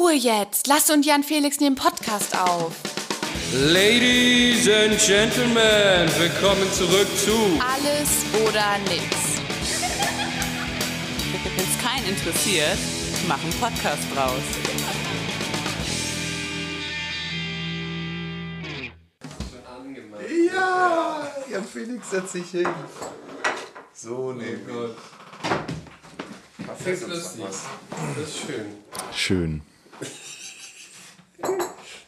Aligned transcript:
Ruhe 0.00 0.14
jetzt. 0.14 0.66
Lass 0.66 0.88
und 0.88 1.04
Jan 1.04 1.22
Felix 1.22 1.60
nehmen 1.60 1.76
Podcast 1.76 2.34
auf. 2.34 2.74
Ladies 3.52 4.66
and 4.66 4.98
Gentlemen, 4.98 6.08
willkommen 6.18 6.72
zurück 6.72 7.06
zu 7.18 7.60
Alles 7.60 8.24
oder 8.42 8.78
nix. 8.88 9.04
Wenn 11.44 11.64
es 11.64 11.78
keinen 11.82 12.08
interessiert, 12.08 12.78
mach 13.28 13.42
einen 13.42 13.52
Podcast 13.60 14.02
draus. 14.14 14.40
Ja, 20.50 21.28
ja, 21.50 21.62
Felix 21.62 22.10
setzt 22.10 22.32
sich 22.32 22.50
hin. 22.50 22.68
So, 23.92 24.32
nee, 24.32 24.56
Gott. 24.66 24.96
Das 26.66 26.86
ist 26.86 27.06
lustig. 27.06 27.44
Das 28.16 28.28
ist 28.28 28.38
schön. 28.38 28.66
Schön. 29.12 29.69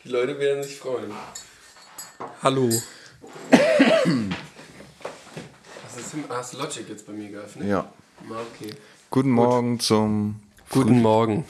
Die 0.04 0.08
Leute 0.08 0.38
werden 0.38 0.62
sich 0.62 0.78
freuen. 0.78 1.12
Hallo. 2.42 2.70
Hast 5.84 6.12
du, 6.12 6.18
hast 6.28 6.54
Logic 6.54 6.88
jetzt 6.88 7.06
bei 7.06 7.12
mir 7.12 7.30
geöffnet? 7.30 7.68
Ja. 7.68 7.92
Okay. 8.28 8.74
Guten 9.10 9.30
Morgen 9.30 9.78
zum 9.80 10.40
Guten 10.70 11.02
Morgen. 11.02 11.44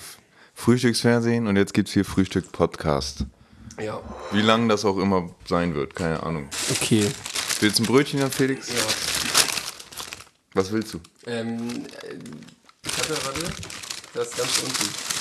Frühstücksfernsehen 0.55 1.47
und 1.47 1.57
jetzt 1.57 1.75
gibt's 1.75 1.93
hier 1.93 2.05
Frühstück-Podcast. 2.05 3.25
Ja. 3.81 4.01
Wie 4.33 4.43
lang 4.43 4.69
das 4.69 4.85
auch 4.85 4.99
immer 4.99 5.31
sein 5.47 5.75
wird, 5.75 5.95
keine 5.95 6.23
Ahnung. 6.23 6.49
Okay. 6.71 7.11
Willst 7.61 7.79
du 7.79 7.85
ein 7.85 7.87
Brötchen, 7.87 8.21
Jan 8.21 8.31
Felix? 8.31 8.69
Ja. 8.69 8.83
Was 10.55 10.71
willst 10.73 10.95
du? 10.95 11.01
Ähm, 11.27 11.87
äh, 12.03 12.17
ich 12.85 12.99
hatte, 12.99 13.17
warte, 13.25 13.41
das 14.15 14.29
ist 14.29 14.37
ganz 14.37 14.59
unten. 14.59 15.12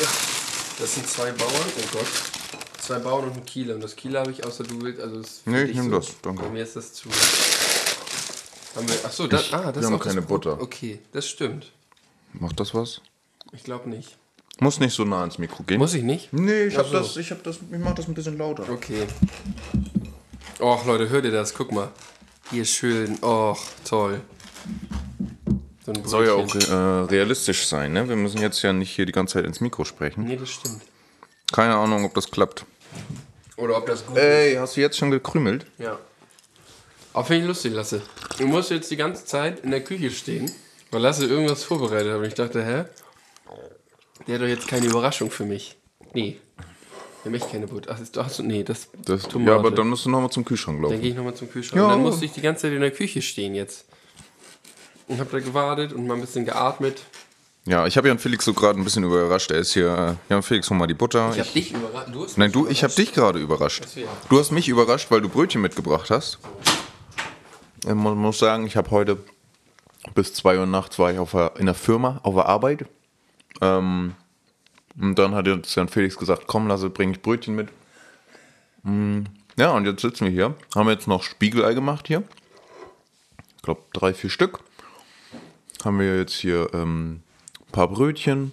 Ja, 0.00 0.08
das 0.78 0.94
sind 0.94 1.08
zwei 1.08 1.30
Bauern, 1.32 1.50
oh 1.78 1.88
Gott. 1.92 2.06
Zwei 2.80 2.98
Bauern 2.98 3.24
und 3.30 3.36
ein 3.36 3.44
Kieler. 3.46 3.74
Und 3.76 3.82
das 3.84 3.96
Kieler 3.96 4.20
habe 4.20 4.30
ich 4.32 4.44
außer 4.44 4.64
du 4.64 4.80
willst, 4.82 5.00
also 5.00 5.20
das 5.20 5.42
Nee, 5.46 5.62
ich 5.62 5.66
dich 5.68 5.76
nehm 5.76 5.90
so. 5.90 5.96
das, 5.98 6.08
danke. 6.22 6.42
Bei 6.42 6.48
mir 6.50 6.62
ist 6.62 6.76
das 6.76 6.92
zu. 6.92 7.08
Haben 8.76 8.88
wir, 8.88 9.04
achso, 9.04 9.26
das, 9.26 9.42
Ich- 9.42 9.54
ah, 9.54 9.58
das 9.72 9.74
wir 9.76 9.80
ist 9.80 9.86
haben 9.86 9.94
auch 9.94 10.04
keine. 10.04 10.22
Butter. 10.22 10.60
Okay, 10.60 10.98
das 11.12 11.28
stimmt. 11.28 11.70
Macht 12.32 12.58
das 12.60 12.74
was? 12.74 13.00
Ich 13.52 13.62
glaube 13.62 13.88
nicht. 13.88 14.16
Muss 14.60 14.80
nicht 14.80 14.94
so 14.94 15.04
nah 15.04 15.20
ans 15.20 15.38
Mikro 15.38 15.62
gehen. 15.64 15.78
Muss 15.78 15.94
ich 15.94 16.02
nicht? 16.02 16.32
Nee, 16.32 16.64
ich 16.64 16.76
hab 16.76 16.86
so. 16.86 16.92
das, 16.92 17.16
ich 17.16 17.30
hab 17.30 17.42
das, 17.44 17.56
ich 17.56 17.78
mach 17.78 17.94
das 17.94 18.06
ein 18.08 18.14
bisschen 18.14 18.36
lauter. 18.38 18.68
Okay. 18.68 19.06
Och, 20.60 20.84
Leute, 20.86 21.08
hört 21.08 21.24
ihr 21.24 21.32
das? 21.32 21.54
Guck 21.54 21.72
mal. 21.72 21.90
Hier 22.50 22.64
schön. 22.64 23.18
Och, 23.22 23.58
toll. 23.84 24.20
So 25.86 25.92
Soll 26.04 26.26
ja 26.26 26.32
auch 26.32 26.54
äh, 26.54 27.04
realistisch 27.12 27.66
sein, 27.66 27.92
ne? 27.92 28.08
Wir 28.08 28.16
müssen 28.16 28.40
jetzt 28.40 28.62
ja 28.62 28.72
nicht 28.72 28.90
hier 28.90 29.04
die 29.06 29.12
ganze 29.12 29.34
Zeit 29.34 29.44
ins 29.44 29.60
Mikro 29.60 29.84
sprechen. 29.84 30.24
Nee, 30.24 30.36
das 30.36 30.48
stimmt. 30.50 30.80
Keine 31.52 31.74
Ahnung, 31.76 32.04
ob 32.04 32.14
das 32.14 32.30
klappt. 32.30 32.64
Oder 33.56 33.76
ob 33.76 33.86
das 33.86 34.04
gut 34.06 34.16
ist. 34.16 34.22
Ey, 34.22 34.54
hast 34.54 34.76
du 34.76 34.80
jetzt 34.80 34.96
schon 34.96 35.10
gekrümelt? 35.10 35.66
Ja. 35.78 35.98
Auch 37.12 37.26
finde 37.26 37.42
ich 37.42 37.48
lustig, 37.48 37.74
Lasse. 37.74 38.02
Du 38.38 38.46
musst 38.46 38.70
jetzt 38.70 38.90
die 38.90 38.96
ganze 38.96 39.24
Zeit 39.26 39.60
in 39.60 39.70
der 39.70 39.84
Küche 39.84 40.10
stehen, 40.10 40.50
weil 40.90 41.00
Lasse 41.02 41.26
irgendwas 41.26 41.62
vorbereitet 41.62 42.12
hat. 42.12 42.18
Und 42.18 42.24
ich 42.24 42.34
dachte, 42.34 42.64
hä? 42.64 42.84
Der 44.26 44.34
hat 44.36 44.42
doch 44.42 44.48
jetzt 44.48 44.66
keine 44.66 44.86
Überraschung 44.86 45.30
für 45.30 45.44
mich. 45.44 45.76
Nee. 46.14 46.38
Haben 47.24 47.34
echt 47.34 47.50
keine 47.50 47.66
Butter. 47.66 47.90
Ach, 47.94 48.00
ist, 48.00 48.16
hast 48.16 48.38
du, 48.38 48.42
nee, 48.42 48.62
das, 48.64 48.88
Das, 49.04 49.22
Tomate. 49.24 49.50
ja, 49.50 49.56
aber 49.58 49.70
dann 49.70 49.88
musst 49.88 50.06
du 50.06 50.10
nochmal 50.10 50.30
zum 50.30 50.44
Kühlschrank 50.44 50.78
Dann 50.78 50.90
laufen. 50.90 51.00
gehe 51.02 51.10
ich 51.10 51.16
nochmal 51.16 51.34
zum 51.34 51.50
Kühlschrank. 51.50 51.76
Ja. 51.78 51.84
Und 51.84 51.90
dann 51.92 52.02
musste 52.02 52.24
ich 52.24 52.32
die 52.32 52.40
ganze 52.40 52.62
Zeit 52.62 52.72
in 52.72 52.80
der 52.80 52.90
Küche 52.90 53.22
stehen 53.22 53.54
jetzt. 53.54 53.86
Und 55.08 55.20
hab 55.20 55.30
da 55.30 55.38
gewartet 55.40 55.92
und 55.92 56.06
mal 56.06 56.14
ein 56.14 56.20
bisschen 56.20 56.44
geatmet. 56.44 57.02
Ja, 57.66 57.86
ich 57.86 57.96
habe 57.96 58.08
Jan 58.08 58.18
Felix 58.18 58.44
so 58.44 58.52
gerade 58.52 58.78
ein 58.78 58.84
bisschen 58.84 59.04
überrascht. 59.04 59.50
Er 59.50 59.58
ist 59.58 59.72
hier. 59.72 60.16
Jan 60.28 60.42
Felix, 60.42 60.68
hol 60.68 60.76
mal 60.76 60.86
die 60.86 60.94
Butter. 60.94 61.30
Ich 61.32 61.40
hab 61.40 61.52
dich 61.52 61.72
überrascht. 61.72 62.08
Du 62.12 62.24
hast 62.24 62.36
Nein, 62.38 62.48
mich 62.48 62.52
du, 62.52 62.66
ich 62.68 62.82
habe 62.82 62.92
überrascht. 62.92 62.98
dich 62.98 63.12
gerade 63.14 63.38
überrascht. 63.38 63.84
Du 64.28 64.38
hast 64.38 64.50
mich 64.50 64.68
überrascht, 64.68 65.10
weil 65.10 65.20
du 65.22 65.28
Brötchen 65.28 65.62
mitgebracht 65.62 66.10
hast. 66.10 66.38
Ähm, 67.86 67.98
Man 68.02 68.16
muss 68.18 68.38
sagen, 68.38 68.66
ich 68.66 68.76
habe 68.76 68.90
heute 68.90 69.18
bis 70.14 70.34
2 70.34 70.58
Uhr 70.58 70.66
nachts 70.66 70.98
war 70.98 71.10
ich 71.12 71.18
auf 71.18 71.30
der, 71.32 71.52
in 71.58 71.66
der 71.66 71.74
Firma, 71.74 72.20
auf 72.22 72.34
der 72.34 72.46
Arbeit. 72.46 72.84
Ähm, 73.62 74.14
und 75.00 75.18
dann 75.18 75.34
hat 75.34 75.46
jetzt 75.46 75.74
Jan 75.74 75.88
Felix 75.88 76.16
gesagt, 76.18 76.44
komm, 76.46 76.66
lasse, 76.68 76.90
bring 76.90 77.12
ich 77.12 77.22
Brötchen 77.22 77.54
mit. 77.54 77.68
Mm, 78.82 79.22
Ja, 79.56 79.70
und 79.70 79.86
jetzt 79.86 80.02
sitzen 80.02 80.26
wir 80.26 80.32
hier. 80.32 80.54
Haben 80.74 80.88
jetzt 80.90 81.08
noch 81.08 81.22
Spiegelei 81.22 81.72
gemacht 81.74 82.08
hier. 82.08 82.22
Ich 83.56 83.62
glaube, 83.62 83.80
drei, 83.94 84.12
vier 84.12 84.28
Stück. 84.30 84.60
Haben 85.84 85.98
wir 86.00 86.16
jetzt 86.18 86.34
hier 86.34 86.68
ähm, 86.72 87.20
ein 87.60 87.72
paar 87.72 87.88
Brötchen, 87.88 88.52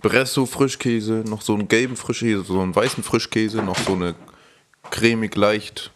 Bresso 0.00 0.46
Frischkäse, 0.46 1.22
noch 1.26 1.42
so 1.42 1.54
einen 1.54 1.68
gelben 1.68 1.96
Frischkäse, 1.96 2.42
so 2.42 2.60
einen 2.60 2.74
weißen 2.74 3.04
Frischkäse, 3.04 3.62
noch 3.62 3.78
so 3.78 3.92
eine 3.92 4.14
cremig 4.90 5.36
leicht 5.36 5.92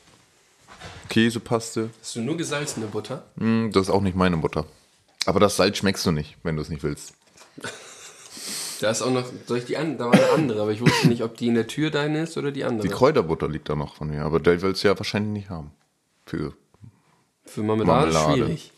Käsepaste. 1.08 1.90
Hast 2.00 2.16
du 2.16 2.20
nur 2.20 2.36
gesalzene 2.36 2.86
Butter? 2.86 3.24
Mm, 3.36 3.70
Das 3.70 3.84
ist 3.84 3.90
auch 3.90 4.00
nicht 4.00 4.16
meine 4.16 4.36
Butter. 4.36 4.64
Aber 5.24 5.40
das 5.40 5.56
Salz 5.56 5.78
schmeckst 5.78 6.06
du 6.06 6.12
nicht, 6.12 6.36
wenn 6.44 6.56
du 6.56 6.62
es 6.62 6.68
nicht 6.68 6.82
willst. 6.82 7.14
Da 8.78 8.90
ist 8.90 9.00
auch 9.00 9.10
noch, 9.10 9.24
soll 9.46 9.56
ich 9.56 9.64
die 9.64 9.78
an, 9.78 9.96
da 9.96 10.04
war 10.04 10.12
eine 10.12 10.28
andere, 10.32 10.60
aber 10.60 10.70
ich 10.70 10.82
wusste 10.82 11.08
nicht, 11.08 11.22
ob 11.22 11.34
die 11.38 11.46
in 11.46 11.54
der 11.54 11.66
Tür 11.66 11.90
deine 11.90 12.24
ist 12.24 12.36
oder 12.36 12.52
die 12.52 12.62
andere. 12.62 12.86
Die 12.86 12.92
Kräuterbutter 12.92 13.48
liegt 13.48 13.70
da 13.70 13.74
noch 13.74 13.96
von 13.96 14.10
mir, 14.10 14.22
aber 14.22 14.38
der 14.38 14.60
will 14.60 14.72
es 14.72 14.82
ja 14.82 14.94
wahrscheinlich 14.98 15.32
nicht 15.32 15.48
haben. 15.48 15.70
Für. 16.26 16.52
Für 17.46 17.62
Marmelade, 17.62 18.12
Marmelade. 18.12 18.34
schwierig. 18.34 18.72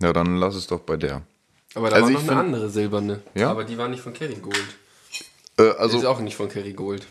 Ja, 0.00 0.12
dann 0.12 0.36
lass 0.36 0.54
es 0.54 0.68
doch 0.68 0.78
bei 0.78 0.96
der. 0.96 1.22
Aber 1.74 1.90
da 1.90 1.96
Also 1.96 2.06
war 2.06 2.20
noch 2.22 2.28
eine 2.28 2.40
andere 2.40 2.70
silberne. 2.70 3.22
Ja? 3.34 3.50
Aber 3.50 3.64
die 3.64 3.78
war 3.78 3.88
nicht 3.88 4.02
von 4.02 4.12
Kerrygold. 4.12 4.56
Äh, 5.58 5.62
Also, 5.62 5.78
also, 5.78 5.98
ist 5.98 6.04
auch 6.04 6.20
nicht 6.20 6.36
von 6.36 6.48
Kerrygold. 6.48 7.06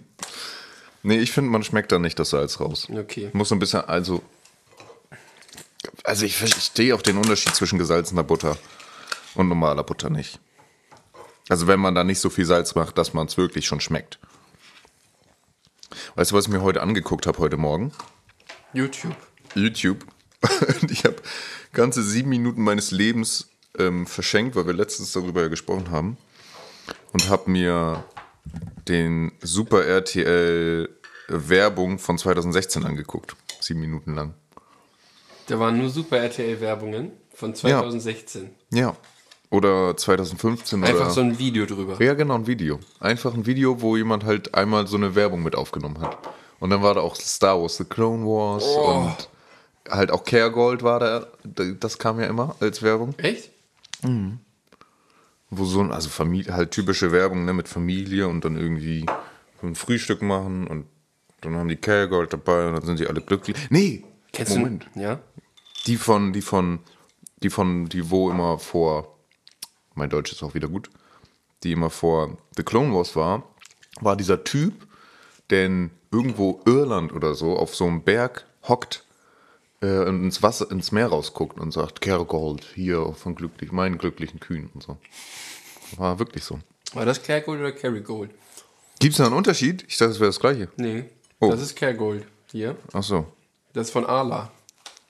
nee, 1.02 1.18
ich 1.18 1.32
finde, 1.32 1.50
man 1.50 1.62
schmeckt 1.62 1.92
da 1.92 1.98
nicht 1.98 2.18
das 2.18 2.30
Salz 2.30 2.60
raus. 2.60 2.88
Okay. 2.90 3.30
Muss 3.32 3.48
so 3.48 3.54
ein 3.54 3.58
bisschen, 3.58 3.80
also. 3.82 4.22
Also, 6.04 6.24
ich 6.26 6.36
verstehe 6.36 6.94
auch 6.94 7.02
den 7.02 7.16
Unterschied 7.16 7.54
zwischen 7.54 7.78
gesalzener 7.78 8.24
Butter 8.24 8.56
und 9.34 9.48
normaler 9.48 9.84
Butter 9.84 10.10
nicht. 10.10 10.40
Also, 11.48 11.66
wenn 11.66 11.80
man 11.80 11.94
da 11.94 12.04
nicht 12.04 12.20
so 12.20 12.30
viel 12.30 12.46
Salz 12.46 12.74
macht, 12.74 12.96
dass 12.98 13.12
man 13.12 13.26
es 13.26 13.36
wirklich 13.36 13.66
schon 13.66 13.80
schmeckt. 13.80 14.18
Weißt 16.14 16.30
du, 16.30 16.36
was 16.36 16.46
ich 16.46 16.52
mir 16.52 16.62
heute 16.62 16.82
angeguckt 16.82 17.26
habe, 17.26 17.38
heute 17.38 17.56
Morgen? 17.56 17.92
YouTube. 18.72 19.16
YouTube. 19.54 20.04
Und 20.80 20.90
ich 20.90 21.04
habe 21.04 21.16
ganze 21.72 22.02
sieben 22.02 22.30
Minuten 22.30 22.62
meines 22.62 22.90
Lebens 22.90 23.49
ähm, 23.78 24.06
verschenkt, 24.06 24.56
weil 24.56 24.66
wir 24.66 24.74
letztens 24.74 25.12
darüber 25.12 25.42
ja 25.42 25.48
gesprochen 25.48 25.90
haben. 25.90 26.16
Und 27.12 27.28
habe 27.28 27.50
mir 27.50 28.04
den 28.88 29.32
Super 29.42 29.84
RTL 29.84 30.88
Werbung 31.28 31.98
von 31.98 32.18
2016 32.18 32.84
angeguckt. 32.84 33.36
Sieben 33.60 33.80
Minuten 33.80 34.14
lang. 34.14 34.34
Da 35.46 35.58
waren 35.58 35.78
nur 35.78 35.88
Super 35.90 36.18
RTL-Werbungen 36.18 37.10
von 37.34 37.54
2016. 37.54 38.50
Ja. 38.72 38.96
Oder 39.50 39.96
2015 39.96 40.84
Einfach 40.84 41.00
oder. 41.06 41.10
so 41.10 41.20
ein 41.22 41.38
Video 41.38 41.66
drüber. 41.66 42.00
ja, 42.02 42.14
genau, 42.14 42.34
ein 42.34 42.46
Video. 42.46 42.78
Einfach 43.00 43.34
ein 43.34 43.46
Video, 43.46 43.80
wo 43.80 43.96
jemand 43.96 44.24
halt 44.24 44.54
einmal 44.54 44.86
so 44.86 44.96
eine 44.96 45.16
Werbung 45.16 45.42
mit 45.42 45.56
aufgenommen 45.56 46.00
hat. 46.00 46.18
Und 46.60 46.70
dann 46.70 46.82
war 46.82 46.94
da 46.94 47.00
auch 47.00 47.16
Star 47.16 47.60
Wars, 47.60 47.76
The 47.76 47.84
Clone 47.84 48.24
Wars 48.24 48.62
Oh. 48.64 48.90
und 49.08 49.28
halt 49.92 50.12
auch 50.12 50.24
Caregold 50.24 50.82
war 50.84 51.00
da. 51.00 51.26
Das 51.80 51.98
kam 51.98 52.20
ja 52.20 52.26
immer 52.26 52.54
als 52.60 52.80
Werbung. 52.82 53.14
Echt? 53.18 53.50
Wo 55.50 55.64
so 55.64 55.80
ein, 55.80 55.92
also 55.92 56.08
Familie, 56.08 56.54
halt 56.54 56.70
typische 56.70 57.12
Werbung, 57.12 57.44
ne, 57.44 57.52
mit 57.52 57.68
Familie 57.68 58.28
und 58.28 58.44
dann 58.44 58.56
irgendwie 58.56 59.06
ein 59.62 59.74
Frühstück 59.74 60.22
machen 60.22 60.66
und 60.66 60.86
dann 61.40 61.56
haben 61.56 61.68
die 61.68 61.76
Caregold 61.76 62.32
dabei 62.32 62.68
und 62.68 62.74
dann 62.74 62.84
sind 62.84 62.98
sie 62.98 63.06
alle 63.06 63.20
glücklich. 63.20 63.56
Nee! 63.70 64.04
Kennst 64.32 64.56
Moment. 64.56 64.88
du? 64.94 65.00
Ja. 65.00 65.20
Die 65.86 65.96
von, 65.96 66.32
die 66.32 66.42
von, 66.42 66.80
die 67.42 67.50
von, 67.50 67.86
die 67.86 68.10
wo 68.10 68.30
immer 68.30 68.58
vor, 68.58 69.18
mein 69.94 70.10
Deutsch 70.10 70.32
ist 70.32 70.42
auch 70.42 70.54
wieder 70.54 70.68
gut, 70.68 70.90
die 71.62 71.72
immer 71.72 71.90
vor 71.90 72.38
The 72.56 72.62
Clone 72.62 72.94
Wars 72.94 73.16
war, 73.16 73.42
war 74.00 74.16
dieser 74.16 74.44
Typ, 74.44 74.86
der 75.50 75.66
in 75.66 75.90
irgendwo 76.12 76.60
Irland 76.64 77.12
oder 77.12 77.34
so 77.34 77.56
auf 77.56 77.74
so 77.74 77.86
einem 77.86 78.02
Berg 78.02 78.46
hockt 78.68 79.04
äh, 79.82 80.08
ins 80.08 80.42
Wasser, 80.42 80.70
ins 80.70 80.92
Meer 80.92 81.08
rausguckt 81.08 81.58
und 81.58 81.72
sagt, 81.72 82.00
Caregold, 82.00 82.64
hier 82.74 83.12
von 83.14 83.34
glücklich, 83.34 83.72
meinen 83.72 83.98
glücklichen 83.98 84.40
Kühen 84.40 84.70
und 84.74 84.82
so. 84.82 84.98
War 85.96 86.18
wirklich 86.18 86.44
so. 86.44 86.58
War 86.94 87.04
das 87.04 87.22
Kerrygold 87.22 87.60
oder 87.60 87.72
Kerrygold? 87.72 88.30
Gibt 88.98 89.12
es 89.12 89.18
da 89.18 89.26
einen 89.26 89.34
Unterschied? 89.34 89.84
Ich 89.88 89.96
dachte, 89.96 90.12
es 90.12 90.20
wäre 90.20 90.28
das 90.28 90.40
gleiche. 90.40 90.68
Nee. 90.76 91.04
Oh. 91.38 91.50
Das 91.50 91.62
ist 91.62 91.76
Kerrygold. 91.76 92.26
Hier. 92.50 92.76
Ach 92.92 93.02
so. 93.02 93.26
Das 93.72 93.86
ist 93.86 93.92
von 93.92 94.04
Arla. 94.04 94.50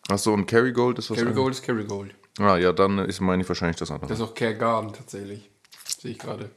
Ach 0.08 0.18
so, 0.18 0.32
und 0.32 0.46
Kerrygold 0.46 0.98
ist 0.98 1.10
was 1.10 1.18
Kerrygold 1.18 1.54
ist 1.54 1.62
Kerrygold. 1.62 2.14
Ah, 2.38 2.56
ja, 2.56 2.72
dann 2.72 2.98
ist, 2.98 3.20
meine 3.20 3.42
ich 3.42 3.48
wahrscheinlich 3.48 3.76
das 3.76 3.90
andere. 3.90 4.08
Das 4.08 4.18
ist 4.18 4.24
auch 4.24 4.34
Kergarden 4.34 4.92
tatsächlich. 4.92 5.50
Sehe 5.86 6.12
ich 6.12 6.18
gerade. 6.18 6.50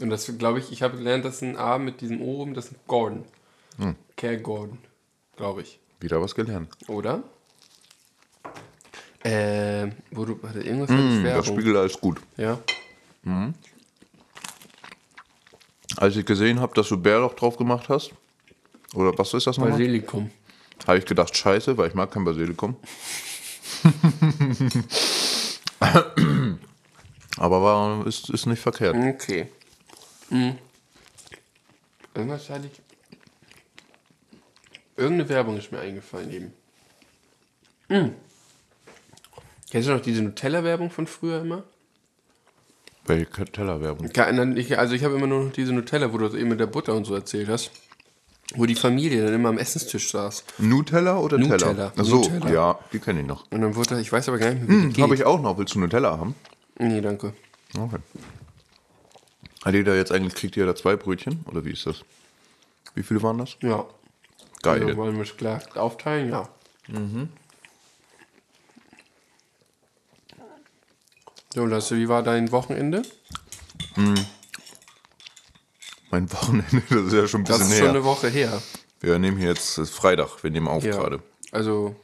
Und 0.00 0.10
das 0.10 0.30
glaube 0.38 0.58
ich, 0.58 0.72
ich 0.72 0.82
habe 0.82 0.96
gelernt, 0.98 1.24
dass 1.24 1.42
ein 1.42 1.56
A 1.56 1.78
mit 1.78 2.00
diesem 2.00 2.20
O 2.20 2.42
oben, 2.42 2.54
das 2.54 2.66
ist 2.66 2.72
ein 2.72 2.80
Gordon. 2.86 3.24
Hm. 3.78 3.96
Gordon. 4.42 4.78
Glaube 5.36 5.62
ich. 5.62 5.78
Wieder 6.00 6.20
was 6.20 6.34
gelernt. 6.34 6.68
Oder? 6.88 7.22
Äh, 9.22 9.88
wo 10.10 10.24
du, 10.24 10.40
warte, 10.42 10.60
irgendwas 10.60 10.90
mm, 10.90 11.24
Das. 11.24 11.46
Spiegelei 11.46 11.86
ist 11.86 12.00
gut. 12.00 12.20
Ja. 12.36 12.58
Als 15.96 16.16
ich 16.16 16.24
gesehen 16.24 16.60
habe, 16.60 16.74
dass 16.74 16.88
du 16.88 16.96
Bärlauch 16.96 17.34
drauf 17.34 17.56
gemacht 17.56 17.88
hast, 17.88 18.12
oder 18.94 19.16
was 19.18 19.34
ist 19.34 19.46
das 19.46 19.56
nochmal? 19.56 19.72
Basilikum. 19.72 20.30
Habe 20.86 20.98
ich 20.98 21.06
gedacht, 21.06 21.36
scheiße, 21.36 21.76
weil 21.76 21.88
ich 21.88 21.94
mag 21.94 22.12
kein 22.12 22.24
Basilikum. 22.24 22.76
Aber 27.38 27.62
war, 27.62 28.06
ist, 28.06 28.30
ist 28.30 28.46
nicht 28.46 28.60
verkehrt. 28.60 28.94
Okay. 28.96 29.48
Mhm. 30.30 30.58
Irgendwas 32.14 32.48
hatte 32.48 32.68
ich. 32.72 32.85
Irgendeine 34.96 35.28
Werbung 35.28 35.56
ist 35.58 35.72
mir 35.72 35.80
eingefallen 35.80 36.30
eben. 36.32 36.52
Mhm. 37.88 38.12
Kennst 39.70 39.88
du 39.88 39.92
noch 39.92 40.00
diese 40.00 40.22
Nutella-Werbung 40.22 40.90
von 40.90 41.06
früher 41.06 41.40
immer? 41.42 41.64
Welche 43.04 43.26
ich- 44.56 44.78
Also 44.78 44.94
ich 44.94 45.04
habe 45.04 45.14
immer 45.14 45.26
nur 45.26 45.44
noch 45.44 45.52
diese 45.52 45.72
Nutella, 45.72 46.12
wo 46.12 46.18
du 46.18 46.24
das 46.26 46.34
eben 46.34 46.48
mit 46.48 46.60
der 46.60 46.66
Butter 46.66 46.94
und 46.94 47.04
so 47.04 47.14
erzählt 47.14 47.48
hast. 47.48 47.70
Wo 48.54 48.64
die 48.64 48.76
Familie 48.76 49.24
dann 49.24 49.34
immer 49.34 49.48
am 49.48 49.58
Essenstisch 49.58 50.10
saß. 50.12 50.44
Nutella 50.58 51.18
oder 51.18 51.36
Nutella. 51.36 51.72
Teller? 51.74 51.92
Achso, 51.96 52.16
Nutella. 52.16 52.50
ja, 52.52 52.78
die 52.92 53.00
kenne 53.00 53.20
ich 53.20 53.26
noch. 53.26 53.44
Und 53.50 53.60
dann 53.60 53.74
wurde, 53.74 54.00
ich 54.00 54.10
weiß 54.12 54.28
aber 54.28 54.38
gar 54.38 54.50
nicht 54.54 54.68
mehr, 54.68 54.78
wie 54.78 54.82
die 54.86 54.92
geht. 54.94 55.02
Habe 55.02 55.14
ich 55.16 55.24
auch 55.24 55.40
noch. 55.40 55.58
Willst 55.58 55.74
du 55.74 55.80
Nutella 55.80 56.16
haben? 56.18 56.34
Nee, 56.78 57.00
danke. 57.00 57.32
Okay. 57.76 57.98
Hat 59.64 59.74
jeder 59.74 59.96
jetzt 59.96 60.12
eigentlich, 60.12 60.34
kriegt 60.36 60.54
jeder 60.54 60.76
zwei 60.76 60.94
Brötchen? 60.94 61.44
Oder 61.50 61.64
wie 61.64 61.72
ist 61.72 61.86
das? 61.86 62.02
Wie 62.94 63.02
viele 63.02 63.20
waren 63.22 63.38
das? 63.38 63.56
Ja. 63.62 63.84
Geil. 64.66 64.84
Also 64.84 64.96
wollen 64.96 65.16
wir 65.16 65.22
es 65.22 65.36
klar 65.36 65.62
aufteilen? 65.74 66.30
Ja. 66.30 66.48
So, 71.54 71.64
Lasse, 71.64 71.96
wie 71.96 72.08
war 72.08 72.22
dein 72.22 72.50
Wochenende? 72.52 73.02
Mein 76.10 76.30
Wochenende, 76.32 76.82
das 76.90 77.00
ist 77.06 77.12
ja 77.12 77.26
schon 77.28 77.42
ein 77.42 77.44
Das 77.44 77.58
bisschen 77.58 77.72
ist 77.72 77.78
schon 77.78 77.88
eine 77.90 78.04
Woche 78.04 78.28
her. 78.28 78.62
Wir 79.00 79.18
nehmen 79.18 79.38
hier 79.38 79.48
jetzt 79.48 79.78
ist 79.78 79.90
Freitag, 79.90 80.42
wir 80.42 80.50
nehmen 80.50 80.68
auf 80.68 80.84
Ja. 80.84 80.96
gerade. 80.96 81.22
Also 81.52 81.96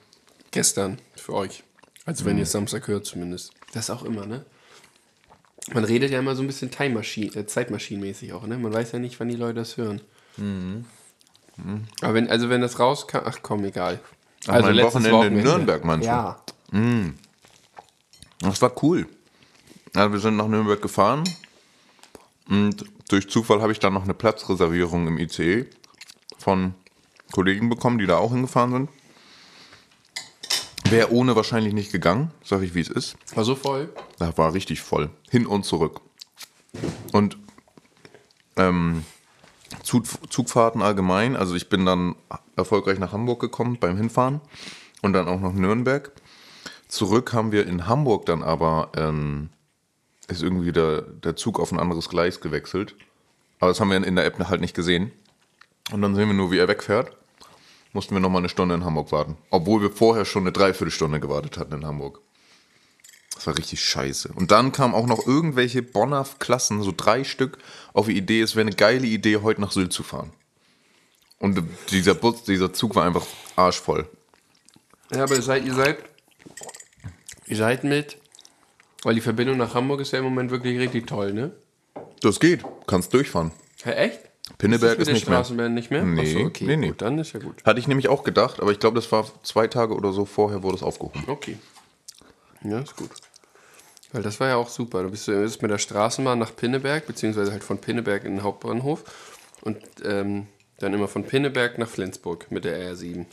gestern 0.50 0.99
für 1.17 1.35
euch. 1.35 1.62
Also 2.05 2.25
wenn 2.25 2.37
ihr 2.38 2.44
es 2.44 2.53
Samstag 2.53 2.88
hört 2.88 3.06
zumindest. 3.06 3.53
Das 3.73 3.91
auch 3.91 4.03
immer, 4.03 4.26
ne? 4.26 4.44
Man 5.73 5.85
redet 5.85 6.11
ja 6.11 6.19
immer 6.19 6.35
so 6.35 6.43
ein 6.43 6.47
bisschen 6.49 6.70
Time 6.70 6.94
Machine, 6.94 7.35
äh, 7.37 7.47
Zeitmaschinenmäßig 7.47 8.32
auch, 8.32 8.47
ne? 8.47 8.58
Man 8.58 8.73
weiß 8.73 8.93
ja 8.93 8.99
nicht, 8.99 9.19
wann 9.20 9.29
die 9.29 9.37
Leute 9.37 9.55
das 9.55 9.76
hören. 9.76 10.00
Mhm. 11.56 11.84
Aber 12.00 12.14
wenn, 12.14 12.28
also 12.28 12.49
wenn 12.49 12.60
das 12.60 12.78
rauskam, 12.78 13.19
ach 13.25 13.38
komm, 13.43 13.64
egal. 13.64 14.00
Ach, 14.46 14.54
also 14.54 14.66
mein 14.66 14.75
letztes 14.75 15.10
Wochenende 15.10 15.38
in 15.38 15.44
Nürnberg, 15.44 15.84
meinst 15.84 16.06
du? 16.06 16.10
Ja. 16.10 16.43
Das 18.40 18.60
war 18.62 18.72
cool. 18.82 19.06
Also 19.94 20.12
wir 20.12 20.20
sind 20.20 20.37
nach 20.37 20.49
Nürnberg 20.49 20.81
gefahren 20.81 21.22
und 22.49 22.84
durch 23.08 23.28
Zufall 23.28 23.60
habe 23.60 23.72
ich 23.72 23.78
dann 23.78 23.93
noch 23.93 24.04
eine 24.04 24.14
Platzreservierung 24.14 25.06
im 25.06 25.19
ICE 25.19 25.66
von 26.38 26.75
Kollegen 27.31 27.69
bekommen, 27.69 27.98
die 27.98 28.06
da 28.06 28.16
auch 28.16 28.32
hingefahren 28.32 28.72
sind. 28.72 28.90
Wäre 30.90 31.12
ohne 31.12 31.37
wahrscheinlich 31.37 31.75
nicht 31.75 31.93
gegangen, 31.93 32.32
sag 32.43 32.62
ich 32.62 32.75
wie 32.75 32.81
es 32.81 32.88
ist. 32.88 33.16
War 33.34 33.44
so 33.44 33.55
voll. 33.55 33.90
Da 34.19 34.37
war 34.37 34.52
richtig 34.55 34.81
voll. 34.81 35.10
Hin 35.31 35.46
und 35.46 35.64
zurück. 35.64 36.00
Und 37.12 37.38
ähm, 38.56 39.05
Zug, 39.82 40.04
Zugfahrten 40.30 40.82
allgemein. 40.82 41.36
Also 41.36 41.54
ich 41.54 41.69
bin 41.69 41.86
dann 41.86 42.14
erfolgreich 42.56 42.98
nach 42.98 43.12
Hamburg 43.12 43.40
gekommen 43.40 43.78
beim 43.80 43.96
Hinfahren 43.96 44.40
und 45.02 45.12
dann 45.12 45.28
auch 45.28 45.40
nach 45.40 45.52
Nürnberg. 45.52 46.12
Zurück 46.88 47.32
haben 47.32 47.52
wir 47.52 47.66
in 47.66 47.86
Hamburg 47.86 48.26
dann 48.26 48.42
aber, 48.42 48.90
ähm, 48.96 49.50
ist 50.28 50.42
irgendwie 50.42 50.72
der, 50.72 51.02
der 51.02 51.36
Zug 51.36 51.58
auf 51.58 51.72
ein 51.72 51.80
anderes 51.80 52.08
Gleis 52.08 52.40
gewechselt. 52.40 52.94
Aber 53.60 53.70
das 53.70 53.80
haben 53.80 53.90
wir 53.90 54.04
in 54.04 54.16
der 54.16 54.26
App 54.26 54.38
halt 54.48 54.60
nicht 54.60 54.74
gesehen. 54.74 55.12
Und 55.92 56.02
dann 56.02 56.14
sehen 56.14 56.28
wir 56.28 56.34
nur, 56.34 56.50
wie 56.50 56.58
er 56.58 56.69
wegfährt. 56.69 57.16
Mussten 57.92 58.14
wir 58.14 58.20
nochmal 58.20 58.40
eine 58.40 58.48
Stunde 58.48 58.74
in 58.74 58.84
Hamburg 58.84 59.12
warten. 59.12 59.36
Obwohl 59.50 59.82
wir 59.82 59.90
vorher 59.90 60.24
schon 60.24 60.42
eine 60.42 60.52
Dreiviertelstunde 60.52 61.20
gewartet 61.20 61.58
hatten 61.58 61.74
in 61.74 61.86
Hamburg. 61.86 62.20
Das 63.43 63.49
war 63.49 63.59
richtig 63.59 63.83
scheiße. 63.83 64.31
Und 64.37 64.53
dann 64.53 64.71
kamen 64.71 64.94
auch 64.94 65.09
noch 65.09 65.27
irgendwelche 65.27 65.83
Bonner 65.83 66.25
Klassen, 66.39 66.81
so 66.81 66.94
drei 66.97 67.25
Stück, 67.25 67.59
auf 67.93 68.06
die 68.06 68.17
Idee, 68.17 68.41
es 68.41 68.55
wäre 68.55 68.65
eine 68.65 68.77
geile 68.77 69.05
Idee, 69.05 69.39
heute 69.39 69.61
nach 69.61 69.73
Sylt 69.73 69.93
zu 69.93 70.05
fahren. 70.05 70.31
Und 71.41 71.61
dieser 71.91 72.15
Bus, 72.15 72.44
dieser 72.44 72.73
Zug 72.73 72.94
war 72.94 73.05
einfach 73.05 73.27
arschvoll. 73.56 74.09
Ja, 75.12 75.25
aber 75.25 75.35
ihr 75.35 75.43
seid, 75.43 75.65
ihr 75.65 75.75
seid, 75.75 75.99
ihr 77.47 77.56
seid 77.56 77.83
mit, 77.83 78.17
weil 79.03 79.17
die 79.17 79.21
Verbindung 79.21 79.56
nach 79.56 79.75
Hamburg 79.75 80.03
ist 80.03 80.12
ja 80.12 80.21
im 80.21 80.25
Moment 80.25 80.53
wirklich 80.53 80.79
richtig 80.79 81.09
toll, 81.09 81.33
ne? 81.33 81.50
Das 82.21 82.39
geht, 82.39 82.65
kannst 82.87 83.12
durchfahren. 83.12 83.50
Ja, 83.85 83.91
echt? 83.91 84.21
Pinneberg 84.59 85.00
ist 85.00 85.06
der 85.06 85.15
nicht 85.15 85.27
mehr. 85.27 85.39
Straßenbahn 85.39 85.75
nicht 85.75 85.91
mehr? 85.91 86.05
Nee, 86.05 86.21
Achso, 86.21 86.47
okay, 86.47 86.65
nee, 86.65 86.77
nee. 86.77 86.89
gut, 86.91 87.03
dann 87.03 87.19
ist 87.19 87.33
ja 87.33 87.41
gut. 87.41 87.65
Hatte 87.65 87.81
ich 87.81 87.89
nämlich 87.89 88.06
auch 88.06 88.23
gedacht, 88.23 88.61
aber 88.61 88.71
ich 88.71 88.79
glaube, 88.79 88.94
das 88.94 89.11
war 89.11 89.27
zwei 89.43 89.67
Tage 89.67 89.97
oder 89.97 90.12
so 90.12 90.27
vorher, 90.27 90.62
wurde 90.62 90.77
es 90.77 90.85
aufgehoben. 90.85 91.25
Okay. 91.27 91.59
Ja, 92.62 92.79
ist 92.79 92.94
gut. 92.94 93.11
Weil 94.12 94.23
das 94.23 94.38
war 94.41 94.49
ja 94.49 94.56
auch 94.56 94.69
super. 94.69 95.03
Du 95.03 95.11
bist, 95.11 95.26
bist 95.26 95.62
mit 95.62 95.70
der 95.70 95.79
Straßenbahn 95.79 96.38
nach 96.38 96.55
Pinneberg, 96.55 97.06
beziehungsweise 97.06 97.50
halt 97.53 97.64
von 97.64 97.79
Pinneberg 97.79 98.25
in 98.25 98.37
den 98.37 98.43
Hauptbahnhof 98.43 99.05
und 99.62 99.79
ähm, 100.05 100.47
dann 100.79 100.93
immer 100.93 101.09
von 101.09 101.25
Pinneberg 101.25 101.79
nach 101.79 101.88
Flensburg 101.88 102.50
mit 102.50 102.64
der 102.64 102.94
R7. 102.94 103.25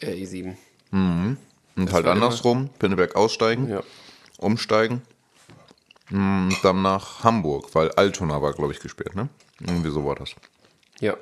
RE7. 0.00 0.54
Und 0.92 1.36
halt 1.92 2.04
war 2.06 2.12
andersrum, 2.12 2.70
Pinneberg 2.78 3.16
aussteigen, 3.16 3.68
Ja. 3.68 3.82
umsteigen 4.38 5.02
und 6.10 6.56
dann 6.62 6.80
nach 6.82 7.22
Hamburg, 7.24 7.74
weil 7.74 7.90
Altona 7.92 8.40
war, 8.40 8.52
glaube 8.54 8.72
ich, 8.72 8.80
gesperrt, 8.80 9.14
ne? 9.14 9.28
Irgendwie 9.60 9.90
so 9.90 10.04
war 10.06 10.14
das. 10.14 10.30
Ja. 11.00 11.16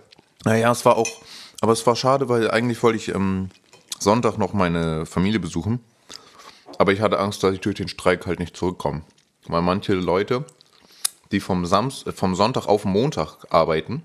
Naja, 0.44 0.70
es 0.70 0.84
war 0.84 0.96
auch, 0.96 1.08
aber 1.60 1.72
es 1.72 1.84
war 1.86 1.96
schade, 1.96 2.28
weil 2.28 2.50
eigentlich 2.50 2.80
wollte 2.82 2.96
ich 2.98 3.08
ähm, 3.08 3.50
Sonntag 3.98 4.38
noch 4.38 4.52
meine 4.52 5.06
Familie 5.06 5.40
besuchen. 5.40 5.80
Aber 6.78 6.92
ich 6.92 7.00
hatte 7.00 7.18
Angst, 7.18 7.42
dass 7.42 7.54
ich 7.54 7.60
durch 7.60 7.76
den 7.76 7.88
Streik 7.88 8.26
halt 8.26 8.38
nicht 8.40 8.56
zurückkomme. 8.56 9.02
Weil 9.46 9.62
manche 9.62 9.94
Leute, 9.94 10.44
die 11.32 11.40
vom, 11.40 11.66
Samst, 11.66 12.06
äh, 12.06 12.12
vom 12.12 12.34
Sonntag 12.34 12.66
auf 12.66 12.84
Montag 12.84 13.44
arbeiten, 13.50 14.04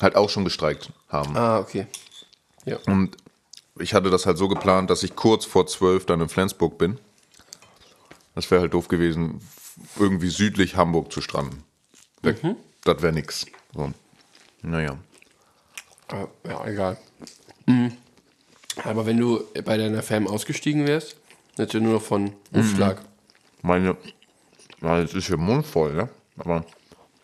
halt 0.00 0.16
auch 0.16 0.30
schon 0.30 0.44
gestreikt 0.44 0.90
haben. 1.08 1.36
Ah, 1.36 1.58
okay. 1.58 1.86
Ja. 2.64 2.78
Und 2.86 3.16
ich 3.78 3.94
hatte 3.94 4.10
das 4.10 4.26
halt 4.26 4.38
so 4.38 4.48
geplant, 4.48 4.90
dass 4.90 5.02
ich 5.02 5.16
kurz 5.16 5.44
vor 5.44 5.66
zwölf 5.66 6.06
dann 6.06 6.20
in 6.20 6.28
Flensburg 6.28 6.78
bin. 6.78 6.98
Das 8.34 8.50
wäre 8.50 8.62
halt 8.62 8.74
doof 8.74 8.88
gewesen, 8.88 9.40
irgendwie 9.98 10.28
südlich 10.28 10.76
Hamburg 10.76 11.12
zu 11.12 11.20
stranden. 11.20 11.64
Weg. 12.22 12.40
Das 12.84 13.00
wäre 13.02 13.12
nix. 13.12 13.46
So. 13.74 13.92
Naja. 14.62 14.98
Ah, 16.08 16.26
Ja, 16.46 16.66
egal. 16.66 16.98
Mhm. 17.66 17.92
Aber 18.84 19.06
wenn 19.06 19.18
du 19.18 19.44
bei 19.64 19.76
deiner 19.76 20.02
Fam 20.02 20.26
ausgestiegen 20.26 20.86
wärst, 20.86 21.16
du 21.56 21.80
nur 21.80 21.94
noch 21.94 22.02
von 22.02 22.32
Aufschlag. 22.54 23.02
Meine, 23.62 23.96
na, 24.80 25.00
jetzt 25.00 25.14
ist 25.14 25.26
hier 25.26 25.36
Mund 25.36 25.66
voll, 25.66 25.94
ne? 25.94 26.08
Aber 26.38 26.64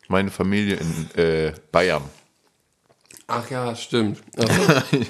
meine 0.09 0.31
Familie 0.31 0.77
in 0.77 1.21
äh, 1.21 1.53
Bayern. 1.73 2.03
Ach 3.27 3.51
ja, 3.51 3.75
stimmt. 3.75 4.23
Also, 4.37 4.83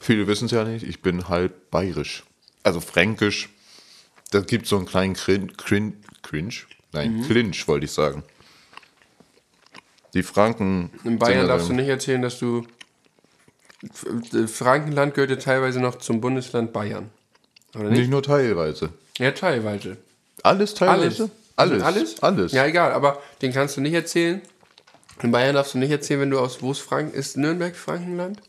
Viele 0.00 0.26
wissen 0.26 0.46
es 0.46 0.52
ja 0.52 0.64
nicht, 0.64 0.84
ich 0.84 1.02
bin 1.02 1.28
halb 1.28 1.70
bayerisch. 1.70 2.24
Also 2.62 2.80
fränkisch. 2.80 3.48
Da 4.30 4.40
gibt 4.40 4.66
so 4.66 4.76
einen 4.76 4.86
kleinen 4.86 5.14
Crin 5.14 5.56
Crin 5.56 6.02
Cringe. 6.22 6.54
Nein, 6.92 7.24
Clinch 7.26 7.66
wollte 7.68 7.86
ich 7.86 7.92
sagen. 7.92 8.22
Die 10.14 10.22
Franken. 10.22 10.90
in 11.04 11.18
Bayern 11.18 11.42
ja 11.42 11.46
darfst 11.46 11.68
du 11.68 11.72
nicht 11.72 11.88
erzählen, 11.88 12.22
dass 12.22 12.38
du. 12.38 12.66
Äh, 14.32 14.46
Frankenland 14.46 15.14
gehört 15.14 15.30
ja 15.30 15.36
teilweise 15.36 15.80
noch 15.80 15.96
zum 15.96 16.20
Bundesland 16.20 16.72
Bayern. 16.72 17.10
Oder 17.78 17.90
nicht? 17.90 18.00
Nicht 18.00 18.10
nur 18.10 18.22
teilweise. 18.22 18.90
Ja, 19.18 19.30
teilweise. 19.32 19.96
Alles 20.42 20.74
teilweise? 20.74 21.30
Alles. 21.56 21.82
Alles. 21.82 21.82
Alles? 21.82 22.22
Alles. 22.22 22.52
Ja, 22.52 22.66
egal, 22.66 22.92
aber 22.92 23.20
den 23.42 23.52
kannst 23.52 23.76
du 23.76 23.80
nicht 23.80 23.94
erzählen. 23.94 24.42
In 25.22 25.32
Bayern 25.32 25.54
darfst 25.54 25.74
du 25.74 25.78
nicht 25.78 25.90
erzählen, 25.90 26.20
wenn 26.20 26.30
du 26.30 26.38
aus. 26.38 26.62
Wo 26.62 26.72
ist 26.72 26.80
Franken? 26.80 27.14
Ist 27.14 27.36
Nürnberg 27.36 27.74
Frankenland? 27.74 28.40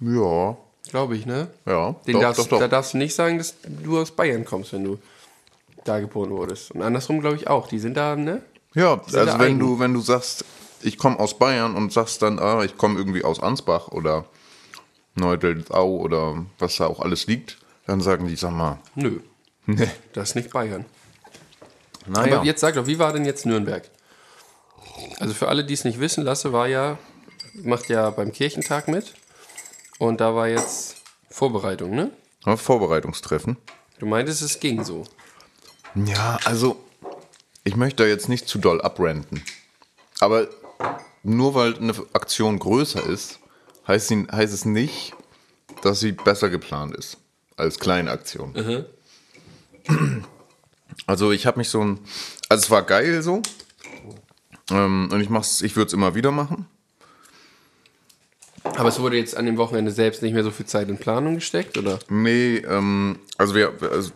Ja. 0.00 0.56
Glaube 0.90 1.16
ich, 1.16 1.26
ne? 1.26 1.48
Ja. 1.66 1.96
Den 2.06 2.14
doch, 2.14 2.20
darfst, 2.20 2.40
doch, 2.40 2.48
doch. 2.48 2.58
Da 2.60 2.68
darfst 2.68 2.94
du 2.94 2.98
nicht 2.98 3.14
sagen, 3.14 3.38
dass 3.38 3.54
du 3.64 3.98
aus 3.98 4.12
Bayern 4.12 4.44
kommst, 4.44 4.72
wenn 4.72 4.84
du 4.84 4.98
da 5.84 5.98
geboren 5.98 6.30
wurdest. 6.30 6.70
Und 6.70 6.82
andersrum 6.82 7.20
glaube 7.20 7.36
ich 7.36 7.48
auch. 7.48 7.66
Die 7.66 7.80
sind 7.80 7.96
da, 7.96 8.14
ne? 8.14 8.42
Ja, 8.74 9.00
also 9.00 9.16
wenn 9.16 9.40
eigen. 9.40 9.58
du, 9.58 9.78
wenn 9.78 9.94
du 9.94 10.00
sagst, 10.00 10.44
ich 10.82 10.98
komme 10.98 11.18
aus 11.18 11.38
Bayern 11.38 11.74
und 11.74 11.92
sagst 11.92 12.22
dann, 12.22 12.38
ah, 12.38 12.62
ich 12.62 12.76
komme 12.76 12.98
irgendwie 12.98 13.24
aus 13.24 13.40
Ansbach 13.40 13.88
oder 13.88 14.26
Neudeldau 15.14 15.96
oder 15.96 16.44
was 16.58 16.76
da 16.76 16.86
auch 16.86 17.00
alles 17.00 17.26
liegt, 17.26 17.58
dann 17.86 18.00
sagen 18.00 18.26
die, 18.26 18.36
sag 18.36 18.52
mal, 18.52 18.78
Nö, 18.94 19.20
ne, 19.66 19.90
das 20.12 20.30
ist 20.30 20.34
nicht 20.34 20.50
Bayern. 20.50 20.84
naja. 22.06 22.36
Aber 22.36 22.44
jetzt 22.44 22.60
sag 22.60 22.74
doch, 22.74 22.86
wie 22.86 22.98
war 22.98 23.12
denn 23.12 23.24
jetzt 23.24 23.46
Nürnberg? 23.46 23.88
Also 25.20 25.34
für 25.34 25.48
alle, 25.48 25.64
die 25.64 25.74
es 25.74 25.84
nicht 25.84 26.00
wissen, 26.00 26.24
Lasse 26.24 26.52
war 26.52 26.66
ja, 26.66 26.98
macht 27.54 27.88
ja 27.88 28.10
beim 28.10 28.32
Kirchentag 28.32 28.88
mit. 28.88 29.14
Und 29.98 30.20
da 30.20 30.34
war 30.34 30.48
jetzt 30.48 30.96
Vorbereitung, 31.30 31.94
ne? 31.94 32.10
Ja, 32.44 32.56
Vorbereitungstreffen. 32.56 33.56
Du 33.98 34.06
meintest, 34.06 34.42
es 34.42 34.60
ging 34.60 34.84
so. 34.84 35.04
Ja, 35.94 36.38
also 36.44 36.76
ich 37.64 37.76
möchte 37.76 38.02
da 38.02 38.08
jetzt 38.08 38.28
nicht 38.28 38.48
zu 38.48 38.58
doll 38.58 38.82
abrenten. 38.82 39.42
Aber 40.20 40.48
nur 41.22 41.54
weil 41.54 41.76
eine 41.76 41.94
Aktion 42.12 42.58
größer 42.58 43.04
ist, 43.04 43.38
heißt, 43.86 44.08
sie, 44.08 44.26
heißt 44.30 44.52
es 44.52 44.64
nicht, 44.64 45.14
dass 45.82 46.00
sie 46.00 46.12
besser 46.12 46.50
geplant 46.50 46.94
ist 46.94 47.18
als 47.56 47.78
kleine 47.78 48.10
Aktion. 48.10 48.86
Also 51.06 51.32
ich 51.32 51.46
habe 51.46 51.58
mich 51.58 51.68
so 51.68 51.82
ein, 51.82 52.00
also 52.48 52.64
es 52.64 52.70
war 52.70 52.82
geil 52.82 53.22
so 53.22 53.42
ähm, 54.70 55.08
und 55.12 55.20
ich 55.20 55.28
mach's, 55.28 55.60
ich 55.62 55.76
würde 55.76 55.88
es 55.88 55.92
immer 55.92 56.14
wieder 56.14 56.32
machen. 56.32 56.66
Aber 58.64 58.88
es 58.88 58.98
wurde 58.98 59.16
jetzt 59.16 59.36
an 59.36 59.46
dem 59.46 59.58
Wochenende 59.58 59.92
selbst 59.92 60.22
nicht 60.22 60.32
mehr 60.32 60.42
so 60.42 60.50
viel 60.50 60.66
Zeit 60.66 60.88
in 60.88 60.98
Planung 60.98 61.36
gesteckt, 61.36 61.78
oder? 61.78 62.00
Nee, 62.08 62.56
ähm, 62.56 63.20
also 63.38 63.54
wir, 63.54 63.72
also 63.80 64.10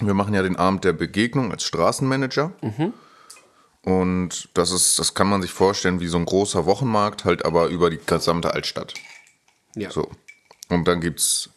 wir 0.00 0.14
machen 0.14 0.34
ja 0.34 0.42
den 0.42 0.56
Abend 0.56 0.84
der 0.84 0.92
Begegnung 0.92 1.50
als 1.50 1.64
Straßenmanager. 1.64 2.52
Und 3.82 4.48
das 4.54 4.70
ist, 4.70 4.98
das 4.98 5.14
kann 5.14 5.28
man 5.28 5.42
sich 5.42 5.50
vorstellen 5.50 6.00
wie 6.00 6.06
so 6.06 6.16
ein 6.16 6.24
großer 6.24 6.64
Wochenmarkt, 6.64 7.24
halt 7.24 7.44
aber 7.44 7.66
über 7.68 7.90
die 7.90 7.98
gesamte 8.04 8.54
Altstadt. 8.54 8.94
Ja. 9.74 9.90
So. 9.90 10.10
Und 10.68 10.88
dann 10.88 11.00
gibt 11.00 11.20
es 11.20 11.50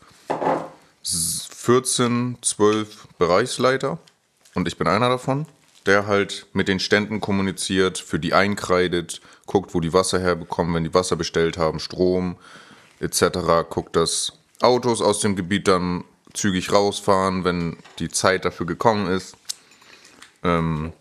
14, 1.08 2.38
12 2.42 3.08
Bereichsleiter 3.18 3.98
und 4.56 4.68
ich 4.68 4.78
bin 4.78 4.88
einer 4.88 5.10
davon, 5.10 5.46
der 5.86 6.06
halt 6.08 6.48
mit 6.54 6.68
den 6.68 6.80
Ständen 6.80 7.22
kommuniziert, 7.22 7.98
für 7.98 8.20
die 8.20 8.34
einkreidet, 8.34 9.22
guckt, 9.46 9.74
wo 9.74 9.80
die 9.80 9.94
Wasser 9.94 10.20
herbekommen, 10.20 10.74
wenn 10.74 10.84
die 10.84 10.94
Wasser 10.94 11.16
bestellt 11.16 11.58
haben, 11.58 11.80
Strom 11.80 12.36
etc. 13.00 13.22
Guckt, 13.70 13.96
dass 13.96 14.34
Autos 14.62 15.02
aus 15.02 15.20
dem 15.20 15.36
Gebiet 15.36 15.68
dann 15.68 16.04
zügig 16.34 16.72
rausfahren, 16.72 17.44
wenn 17.44 17.78
die 18.00 18.10
Zeit 18.10 18.46
dafür 18.46 18.66
gekommen 18.66 19.08
ist. 19.08 19.38
Ähm, 20.44 20.94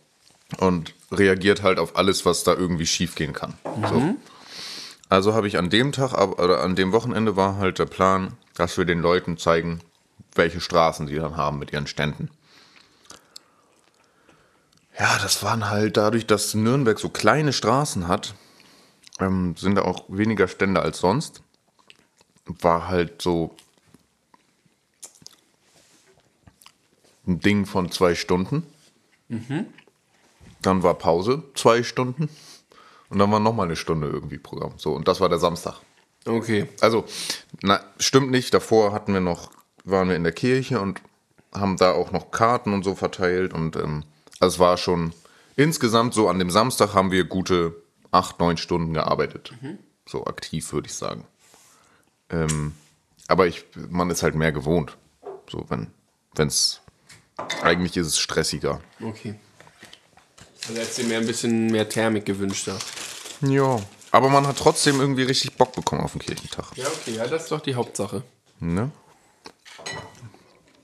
und 0.59 0.95
reagiert 1.11 1.63
halt 1.63 1.79
auf 1.79 1.97
alles, 1.97 2.25
was 2.25 2.45
da 2.45 2.55
irgendwie 2.55 2.87
schiefgehen 2.87 3.33
kann. 3.33 3.55
So. 3.89 4.15
Also 5.09 5.35
habe 5.35 5.49
ich 5.49 5.59
an 5.59 5.71
dem 5.71 5.93
Tag, 5.93 6.13
oder 6.39 6.63
an 6.63 6.77
dem 6.77 6.93
Wochenende 6.93 7.37
war 7.37 7.57
halt 7.57 7.79
der 7.79 7.87
Plan, 7.87 8.37
dass 8.55 8.79
wir 8.79 8.85
den 8.85 9.01
Leuten 9.01 9.39
zeigen, 9.39 9.81
welche 10.37 10.61
Straßen 10.61 11.07
sie 11.07 11.17
dann 11.17 11.37
haben 11.37 11.59
mit 11.59 11.73
ihren 11.73 11.87
Ständen. 11.87 12.31
Ja, 14.99 15.19
das 15.19 15.43
waren 15.43 15.69
halt 15.69 15.97
dadurch, 15.97 16.27
dass 16.27 16.55
Nürnberg 16.55 16.99
so 16.99 17.09
kleine 17.09 17.53
Straßen 17.53 18.09
hat, 18.09 18.35
ähm, 19.21 19.55
sind 19.57 19.75
da 19.75 19.83
auch 19.83 20.05
weniger 20.09 20.49
Stände 20.49 20.81
als 20.81 20.99
sonst. 20.99 21.43
War 22.47 22.89
halt 22.89 23.21
so 23.21 23.57
ein 27.27 27.41
Ding 27.41 27.67
von 27.67 27.91
zwei 27.91 28.15
Stunden. 28.15 28.67
Dann 30.63 30.83
war 30.83 30.95
Pause, 30.95 31.43
zwei 31.55 31.83
Stunden. 31.83 32.29
Und 33.09 33.19
dann 33.19 33.31
war 33.31 33.41
nochmal 33.41 33.67
eine 33.67 33.77
Stunde 33.77 34.09
irgendwie 34.09 34.39
Programm. 34.39 34.75
So, 34.79 34.93
und 34.95 35.07
das 35.09 35.21
war 35.21 35.29
der 35.29 35.39
Samstag. 35.39 35.81
Okay. 36.25 36.69
Also, 36.81 37.05
na, 37.63 37.81
stimmt 37.99 38.31
nicht. 38.31 38.53
Davor 38.53 38.93
hatten 38.93 39.13
wir 39.13 39.21
noch, 39.21 39.51
waren 39.87 40.09
wir 40.09 40.17
in 40.17 40.25
der 40.25 40.33
Kirche 40.33 40.81
und 40.81 41.01
haben 41.55 41.77
da 41.77 41.93
auch 41.93 42.13
noch 42.13 42.31
Karten 42.31 42.75
und 42.75 42.83
so 42.83 42.95
verteilt. 42.95 43.55
Und 43.55 43.77
ähm, 43.77 44.05
also 44.41 44.55
es 44.55 44.59
war 44.59 44.77
schon 44.77 45.15
insgesamt 45.57 46.13
so 46.13 46.29
an 46.29 46.39
dem 46.39 46.51
Samstag 46.51 46.93
haben 46.93 47.11
wir 47.11 47.25
gute 47.25 47.75
acht, 48.11 48.39
neun 48.39 48.57
Stunden 48.57 48.93
gearbeitet. 48.95 49.53
So 50.07 50.27
aktiv, 50.27 50.73
würde 50.73 50.89
ich 50.89 50.95
sagen. 50.95 51.25
Ähm, 52.31 52.75
aber 53.29 53.47
ich, 53.47 53.65
man 53.89 54.11
ist 54.11 54.23
halt 54.23 54.35
mehr 54.35 54.53
gewohnt. 54.53 54.97
So, 55.51 55.65
wenn 55.69 55.89
es 56.37 56.81
eigentlich 57.63 57.97
ist 57.97 58.07
es 58.07 58.19
stressiger. 58.19 58.81
Okay. 59.01 59.35
Also 60.69 60.81
hättest 60.81 60.99
du 60.99 61.05
mehr 61.05 61.19
ein 61.19 61.27
bisschen 61.27 61.67
mehr 61.69 61.89
Thermik 61.89 62.25
gewünscht 62.25 62.69
da. 62.69 62.77
Ja. 63.47 63.81
Aber 64.11 64.29
man 64.31 64.47
hat 64.47 64.59
trotzdem 64.59 65.01
irgendwie 65.01 65.23
richtig 65.23 65.57
Bock 65.57 65.75
bekommen 65.75 66.03
auf 66.03 66.13
den 66.13 66.21
Kirchentag. 66.21 66.77
Ja, 66.77 66.87
okay, 66.87 67.17
ja, 67.17 67.27
das 67.27 67.45
ist 67.45 67.53
doch 67.53 67.61
die 67.61 67.75
Hauptsache. 67.75 68.23
Ne? 68.61 68.91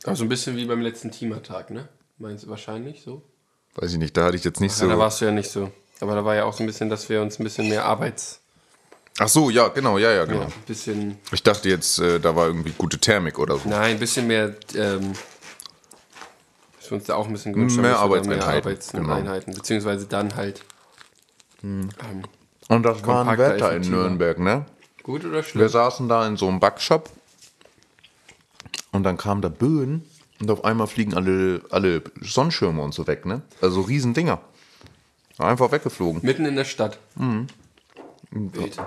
Aber 0.05 0.17
so 0.17 0.25
ein 0.25 0.29
bisschen 0.29 0.57
wie 0.57 0.65
beim 0.65 0.81
letzten 0.81 1.11
Teamertag, 1.11 1.71
ne? 1.71 1.89
Meinst 2.19 2.45
du 2.45 2.49
wahrscheinlich 2.51 3.03
so? 3.03 3.23
Weiß 3.75 3.93
ich 3.93 3.99
nicht, 3.99 4.17
da 4.17 4.25
hatte 4.27 4.37
ich 4.37 4.45
jetzt 4.45 4.61
nicht 4.61 4.79
Ja, 4.81 4.87
da 4.87 4.95
so. 4.95 4.99
warst 4.99 5.21
du 5.21 5.25
ja 5.27 5.31
nicht 5.33 5.51
so. 5.51 5.71
Aber 6.01 6.15
da 6.15 6.25
war 6.25 6.35
ja 6.35 6.45
auch 6.45 6.53
so 6.53 6.63
ein 6.63 6.67
bisschen, 6.67 6.91
dass 6.91 7.09
wir 7.09 7.23
uns 7.23 7.39
ein 7.39 7.45
bisschen 7.45 7.69
mehr 7.69 7.85
Arbeits... 7.85 8.41
Ach 9.19 9.29
so, 9.29 9.51
ja, 9.51 9.69
genau, 9.69 9.99
ja, 9.99 10.11
ja, 10.11 10.25
genau. 10.25 10.41
Ja, 10.41 10.47
ein 10.47 10.53
bisschen... 10.67 11.19
Ich 11.33 11.43
dachte 11.43 11.69
jetzt, 11.69 11.99
äh, 11.99 12.19
da 12.19 12.35
war 12.35 12.47
irgendwie 12.47 12.73
gute 12.77 12.99
Thermik 12.99 13.39
oder 13.39 13.57
so. 13.59 13.69
Nein, 13.69 13.93
ein 13.93 13.99
bisschen 13.99 14.27
mehr... 14.27 14.55
Ähm, 14.75 15.13
dass 16.79 16.91
wir 16.91 16.97
uns 16.97 17.05
da 17.05 17.15
auch 17.15 17.27
ein 17.27 17.33
bisschen 17.33 17.53
gewünscht 17.53 17.77
Mehr 17.79 17.99
haben, 17.99 18.11
wir 18.11 18.17
da 18.21 18.47
Arbeitseinheiten, 18.47 19.07
Arbeitseinheiten, 19.07 19.55
beziehungsweise 19.55 20.07
dann 20.07 20.35
halt... 20.35 20.65
Ähm, 21.63 21.91
Und 22.69 22.83
das 22.83 23.07
war 23.07 23.27
ein 23.29 23.39
Wetter 23.39 23.77
in. 23.77 23.89
Nürnberg, 23.89 24.39
ne? 24.39 24.67
gut 25.03 25.25
oder 25.25 25.35
Wir 25.37 25.43
schlecht? 25.43 25.73
saßen 25.73 26.09
da 26.09 26.27
in 26.27 26.37
so 26.37 26.49
einem 26.49 26.59
Backshop 26.61 27.09
und 28.93 29.03
dann 29.03 29.17
kam 29.17 29.41
da 29.41 29.49
Böen 29.49 30.05
und 30.41 30.51
auf 30.51 30.65
einmal 30.65 30.87
fliegen 30.87 31.15
alle, 31.15 31.63
alle 31.71 32.03
Sonnenschirme 32.21 32.83
und 32.83 32.95
so 32.95 33.07
weg, 33.07 33.27
ne? 33.27 33.43
Also 33.61 33.81
riesen 33.81 34.15
Dinger. 34.15 34.41
Einfach 35.39 35.73
weggeflogen. 35.73 36.21
Mitten 36.23 36.45
in 36.45 36.57
der 36.57 36.65
Stadt. 36.65 36.99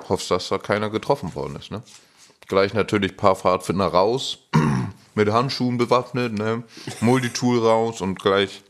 Hoffst, 0.10 0.32
dass 0.32 0.50
da 0.50 0.58
keiner 0.58 0.90
getroffen 0.90 1.36
worden 1.36 1.56
ist, 1.58 1.72
ne? 1.72 1.82
Gleich 2.48 2.74
natürlich 2.74 3.14
ein 3.14 3.18
paar 3.18 3.36
Pfadfinder 3.36 3.88
raus, 3.88 4.38
mit 5.16 5.32
Handschuhen 5.32 5.78
bewaffnet, 5.78 6.34
ne? 6.34 6.64
Multitool 7.02 7.60
raus 7.60 8.02
und 8.02 8.20
gleich 8.22 8.64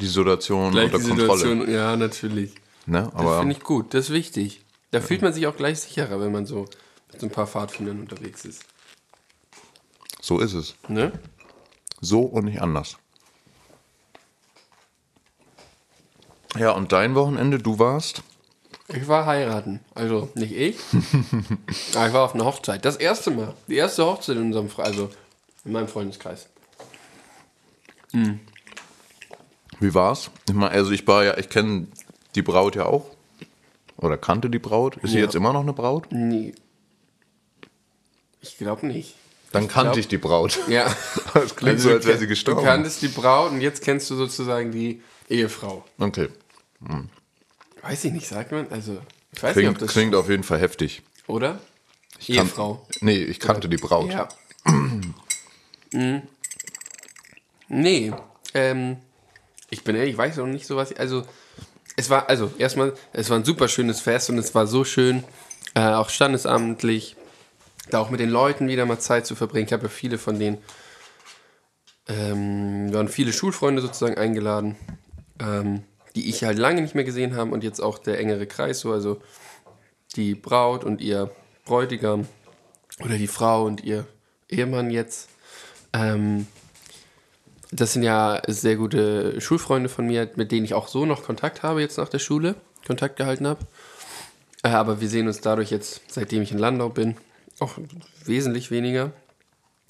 die 0.00 0.06
Situation 0.06 0.72
Gleich 0.72 0.92
unter 0.92 0.98
die 0.98 1.08
Kontrolle. 1.08 1.38
Situation, 1.38 1.70
ja, 1.74 1.96
natürlich. 1.96 2.54
Ne? 2.86 3.10
Das 3.12 3.14
Aber 3.14 3.38
finde 3.40 3.54
ich 3.54 3.62
gut, 3.62 3.94
das 3.94 4.06
ist 4.06 4.10
wichtig. 4.12 4.62
Da 4.90 5.00
fühlt 5.00 5.22
man 5.22 5.32
sich 5.32 5.46
auch 5.46 5.56
gleich 5.56 5.80
sicherer, 5.80 6.20
wenn 6.20 6.32
man 6.32 6.46
so 6.46 6.66
mit 7.10 7.20
so 7.20 7.26
ein 7.26 7.30
paar 7.30 7.46
Pfadfindern 7.46 8.00
unterwegs 8.00 8.44
ist. 8.44 8.64
So 10.28 10.38
ist 10.40 10.52
es. 10.52 10.74
Ne? 10.88 11.10
So 12.02 12.20
und 12.20 12.44
nicht 12.44 12.60
anders. 12.60 12.98
Ja, 16.56 16.72
und 16.72 16.92
dein 16.92 17.14
Wochenende, 17.14 17.58
du 17.58 17.78
warst? 17.78 18.22
Ich 18.88 19.08
war 19.08 19.24
heiraten. 19.26 19.80
Also 19.94 20.30
nicht 20.34 20.52
ich. 20.52 20.76
aber 21.94 22.06
ich 22.08 22.12
war 22.12 22.24
auf 22.24 22.34
einer 22.34 22.44
Hochzeit. 22.44 22.84
Das 22.84 22.96
erste 22.96 23.30
Mal. 23.30 23.54
Die 23.68 23.76
erste 23.76 24.04
Hochzeit 24.04 24.36
in 24.36 24.42
unserem 24.44 24.68
Fre 24.68 24.82
also 24.84 25.10
in 25.64 25.72
meinem 25.72 25.88
Freundeskreis. 25.88 26.48
Wie 29.80 29.94
war's? 29.94 30.30
Ich 30.48 30.54
meine, 30.54 30.70
also 30.70 30.90
ich 30.90 31.06
war 31.06 31.24
ja, 31.24 31.36
ich 31.38 31.48
kenne 31.48 31.86
die 32.34 32.42
Braut 32.42 32.76
ja 32.76 32.86
auch. 32.86 33.06
Oder 33.96 34.16
kannte 34.16 34.48
die 34.50 34.58
Braut. 34.58 34.96
Ist 34.98 35.10
sie 35.10 35.18
Ja. 35.18 35.24
jetzt 35.24 35.34
immer 35.34 35.52
noch 35.52 35.60
eine 35.62 35.72
Braut? 35.72 36.06
Nee. 36.10 36.54
Ich 38.40 38.56
glaube 38.58 38.86
nicht. 38.86 39.14
Dann 39.52 39.66
kannte 39.68 39.92
glaub- 39.92 39.96
ich 39.98 40.08
die 40.08 40.18
Braut. 40.18 40.58
Ja. 40.68 40.94
Das 41.34 41.56
klingt 41.56 41.80
so, 41.80 41.88
du 41.90 41.94
als 41.96 42.06
wäre 42.06 42.18
sie 42.18 42.24
Du 42.24 42.28
gestorben. 42.28 42.64
kanntest 42.64 43.02
die 43.02 43.08
Braut 43.08 43.52
und 43.52 43.60
jetzt 43.60 43.82
kennst 43.82 44.10
du 44.10 44.16
sozusagen 44.16 44.70
die 44.72 45.02
Ehefrau. 45.28 45.84
Okay. 45.98 46.28
Weiß 47.82 48.04
ich 48.04 48.12
nicht, 48.12 48.26
sagt 48.28 48.52
man? 48.52 48.66
Also, 48.70 48.98
ich 49.32 49.42
weiß 49.42 49.54
nicht, 49.56 49.64
Klingt, 49.64 49.76
ob 49.76 49.78
das. 49.80 49.90
klingt 49.92 50.14
auf 50.14 50.28
jeden 50.28 50.42
Fall 50.44 50.58
heftig. 50.58 51.02
Oder? 51.26 51.60
Kan- 52.26 52.34
Ehefrau. 52.36 52.86
Nee, 53.00 53.22
ich 53.22 53.38
kannte 53.40 53.68
die 53.68 53.76
Braut. 53.76 54.10
Ja. 54.12 54.28
Mhm. 55.92 56.22
Nee, 57.68 58.12
ähm, 58.54 58.96
ich 59.70 59.84
bin 59.84 59.94
ehrlich, 59.96 60.12
ich 60.12 60.18
weiß 60.18 60.36
noch 60.38 60.46
nicht 60.46 60.66
so 60.66 60.76
was. 60.76 60.92
Also, 60.96 61.24
es 61.96 62.08
war, 62.10 62.28
also 62.28 62.50
erstmal, 62.58 62.94
es 63.12 63.28
war 63.30 63.38
ein 63.38 63.44
super 63.44 63.68
schönes 63.68 64.00
Fest 64.00 64.30
und 64.30 64.38
es 64.38 64.54
war 64.54 64.66
so 64.66 64.84
schön, 64.84 65.24
äh, 65.74 65.80
auch 65.80 66.08
standesamtlich, 66.10 67.16
da 67.90 68.00
auch 68.00 68.10
mit 68.10 68.20
den 68.20 68.30
Leuten 68.30 68.68
wieder 68.68 68.86
mal 68.86 68.98
Zeit 68.98 69.26
zu 69.26 69.34
verbringen. 69.34 69.66
Ich 69.66 69.72
habe 69.72 69.84
ja 69.84 69.88
viele 69.88 70.18
von 70.18 70.38
denen, 70.38 70.58
ähm, 72.08 72.92
waren 72.92 73.08
viele 73.08 73.32
Schulfreunde 73.32 73.82
sozusagen 73.82 74.16
eingeladen, 74.16 74.76
ähm, 75.40 75.84
die 76.14 76.28
ich 76.28 76.44
halt 76.44 76.58
lange 76.58 76.80
nicht 76.80 76.94
mehr 76.94 77.04
gesehen 77.04 77.36
habe 77.36 77.52
und 77.52 77.62
jetzt 77.62 77.80
auch 77.80 77.98
der 77.98 78.18
engere 78.18 78.46
Kreis, 78.46 78.80
so, 78.80 78.92
also 78.92 79.20
die 80.16 80.34
Braut 80.34 80.84
und 80.84 81.00
ihr 81.00 81.30
Bräutigam 81.64 82.26
oder 83.04 83.16
die 83.16 83.26
Frau 83.26 83.64
und 83.64 83.84
ihr 83.84 84.06
Ehemann 84.48 84.90
jetzt. 84.90 85.28
Ähm, 85.92 86.46
das 87.70 87.92
sind 87.92 88.02
ja 88.02 88.40
sehr 88.46 88.76
gute 88.76 89.40
Schulfreunde 89.40 89.88
von 89.88 90.06
mir, 90.06 90.30
mit 90.36 90.52
denen 90.52 90.64
ich 90.64 90.74
auch 90.74 90.88
so 90.88 91.04
noch 91.04 91.22
Kontakt 91.22 91.62
habe 91.62 91.82
jetzt 91.82 91.98
nach 91.98 92.08
der 92.08 92.18
Schule, 92.18 92.54
Kontakt 92.86 93.16
gehalten 93.16 93.46
habe. 93.46 93.66
Äh, 94.62 94.68
aber 94.68 95.00
wir 95.00 95.08
sehen 95.08 95.26
uns 95.26 95.40
dadurch 95.40 95.70
jetzt, 95.70 96.00
seitdem 96.08 96.42
ich 96.42 96.52
in 96.52 96.58
Landau 96.58 96.88
bin, 96.88 97.16
auch 97.60 97.78
wesentlich 98.24 98.70
weniger. 98.70 99.12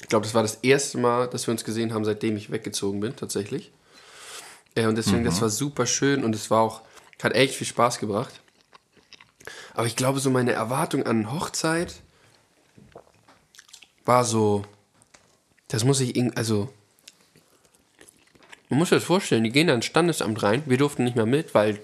Ich 0.01 0.09
glaube, 0.09 0.25
das 0.25 0.35
war 0.35 0.43
das 0.43 0.57
erste 0.63 0.99
Mal, 0.99 1.29
dass 1.29 1.47
wir 1.47 1.53
uns 1.53 1.65
gesehen 1.65 1.93
haben, 1.93 2.05
seitdem 2.05 2.37
ich 2.37 2.51
weggezogen 2.51 3.01
bin, 3.01 3.17
tatsächlich. 3.17 3.73
Äh, 4.75 4.87
und 4.87 4.97
deswegen, 4.97 5.25
das 5.25 5.41
war 5.41 5.49
super 5.49 5.87
schön 5.87 6.25
und 6.25 6.35
es 6.35 6.51
war 6.51 6.61
auch, 6.61 6.83
hat 7.23 7.35
echt 7.35 7.55
viel 7.55 7.67
Spaß 7.67 7.99
gebracht. 7.99 8.41
Aber 9.75 9.87
ich 9.87 9.97
glaube, 9.97 10.21
so 10.21 10.31
meine 10.31 10.53
Erwartung 10.53 11.05
an 11.05 11.33
Hochzeit 11.33 11.95
war 14.05 14.25
so 14.25 14.65
das 15.69 15.85
muss 15.85 16.01
ich 16.01 16.17
irgendwie, 16.17 16.37
also, 16.37 16.71
man 18.71 18.79
muss 18.79 18.89
sich 18.89 18.97
das 18.97 19.05
vorstellen, 19.05 19.45
die 19.45 19.51
gehen 19.51 19.69
da 19.69 19.75
ins 19.75 19.85
Standesamt 19.85 20.43
rein, 20.43 20.63
wir 20.67 20.79
durften 20.79 21.05
nicht 21.05 21.17
mehr 21.17 21.27
mit, 21.27 21.55
weil 21.55 21.79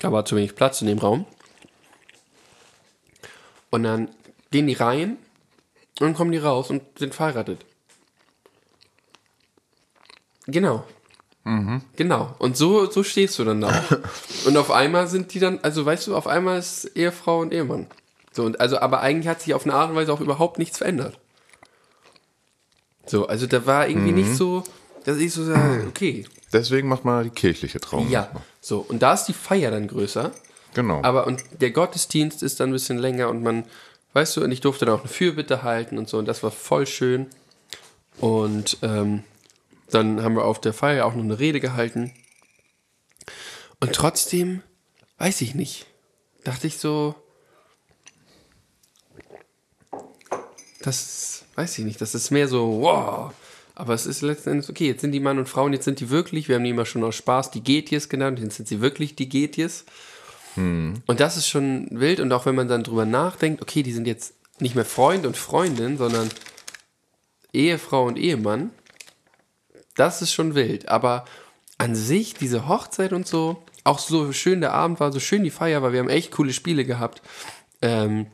da 0.00 0.12
war 0.12 0.24
zu 0.26 0.36
wenig 0.36 0.54
Platz 0.54 0.82
in 0.82 0.86
dem 0.86 0.98
Raum. 0.98 1.26
Und 3.70 3.82
dann 3.82 4.10
gehen 4.54 4.68
die 4.68 4.74
rein 4.74 5.16
und 5.98 6.06
dann 6.06 6.14
kommen 6.14 6.30
die 6.30 6.38
raus 6.38 6.70
und 6.70 6.80
sind 6.96 7.12
verheiratet. 7.12 7.66
Genau. 10.46 10.84
Genau. 11.96 12.36
Und 12.38 12.56
so, 12.56 12.88
so 12.88 13.02
stehst 13.02 13.36
du 13.40 13.44
dann 13.44 13.60
da. 13.60 13.84
und 14.46 14.56
auf 14.56 14.70
einmal 14.70 15.08
sind 15.08 15.34
die 15.34 15.40
dann, 15.40 15.58
also 15.62 15.84
weißt 15.84 16.06
du, 16.06 16.14
auf 16.14 16.28
einmal 16.28 16.60
ist 16.60 16.84
Ehefrau 16.94 17.40
und 17.40 17.52
Ehemann. 17.52 17.88
So, 18.30 18.44
und 18.44 18.60
also, 18.60 18.78
aber 18.78 19.00
eigentlich 19.00 19.26
hat 19.26 19.42
sich 19.42 19.54
auf 19.54 19.64
eine 19.64 19.74
Art 19.74 19.90
und 19.90 19.96
Weise 19.96 20.12
auch 20.12 20.20
überhaupt 20.20 20.60
nichts 20.60 20.78
verändert. 20.78 21.18
So, 23.06 23.26
also 23.26 23.48
da 23.48 23.66
war 23.66 23.88
irgendwie 23.88 24.12
nicht 24.12 24.36
so, 24.36 24.62
dass 25.04 25.18
ich 25.18 25.32
so 25.32 25.44
sage, 25.44 25.84
okay, 25.88 26.26
Deswegen 26.52 26.86
macht 26.86 27.04
man 27.04 27.24
die 27.24 27.30
kirchliche 27.30 27.80
Trauung. 27.80 28.08
ja. 28.08 28.30
So, 28.60 28.78
und 28.78 29.02
da 29.02 29.14
ist 29.14 29.24
die 29.24 29.32
Feier 29.32 29.72
dann 29.72 29.88
größer. 29.88 30.30
Genau. 30.74 31.02
Aber 31.02 31.26
und 31.26 31.42
der 31.60 31.72
Gottesdienst 31.72 32.44
ist 32.44 32.60
dann 32.60 32.70
ein 32.70 32.72
bisschen 32.72 32.98
länger 32.98 33.28
und 33.28 33.42
man, 33.42 33.64
weißt 34.14 34.36
du, 34.36 34.44
und 34.44 34.52
ich 34.52 34.60
durfte 34.60 34.86
dann 34.86 34.94
auch 34.94 35.00
eine 35.00 35.08
Fürbitte 35.08 35.62
halten 35.62 35.98
und 35.98 36.08
so 36.08 36.18
und 36.18 36.26
das 36.26 36.42
war 36.42 36.50
voll 36.50 36.86
schön. 36.86 37.26
Und 38.18 38.78
ähm, 38.82 39.24
dann 39.90 40.22
haben 40.22 40.36
wir 40.36 40.44
auf 40.44 40.60
der 40.60 40.72
Feier 40.72 41.04
auch 41.04 41.14
noch 41.14 41.24
eine 41.24 41.38
Rede 41.38 41.60
gehalten. 41.60 42.12
Und 43.80 43.92
trotzdem, 43.92 44.62
weiß 45.18 45.40
ich 45.42 45.54
nicht, 45.54 45.86
dachte 46.44 46.66
ich 46.66 46.78
so, 46.78 47.14
das 50.80 51.44
weiß 51.56 51.78
ich 51.78 51.84
nicht, 51.84 52.00
das 52.00 52.14
ist 52.14 52.30
mehr 52.30 52.48
so, 52.48 52.80
wow. 52.80 53.32
Aber 53.74 53.94
es 53.94 54.06
ist 54.06 54.22
letzten 54.22 54.50
Endes, 54.50 54.70
okay, 54.70 54.86
jetzt 54.86 55.00
sind 55.00 55.12
die 55.12 55.20
Mann 55.20 55.38
und 55.38 55.48
Frauen, 55.48 55.72
jetzt 55.72 55.84
sind 55.84 55.98
die 55.98 56.10
wirklich, 56.10 56.48
wir 56.48 56.56
haben 56.56 56.64
die 56.64 56.70
immer 56.70 56.86
schon 56.86 57.02
aus 57.02 57.16
Spaß 57.16 57.50
die 57.50 57.64
Getjes 57.64 58.08
genannt, 58.08 58.38
jetzt 58.38 58.56
sind 58.56 58.68
sie 58.68 58.80
wirklich 58.80 59.16
die 59.16 59.28
Getjes. 59.28 59.84
Und 61.06 61.20
das 61.20 61.36
ist 61.36 61.48
schon 61.48 61.88
wild 61.90 62.20
und 62.20 62.32
auch 62.32 62.46
wenn 62.46 62.54
man 62.54 62.68
dann 62.68 62.82
drüber 62.82 63.06
nachdenkt, 63.06 63.62
okay, 63.62 63.82
die 63.82 63.92
sind 63.92 64.06
jetzt 64.06 64.34
nicht 64.60 64.74
mehr 64.74 64.84
Freund 64.84 65.26
und 65.26 65.36
Freundin, 65.36 65.98
sondern 65.98 66.30
Ehefrau 67.52 68.04
und 68.04 68.18
Ehemann, 68.18 68.70
das 69.96 70.22
ist 70.22 70.32
schon 70.32 70.54
wild. 70.54 70.88
Aber 70.88 71.24
an 71.78 71.94
sich, 71.94 72.34
diese 72.34 72.68
Hochzeit 72.68 73.12
und 73.12 73.26
so, 73.26 73.62
auch 73.84 73.98
so 73.98 74.32
schön 74.32 74.60
der 74.60 74.72
Abend 74.72 75.00
war, 75.00 75.12
so 75.12 75.20
schön 75.20 75.44
die 75.44 75.50
Feier 75.50 75.82
war, 75.82 75.92
wir 75.92 76.00
haben 76.00 76.08
echt 76.08 76.32
coole 76.32 76.52
Spiele 76.52 76.84
gehabt. 76.84 77.22
Ähm, 77.82 78.26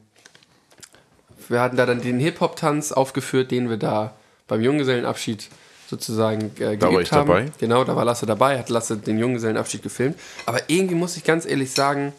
wir 1.49 1.61
hatten 1.61 1.77
da 1.77 1.87
dann 1.87 2.01
den 2.01 2.21
Hip-Hop-Tanz 2.21 2.93
aufgeführt, 2.93 3.51
den 3.51 3.69
wir 3.69 3.77
da 3.77 4.15
beim 4.47 4.63
Junggesellenabschied 4.63 5.49
sozusagen 5.91 6.53
äh, 6.61 6.79
Da 6.79 6.93
war 6.93 7.01
ich 7.01 7.13
haben. 7.13 7.29
dabei. 7.29 7.53
Genau, 7.59 7.85
da 7.85 7.97
war 7.97 8.05
Lasse 8.05 8.25
dabei, 8.25 8.59
hat 8.59 8.71
Lasse 8.71 8.97
den 8.97 9.19
Junggesellenabschied 9.19 9.83
gefilmt. 9.83 10.19
Aber 10.47 10.61
irgendwie 10.69 10.95
muss 10.95 11.17
ich 11.17 11.25
ganz 11.25 11.45
ehrlich 11.45 11.73
sagen, 11.73 12.13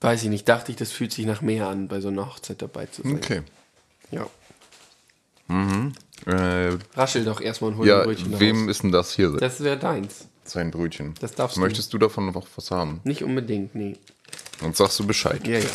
weiß 0.00 0.22
ich 0.22 0.28
nicht, 0.28 0.48
dachte 0.48 0.70
ich, 0.70 0.76
das 0.76 0.92
fühlt 0.92 1.12
sich 1.12 1.26
nach 1.26 1.42
mehr 1.42 1.66
an, 1.66 1.88
bei 1.88 2.00
so 2.00 2.08
einer 2.08 2.26
Hochzeit 2.26 2.62
dabei 2.62 2.86
zu 2.86 3.02
sein. 3.02 3.16
okay. 3.16 3.42
Ja. 4.10 4.26
Äh, 6.26 6.78
Raschel 6.94 7.24
doch 7.24 7.40
erstmal 7.40 7.72
und 7.72 7.78
hol 7.78 7.86
ja, 7.86 7.98
ein 8.00 8.04
Brötchen 8.06 8.40
wem 8.40 8.62
raus. 8.62 8.70
ist 8.70 8.82
denn 8.82 8.92
das 8.92 9.12
hier? 9.14 9.30
Das 9.32 9.62
wäre 9.62 9.76
deins. 9.76 10.26
Sein 10.44 10.70
Brötchen. 10.70 11.14
Das 11.20 11.34
darfst 11.34 11.56
du. 11.56 11.60
Möchtest 11.60 11.92
du 11.92 11.98
davon 11.98 12.26
noch 12.26 12.46
was 12.56 12.70
haben? 12.70 13.00
Nicht 13.04 13.24
unbedingt, 13.24 13.74
nee. 13.74 13.96
Sonst 14.60 14.78
sagst 14.78 14.98
du 15.00 15.06
Bescheid. 15.06 15.46
Ja, 15.46 15.58
ja. 15.58 15.68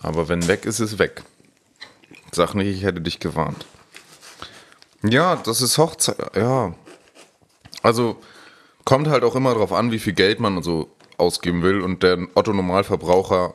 Aber 0.00 0.28
wenn 0.28 0.46
weg 0.48 0.64
ist, 0.64 0.80
ist 0.80 0.98
weg. 0.98 1.22
Sag 2.32 2.54
nicht, 2.54 2.68
ich 2.68 2.82
hätte 2.82 3.00
dich 3.00 3.20
gewarnt. 3.20 3.66
Ja, 5.02 5.36
das 5.36 5.60
ist 5.60 5.78
Hochzeit. 5.78 6.36
Ja. 6.36 6.74
Also 7.82 8.16
kommt 8.84 9.08
halt 9.08 9.24
auch 9.24 9.34
immer 9.34 9.54
drauf 9.54 9.72
an, 9.72 9.90
wie 9.90 9.98
viel 9.98 10.12
Geld 10.12 10.40
man 10.40 10.62
so 10.62 10.90
ausgeben 11.18 11.62
will. 11.62 11.80
Und 11.80 12.02
der 12.02 12.18
Otto-Normalverbraucher 12.34 13.54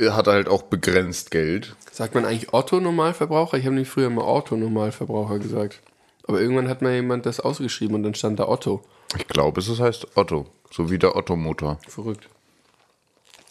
hat 0.00 0.26
halt 0.26 0.48
auch 0.48 0.62
begrenzt 0.62 1.30
Geld. 1.30 1.76
Sagt 1.90 2.14
man 2.14 2.24
eigentlich 2.24 2.52
Otto-Normalverbraucher? 2.52 3.58
Ich 3.58 3.66
habe 3.66 3.74
nicht 3.74 3.90
früher 3.90 4.10
mal 4.10 4.24
Otto-Normalverbraucher 4.24 5.38
gesagt. 5.38 5.80
Aber 6.26 6.40
irgendwann 6.40 6.68
hat 6.68 6.82
mal 6.82 6.92
jemand 6.92 7.26
das 7.26 7.40
ausgeschrieben 7.40 7.96
und 7.96 8.02
dann 8.02 8.14
stand 8.14 8.38
da 8.38 8.48
Otto. 8.48 8.82
Ich 9.16 9.26
glaube, 9.26 9.60
es 9.60 9.80
heißt 9.80 10.16
Otto. 10.16 10.46
So 10.70 10.90
wie 10.90 10.98
der 10.98 11.16
Otto-Motor. 11.16 11.78
Verrückt. 11.88 12.28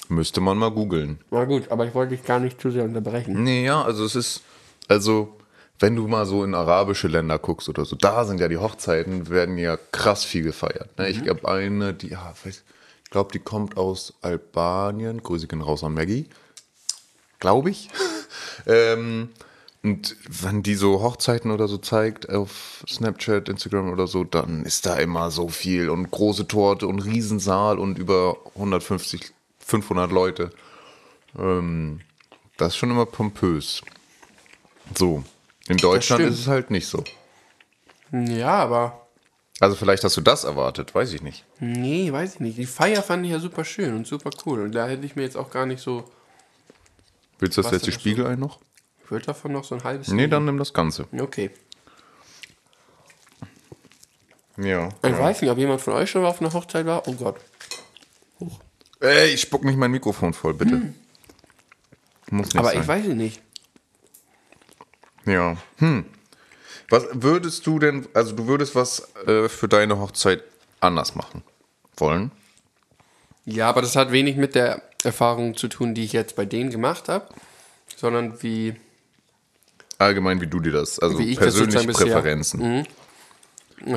Müsste 0.10 0.39
man 0.39 0.58
mal 0.58 0.72
googeln. 0.72 1.20
Na 1.32 1.43
gut, 1.46 1.70
aber 1.70 1.86
ich 1.86 1.93
wollte 1.93 2.15
dich 2.15 2.26
gar 2.26 2.39
nicht 2.39 2.62
zu 2.62 2.72
sehr 2.72 2.84
unterbrechen. 2.84 3.43
Nee, 3.43 3.65
ja, 3.65 3.82
also 3.82 4.06
es 4.06 4.15
ist, 4.15 4.43
also 4.88 5.37
wenn 5.80 5.96
du 5.96 6.08
mal 6.08 6.26
so 6.26 6.44
in 6.44 6.56
arabische 6.56 7.08
Länder 7.08 7.38
guckst 7.38 7.70
oder 7.70 7.86
so, 7.86 7.96
da 7.96 8.26
sind 8.26 8.40
ja 8.40 8.48
die 8.48 8.58
Hochzeiten, 8.58 9.30
werden 9.30 9.58
ja 9.58 9.78
krass 9.92 10.24
viel 10.24 10.44
gefeiert. 10.44 10.98
Ne? 10.98 11.10
Ich 11.10 11.24
glaube 11.24 11.48
eine, 11.48 11.94
die, 11.94 12.10
ja, 12.10 12.34
weiß, 12.44 12.63
ich 13.04 13.12
glaube, 13.12 13.32
die 13.32 13.40
kommt 13.40 13.78
aus 13.78 14.13
Albanien. 14.22 15.24
Grüße 15.24 15.48
gehen 15.48 15.62
raus 15.62 15.84
an 15.84 15.94
Maggie. 15.94 16.28
Glaube 17.40 17.70
ich. 17.70 17.90
ähm, 18.66 19.30
und 19.84 20.18
wenn 20.28 20.63
die 20.63 20.76
so 20.76 21.02
Hochzeiten 21.02 21.52
oder 21.52 21.68
so 21.68 21.78
zeigt 21.78 22.30
auf 22.30 22.84
Snapchat, 22.88 23.48
Instagram 23.48 23.92
oder 23.92 24.08
so, 24.08 24.24
dann 24.24 24.66
ist 24.66 24.86
da 24.86 24.98
immer 24.98 25.32
so 25.32 25.48
viel 25.48 25.90
und 25.90 26.12
große 26.12 26.48
Torte 26.48 26.88
und 26.88 27.00
Riesensaal 27.00 27.80
und 27.80 27.98
über 27.98 28.36
150, 28.56 29.32
500 29.60 30.12
Leute. 30.12 30.50
Ähm, 31.38 32.02
das 32.58 32.74
ist 32.74 32.78
schon 32.78 32.92
immer 32.92 33.06
pompös. 33.06 33.82
So. 34.96 35.24
In 35.67 35.77
Deutschland 35.77 36.23
ist 36.23 36.39
es 36.39 36.47
halt 36.47 36.71
nicht 36.71 36.88
so. 36.88 37.03
Ja, 38.12 38.56
aber 38.56 39.08
Also 39.60 39.75
vielleicht 39.75 40.03
hast 40.03 40.15
du 40.17 40.21
das 40.21 40.43
erwartet, 40.45 40.93
weiß 40.95 41.12
ich 41.13 41.21
nicht. 41.21 41.45
nee, 41.60 42.12
weiß 42.12 42.36
ich 42.36 42.39
nicht. 42.39 42.58
Die 42.58 42.65
Feier 42.65 43.03
fand 43.03 43.25
ich 43.25 43.32
ja 43.32 43.39
super 43.39 43.65
schön 43.65 43.95
und 43.95 44.08
super 44.08 44.30
cool. 44.45 44.62
Und 44.62 44.71
da 44.73 44.88
hätte 44.88 45.06
ich 45.06 45.15
mir 45.15 45.23
jetzt 45.23 45.36
auch 45.38 45.49
gar 45.49 45.65
nicht 45.65 45.82
so. 45.82 46.06
Willst 47.39 47.58
du 47.58 47.62
das 47.62 47.71
letzte 47.71 47.91
Spiegelei 47.91 48.36
noch? 48.36 48.60
Ich 49.03 49.12
würde 49.12 49.25
davon 49.25 49.51
noch 49.53 49.63
so 49.63 49.75
ein 49.75 49.84
halbes. 49.84 50.08
Nee, 50.10 50.27
dann 50.27 50.45
nimm 50.45 50.58
das 50.58 50.73
Ganze. 50.73 51.08
Okay. 51.17 51.51
Ja. 54.58 54.89
Ich 55.03 55.17
weiß 55.17 55.41
nicht, 55.41 55.51
ob 55.51 55.58
jemand 55.58 55.82
von 55.82 55.93
euch 55.93 56.10
schon 56.10 56.23
mal 56.23 56.30
auf 56.30 56.41
einer 56.41 56.51
Hochzeit 56.53 56.86
war. 56.86 57.08
Oh 57.08 57.13
Gott. 57.13 57.38
Ey, 58.99 59.27
ich 59.34 59.41
spuck 59.41 59.63
nicht 59.63 59.77
mein 59.77 59.91
Mikrofon 59.91 60.34
voll, 60.34 60.56
bitte. 60.56 60.93
Muss 62.32 62.47
nicht 62.47 62.53
Hm. 62.56 62.60
Aber 62.60 62.69
sein. 62.71 62.82
ich 62.82 62.88
weiß 62.88 63.06
es 63.06 63.13
nicht. 63.13 63.41
Ja. 65.28 65.56
Hm. 65.78 66.06
Was 66.90 67.06
würdest 67.13 67.68
du 67.68 67.80
denn, 67.80 68.08
also 68.13 68.34
du 68.34 68.48
würdest 68.48 68.74
was 68.74 69.13
äh, 69.28 69.50
für 69.50 69.68
deine 69.68 70.00
Hochzeit 70.00 70.42
anders 70.80 71.16
machen 71.16 71.44
wollen? 71.98 72.32
Ja, 73.46 73.70
aber 73.70 73.82
das 73.82 73.96
hat 73.96 74.12
wenig 74.12 74.38
mit 74.38 74.56
der 74.56 74.82
Erfahrung 75.04 75.56
zu 75.56 75.68
tun, 75.68 75.94
die 75.94 76.04
ich 76.04 76.13
jetzt 76.13 76.36
bei 76.36 76.46
denen 76.46 76.70
gemacht 76.70 77.10
habe, 77.10 77.28
sondern 77.96 78.42
wie. 78.42 78.76
Allgemein, 80.00 80.40
wie 80.42 80.48
du 80.48 80.60
dir 80.60 80.72
das, 80.72 81.00
also 81.00 81.18
Wie 81.20 81.24
ich 81.30 81.36
das 81.38 81.46
persönliche 81.46 81.80
sozusagen 81.80 81.88
bisher- 82.06 82.16
Präferenzen. 82.22 82.86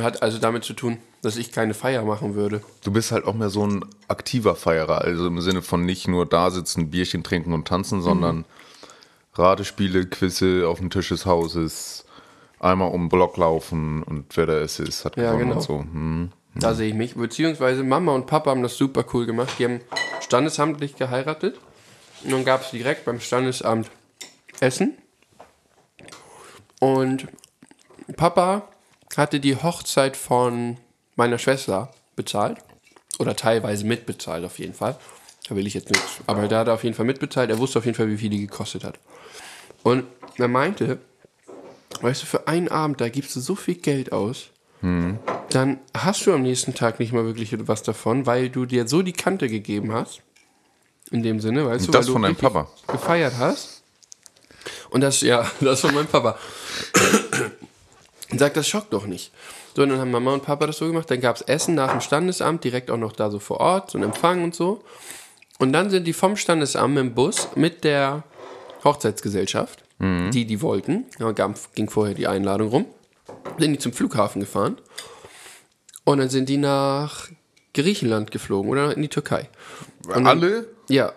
Hat 0.02 0.22
also 0.22 0.38
damit 0.38 0.64
zu 0.64 0.72
tun, 0.74 0.98
dass 1.22 1.36
ich 1.36 1.52
keine 1.52 1.74
Feier 1.74 2.04
machen 2.04 2.34
würde. 2.34 2.62
Du 2.84 2.90
bist 2.92 3.12
halt 3.12 3.24
auch 3.24 3.34
mehr 3.34 3.50
so 3.50 3.66
ein 3.66 3.84
aktiver 4.08 4.54
Feierer, 4.56 5.00
also 5.02 5.26
im 5.26 5.40
Sinne 5.40 5.62
von 5.62 5.84
nicht 5.84 6.06
nur 6.08 6.26
da 6.26 6.50
sitzen, 6.50 6.90
Bierchen 6.90 7.22
trinken 7.22 7.52
und 7.52 7.68
tanzen, 7.68 8.02
sondern 8.02 8.38
Mhm. 8.38 8.44
Ratespiele, 9.34 10.06
Quizze 10.06 10.66
auf 10.68 10.78
dem 10.78 10.90
Tisch 10.90 11.08
des 11.08 11.26
Hauses, 11.26 12.04
einmal 12.58 12.90
um 12.90 13.02
den 13.04 13.08
Block 13.08 13.36
laufen 13.36 14.02
und 14.02 14.36
wer 14.36 14.46
da 14.46 14.58
ist, 14.60 14.80
ist 14.80 15.04
hat 15.04 15.16
Ja, 15.16 15.32
gewonnen 15.32 15.48
genau. 15.48 15.54
und 15.56 15.62
so. 15.62 15.78
Hm. 15.80 16.32
Da 16.56 16.74
sehe 16.74 16.88
ich 16.88 16.94
mich. 16.94 17.14
Beziehungsweise 17.14 17.84
Mama 17.84 18.12
und 18.12 18.26
Papa 18.26 18.50
haben 18.50 18.62
das 18.62 18.76
super 18.76 19.04
cool 19.12 19.24
gemacht. 19.24 19.54
Die 19.58 19.64
haben 19.64 19.80
standesamtlich 20.20 20.96
geheiratet. 20.96 21.58
Und 22.24 22.32
dann 22.32 22.44
gab 22.44 22.62
es 22.62 22.70
direkt 22.70 23.04
beim 23.04 23.20
Standesamt 23.20 23.88
Essen. 24.58 24.98
Und 26.80 27.28
Papa 28.16 28.68
hatte 29.16 29.38
die 29.40 29.56
Hochzeit 29.56 30.16
von 30.16 30.76
meiner 31.16 31.38
Schwester 31.38 31.92
bezahlt. 32.16 32.58
Oder 33.18 33.36
teilweise 33.36 33.86
mitbezahlt 33.86 34.44
auf 34.44 34.58
jeden 34.58 34.74
Fall. 34.74 34.96
Da 35.48 35.54
will 35.54 35.66
ich 35.66 35.74
jetzt 35.74 35.90
nichts. 35.90 36.20
Aber 36.26 36.48
der 36.48 36.58
hat 36.60 36.68
auf 36.68 36.84
jeden 36.84 36.96
Fall 36.96 37.06
mitbezahlt. 37.06 37.50
Er 37.50 37.58
wusste 37.58 37.78
auf 37.78 37.84
jeden 37.84 37.96
Fall, 37.96 38.08
wie 38.08 38.16
viel 38.16 38.30
die 38.30 38.40
gekostet 38.46 38.82
hat. 38.84 38.98
Und 39.82 40.04
er 40.36 40.48
meinte, 40.48 40.98
weißt 42.00 42.22
du, 42.22 42.26
für 42.26 42.48
einen 42.48 42.68
Abend, 42.68 43.00
da 43.00 43.08
gibst 43.08 43.34
du 43.36 43.40
so 43.40 43.54
viel 43.54 43.76
Geld 43.76 44.12
aus 44.12 44.50
dann 45.50 45.78
hast 45.94 46.26
du 46.26 46.32
am 46.32 46.42
nächsten 46.42 46.74
Tag 46.74 47.00
nicht 47.00 47.12
mal 47.12 47.24
wirklich 47.24 47.54
was 47.68 47.82
davon, 47.82 48.26
weil 48.26 48.48
du 48.48 48.64
dir 48.64 48.88
so 48.88 49.02
die 49.02 49.12
Kante 49.12 49.48
gegeben 49.48 49.92
hast. 49.92 50.22
In 51.10 51.22
dem 51.22 51.40
Sinne, 51.40 51.66
weißt 51.66 51.88
du, 51.88 51.92
Das 51.92 52.06
weil 52.06 52.12
von 52.12 52.22
du 52.22 52.28
deinem 52.28 52.36
Papa? 52.36 52.68
gefeiert 52.86 53.34
hast. 53.38 53.82
Und 54.90 55.00
das, 55.02 55.20
ja, 55.20 55.50
das 55.60 55.80
von 55.80 55.92
meinem 55.94 56.06
Papa. 56.06 56.38
Und 58.30 58.38
sagt, 58.38 58.56
das 58.56 58.68
schockt 58.68 58.92
doch 58.92 59.06
nicht. 59.06 59.32
So, 59.74 59.82
und 59.82 59.90
dann 59.90 59.98
haben 59.98 60.10
Mama 60.10 60.32
und 60.32 60.44
Papa 60.44 60.66
das 60.66 60.78
so 60.78 60.86
gemacht. 60.86 61.10
Dann 61.10 61.20
gab 61.20 61.36
es 61.36 61.42
Essen 61.42 61.74
nach 61.74 61.90
dem 61.90 62.00
Standesamt, 62.00 62.64
direkt 62.64 62.90
auch 62.90 62.96
noch 62.96 63.12
da 63.12 63.30
so 63.30 63.38
vor 63.38 63.58
Ort, 63.60 63.90
so 63.90 63.98
ein 63.98 64.04
Empfang 64.04 64.44
und 64.44 64.54
so. 64.54 64.82
Und 65.58 65.72
dann 65.72 65.90
sind 65.90 66.06
die 66.06 66.12
vom 66.12 66.36
Standesamt 66.36 66.96
im 66.96 67.14
Bus 67.14 67.48
mit 67.56 67.84
der 67.84 68.22
Hochzeitsgesellschaft 68.84 69.84
die, 70.32 70.46
die 70.46 70.62
wollten, 70.62 71.04
ja, 71.18 71.30
gab, 71.32 71.58
ging 71.74 71.90
vorher 71.90 72.14
die 72.14 72.26
Einladung 72.26 72.68
rum, 72.70 72.86
sind 73.58 73.72
die 73.72 73.78
zum 73.78 73.92
Flughafen 73.92 74.40
gefahren 74.40 74.78
und 76.04 76.16
dann 76.18 76.30
sind 76.30 76.48
die 76.48 76.56
nach 76.56 77.28
Griechenland 77.74 78.30
geflogen 78.30 78.70
oder 78.70 78.96
in 78.96 79.02
die 79.02 79.08
Türkei. 79.08 79.50
Und 80.06 80.14
dann- 80.14 80.26
Alle? 80.26 80.68
Ja. 80.88 81.12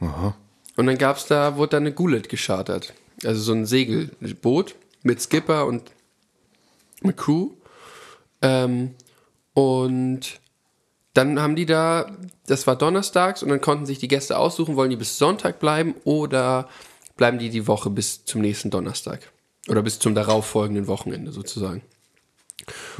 Und 0.00 0.86
dann 0.86 0.98
gab 0.98 1.18
es 1.18 1.26
da, 1.26 1.56
wurde 1.56 1.70
da 1.70 1.76
eine 1.76 1.92
Gulet 1.92 2.28
geschartert. 2.28 2.94
Also 3.24 3.40
so 3.42 3.52
ein 3.52 3.66
Segelboot 3.66 4.74
mit 5.02 5.20
Skipper 5.20 5.66
und 5.66 5.92
mit 7.02 7.16
Crew. 7.16 7.50
Ähm, 8.42 8.94
und 9.54 10.39
dann 11.20 11.40
haben 11.40 11.54
die 11.54 11.66
da, 11.66 12.10
das 12.46 12.66
war 12.66 12.76
donnerstags 12.76 13.42
und 13.42 13.50
dann 13.50 13.60
konnten 13.60 13.84
sich 13.84 13.98
die 13.98 14.08
Gäste 14.08 14.38
aussuchen, 14.38 14.76
wollen 14.76 14.90
die 14.90 14.96
bis 14.96 15.18
Sonntag 15.18 15.60
bleiben 15.60 15.94
oder 16.04 16.68
bleiben 17.16 17.38
die 17.38 17.50
die 17.50 17.66
Woche 17.66 17.90
bis 17.90 18.24
zum 18.24 18.40
nächsten 18.40 18.70
Donnerstag. 18.70 19.30
Oder 19.68 19.82
bis 19.82 19.98
zum 19.98 20.14
darauffolgenden 20.14 20.86
Wochenende 20.86 21.32
sozusagen. 21.32 21.82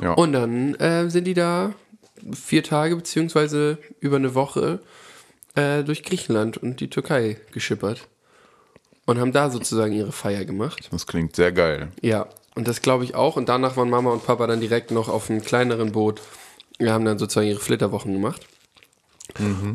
Ja. 0.02 0.12
Und 0.12 0.33
dann 0.33 0.74
äh, 0.74 1.09
sind 1.09 1.24
die 1.24 1.35
da 1.35 1.72
vier 2.35 2.62
Tage 2.62 2.96
beziehungsweise 2.96 3.78
über 3.98 4.16
eine 4.16 4.35
Woche 4.35 4.80
äh, 5.54 5.83
durch 5.83 6.02
Griechenland 6.02 6.59
und 6.59 6.80
die 6.80 6.90
Türkei 6.90 7.38
geschippert. 7.52 8.06
Und 9.06 9.18
haben 9.18 9.33
da 9.33 9.50
sozusagen 9.50 9.94
ihre 9.94 10.12
Feier 10.12 10.44
gemacht. 10.44 10.88
das 10.92 11.06
klingt 11.06 11.35
sehr 11.35 11.50
geil. 11.50 11.88
Ja, 12.02 12.28
und 12.54 12.68
das 12.68 12.83
glaube 12.83 13.04
ich 13.04 13.14
auch. 13.14 13.37
Und 13.37 13.48
danach 13.48 13.76
waren 13.76 13.88
Mama 13.88 14.12
und 14.12 14.24
Papa 14.24 14.46
dann 14.46 14.61
direkt 14.61 14.90
noch 14.90 15.09
auf 15.09 15.30
einem 15.30 15.42
kleineren 15.42 15.92
Boot. 15.92 16.20
Wir 16.80 16.92
haben 16.92 17.04
dann 17.04 17.18
sozusagen 17.18 17.46
ihre 17.46 17.60
Flitterwochen 17.60 18.12
gemacht. 18.12 18.46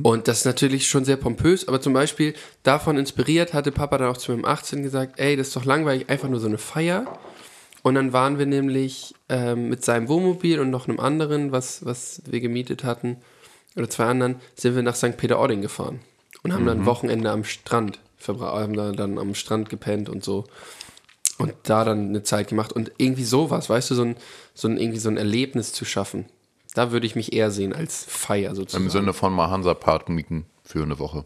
Und 0.03 0.27
das 0.27 0.39
ist 0.39 0.45
natürlich 0.45 0.89
schon 0.89 1.05
sehr 1.05 1.15
pompös, 1.15 1.67
aber 1.67 1.79
zum 1.79 1.93
Beispiel 1.93 2.33
davon 2.63 2.97
inspiriert 2.97 3.53
hatte 3.53 3.71
Papa 3.71 3.97
dann 3.97 4.09
auch 4.09 4.17
zu 4.17 4.31
meinem 4.31 4.43
18 4.43 4.83
gesagt, 4.83 5.17
ey, 5.17 5.37
das 5.37 5.47
ist 5.47 5.55
doch 5.55 5.63
langweilig, 5.65 6.09
einfach 6.09 6.27
nur 6.27 6.41
so 6.41 6.47
eine 6.47 6.57
Feier. 6.57 7.17
Und 7.83 7.95
dann 7.95 8.11
waren 8.11 8.37
wir 8.39 8.47
nämlich 8.47 9.13
ähm, 9.29 9.69
mit 9.69 9.85
seinem 9.85 10.09
Wohnmobil 10.09 10.59
und 10.59 10.71
noch 10.71 10.87
einem 10.87 10.99
anderen, 10.99 11.51
was, 11.51 11.85
was 11.85 12.21
wir 12.25 12.41
gemietet 12.41 12.83
hatten, 12.83 13.17
oder 13.75 13.89
zwei 13.89 14.05
anderen, 14.05 14.37
sind 14.55 14.75
wir 14.75 14.83
nach 14.83 14.95
St. 14.95 15.17
Peter-Ording 15.17 15.61
gefahren 15.61 15.99
und 16.43 16.53
haben 16.53 16.65
dann 16.65 16.81
ein 16.81 16.85
Wochenende 16.85 17.29
am 17.29 17.43
Strand 17.43 17.99
verbracht, 18.17 18.55
haben 18.55 18.75
da 18.75 18.91
dann 18.91 19.17
am 19.17 19.35
Strand 19.35 19.69
gepennt 19.69 20.09
und 20.09 20.23
so 20.23 20.45
und 21.37 21.53
da 21.63 21.83
dann 21.83 22.09
eine 22.09 22.23
Zeit 22.23 22.47
gemacht 22.47 22.71
und 22.71 22.91
irgendwie 22.97 23.25
sowas, 23.25 23.69
weißt 23.69 23.91
du, 23.91 23.95
so 23.95 24.03
ein, 24.03 24.15
so 24.53 24.67
ein 24.67 24.77
irgendwie 24.77 24.99
so 24.99 25.09
ein 25.09 25.17
Erlebnis 25.17 25.73
zu 25.73 25.85
schaffen. 25.85 26.25
Da 26.75 26.91
würde 26.91 27.07
ich 27.07 27.15
mich 27.15 27.33
eher 27.33 27.49
sehen 27.51 27.73
als 27.73 28.05
Feier 28.07 28.53
sozusagen. 28.53 28.83
Im 28.85 28.89
Sinne 28.91 29.13
von 29.13 29.33
mal 29.33 29.49
Hansa-Park 29.49 30.09
mieten 30.09 30.45
für 30.63 30.83
eine 30.83 30.99
Woche. 30.99 31.25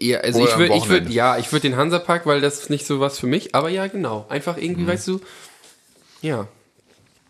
Ja, 0.00 0.18
also 0.18 0.40
Oder 0.42 0.50
ich 0.52 0.58
würde, 0.58 0.74
ich 0.74 0.88
würd, 0.88 1.10
ja, 1.10 1.38
ich 1.38 1.50
würde 1.50 1.68
den 1.68 1.76
Hansapark, 1.76 2.26
weil 2.26 2.42
das 2.42 2.60
ist 2.60 2.70
nicht 2.70 2.86
so 2.86 3.00
was 3.00 3.18
für 3.18 3.26
mich, 3.26 3.54
aber 3.54 3.70
ja, 3.70 3.86
genau. 3.86 4.26
Einfach 4.28 4.58
irgendwie, 4.58 4.82
Mhm. 4.82 4.86
weißt 4.88 5.08
du, 5.08 5.20
ja. 6.20 6.46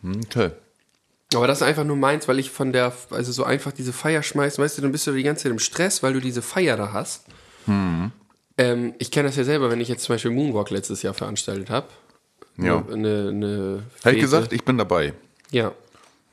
Okay. 0.05 0.51
Aber 1.35 1.47
das 1.47 1.59
ist 1.59 1.63
einfach 1.67 1.85
nur 1.85 1.97
meins, 1.97 2.27
weil 2.27 2.39
ich 2.39 2.51
von 2.51 2.73
der, 2.73 2.93
also 3.11 3.31
so 3.31 3.45
einfach 3.45 3.71
diese 3.71 3.93
Feier 3.93 4.23
schmeißen, 4.23 4.63
weißt 4.65 4.79
du, 4.79 4.83
dann 4.83 4.91
bist 4.93 5.07
du 5.07 5.13
die 5.13 5.23
ganze 5.23 5.45
Zeit 5.45 5.53
im 5.53 5.59
Stress, 5.59 6.03
weil 6.03 6.15
du 6.15 6.21
diese 6.21 6.43
Feier 6.43 6.77
da 6.77 6.93
hast. 6.93 7.27
Mhm. 7.67 8.11
Ähm, 8.57 8.95
ich 8.99 9.11
kenne 9.13 9.29
das 9.29 9.37
ja 9.37 9.45
selber, 9.45 9.71
wenn 9.71 9.81
ich 9.81 9.89
jetzt 9.89 10.03
zum 10.05 10.15
Beispiel 10.15 10.31
Moonwalk 10.33 10.71
letztes 10.71 11.03
Jahr 11.03 11.15
veranstaltet 11.15 11.71
habe. 11.71 11.87
Ja. 12.57 12.83
Eine, 12.91 13.29
eine 13.29 13.83
Hätte 14.03 14.19
gesagt, 14.19 14.53
ich 14.53 14.65
bin 14.65 14.79
dabei. 14.79 15.13
Ja. 15.53 15.73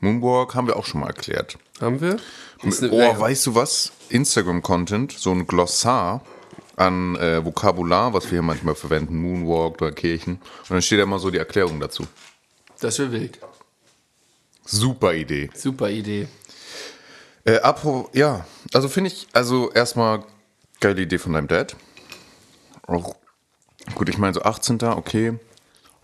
Moonwalk 0.00 0.54
haben 0.54 0.66
wir 0.66 0.76
auch 0.76 0.84
schon 0.84 1.00
mal 1.00 1.08
erklärt. 1.08 1.58
Haben 1.80 2.00
wir? 2.00 2.18
Oh, 2.62 3.20
weißt 3.20 3.46
du 3.46 3.54
was? 3.54 3.92
Instagram-Content, 4.08 5.12
so 5.12 5.32
ein 5.32 5.46
Glossar 5.46 6.22
an 6.76 7.16
äh, 7.16 7.44
Vokabular, 7.44 8.12
was 8.12 8.24
wir 8.24 8.32
hier 8.32 8.42
manchmal 8.42 8.74
verwenden, 8.74 9.16
Moonwalk 9.16 9.80
oder 9.80 9.92
Kirchen. 9.92 10.34
Und 10.34 10.70
dann 10.70 10.82
steht 10.82 10.98
da 10.98 11.04
immer 11.04 11.18
so 11.18 11.30
die 11.30 11.38
Erklärung 11.38 11.80
dazu. 11.80 12.06
Das 12.80 12.98
wäre 12.98 13.12
wild. 13.12 13.38
Super 14.64 15.14
Idee. 15.14 15.48
Super 15.54 15.88
Idee. 15.90 16.28
Äh, 17.44 17.60
apro, 17.60 18.10
ja, 18.12 18.44
also 18.74 18.88
finde 18.88 19.10
ich, 19.10 19.28
also 19.32 19.70
erstmal 19.70 20.24
geile 20.80 21.02
Idee 21.02 21.18
von 21.18 21.32
deinem 21.32 21.46
Dad. 21.46 21.76
Auch, 22.86 23.16
gut, 23.94 24.08
ich 24.08 24.18
meine 24.18 24.34
so 24.34 24.42
18. 24.42 24.82
okay. 24.82 25.38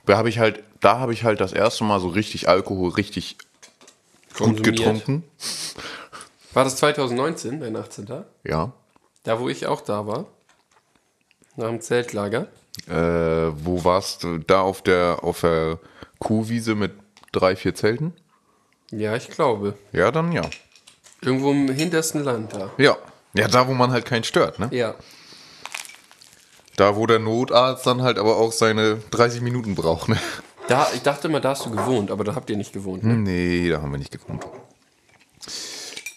Da 0.07 0.16
habe 0.16 0.28
ich 0.28 0.38
halt, 0.38 0.62
da 0.81 0.98
habe 0.98 1.12
ich 1.12 1.24
halt 1.24 1.40
das 1.40 1.52
erste 1.52 1.85
Mal 1.85 2.00
so 2.00 2.09
richtig 2.09 2.48
Alkohol, 2.48 2.90
richtig 2.90 3.37
gut 4.35 4.49
Konsumiert. 4.49 4.77
getrunken. 4.77 5.25
War 6.53 6.64
das 6.64 6.77
2019, 6.77 7.61
dein 7.61 7.77
18. 7.77 8.25
Ja. 8.45 8.73
Da, 9.25 9.40
wo 9.40 9.49
ich 9.49 9.66
auch 9.66 9.81
da 9.81 10.07
war. 10.07 10.27
Nach 11.57 11.68
dem 11.68 11.81
Zeltlager. 11.81 12.49
Äh, 12.88 12.92
wo 12.95 13.85
warst 13.85 14.25
du? 14.25 14.38
Da 14.38 14.62
auf 14.62 14.83
der, 14.83 15.18
auf 15.23 15.40
der 15.40 15.79
Kuhwiese 16.18 16.75
mit 16.75 16.92
drei, 17.33 17.57
vier 17.57 17.75
Zelten? 17.75 18.14
Ja, 18.90 19.16
ich 19.16 19.29
glaube. 19.29 19.75
Ja, 19.92 20.11
dann 20.11 20.33
ja. 20.33 20.42
Irgendwo 21.21 21.51
im 21.51 21.68
hintersten 21.71 22.25
Land 22.25 22.53
da. 22.55 22.71
Ja. 22.79 22.97
Ja, 23.35 23.49
da, 23.49 23.66
wo 23.66 23.73
man 23.73 23.92
halt 23.92 24.05
keinen 24.05 24.25
stört, 24.25 24.59
ne? 24.59 24.68
Ja. 24.73 24.95
Da, 26.77 26.97
wo 26.97 27.07
der 27.07 27.18
Notarzt 27.18 27.87
dann 27.87 28.03
halt 28.03 28.18
aber 28.18 28.37
auch 28.37 28.53
seine 28.53 28.97
30 29.11 29.40
Minuten 29.40 29.75
braucht, 29.75 30.09
ne? 30.09 30.18
Da, 30.68 30.88
ich 30.94 31.03
dachte 31.03 31.29
mal, 31.29 31.40
da 31.40 31.51
hast 31.51 31.66
du 31.66 31.70
gewohnt, 31.70 32.11
aber 32.11 32.25
da 32.25 32.35
habt 32.35 32.48
ihr 32.51 32.57
nicht 32.57 32.72
gewohnt. 32.72 33.05
Ne? 33.05 33.14
Nee, 33.16 33.68
da 33.70 33.83
haben 33.83 33.90
wir 33.92 33.98
nicht 33.98 34.12
gewohnt. 34.12 34.44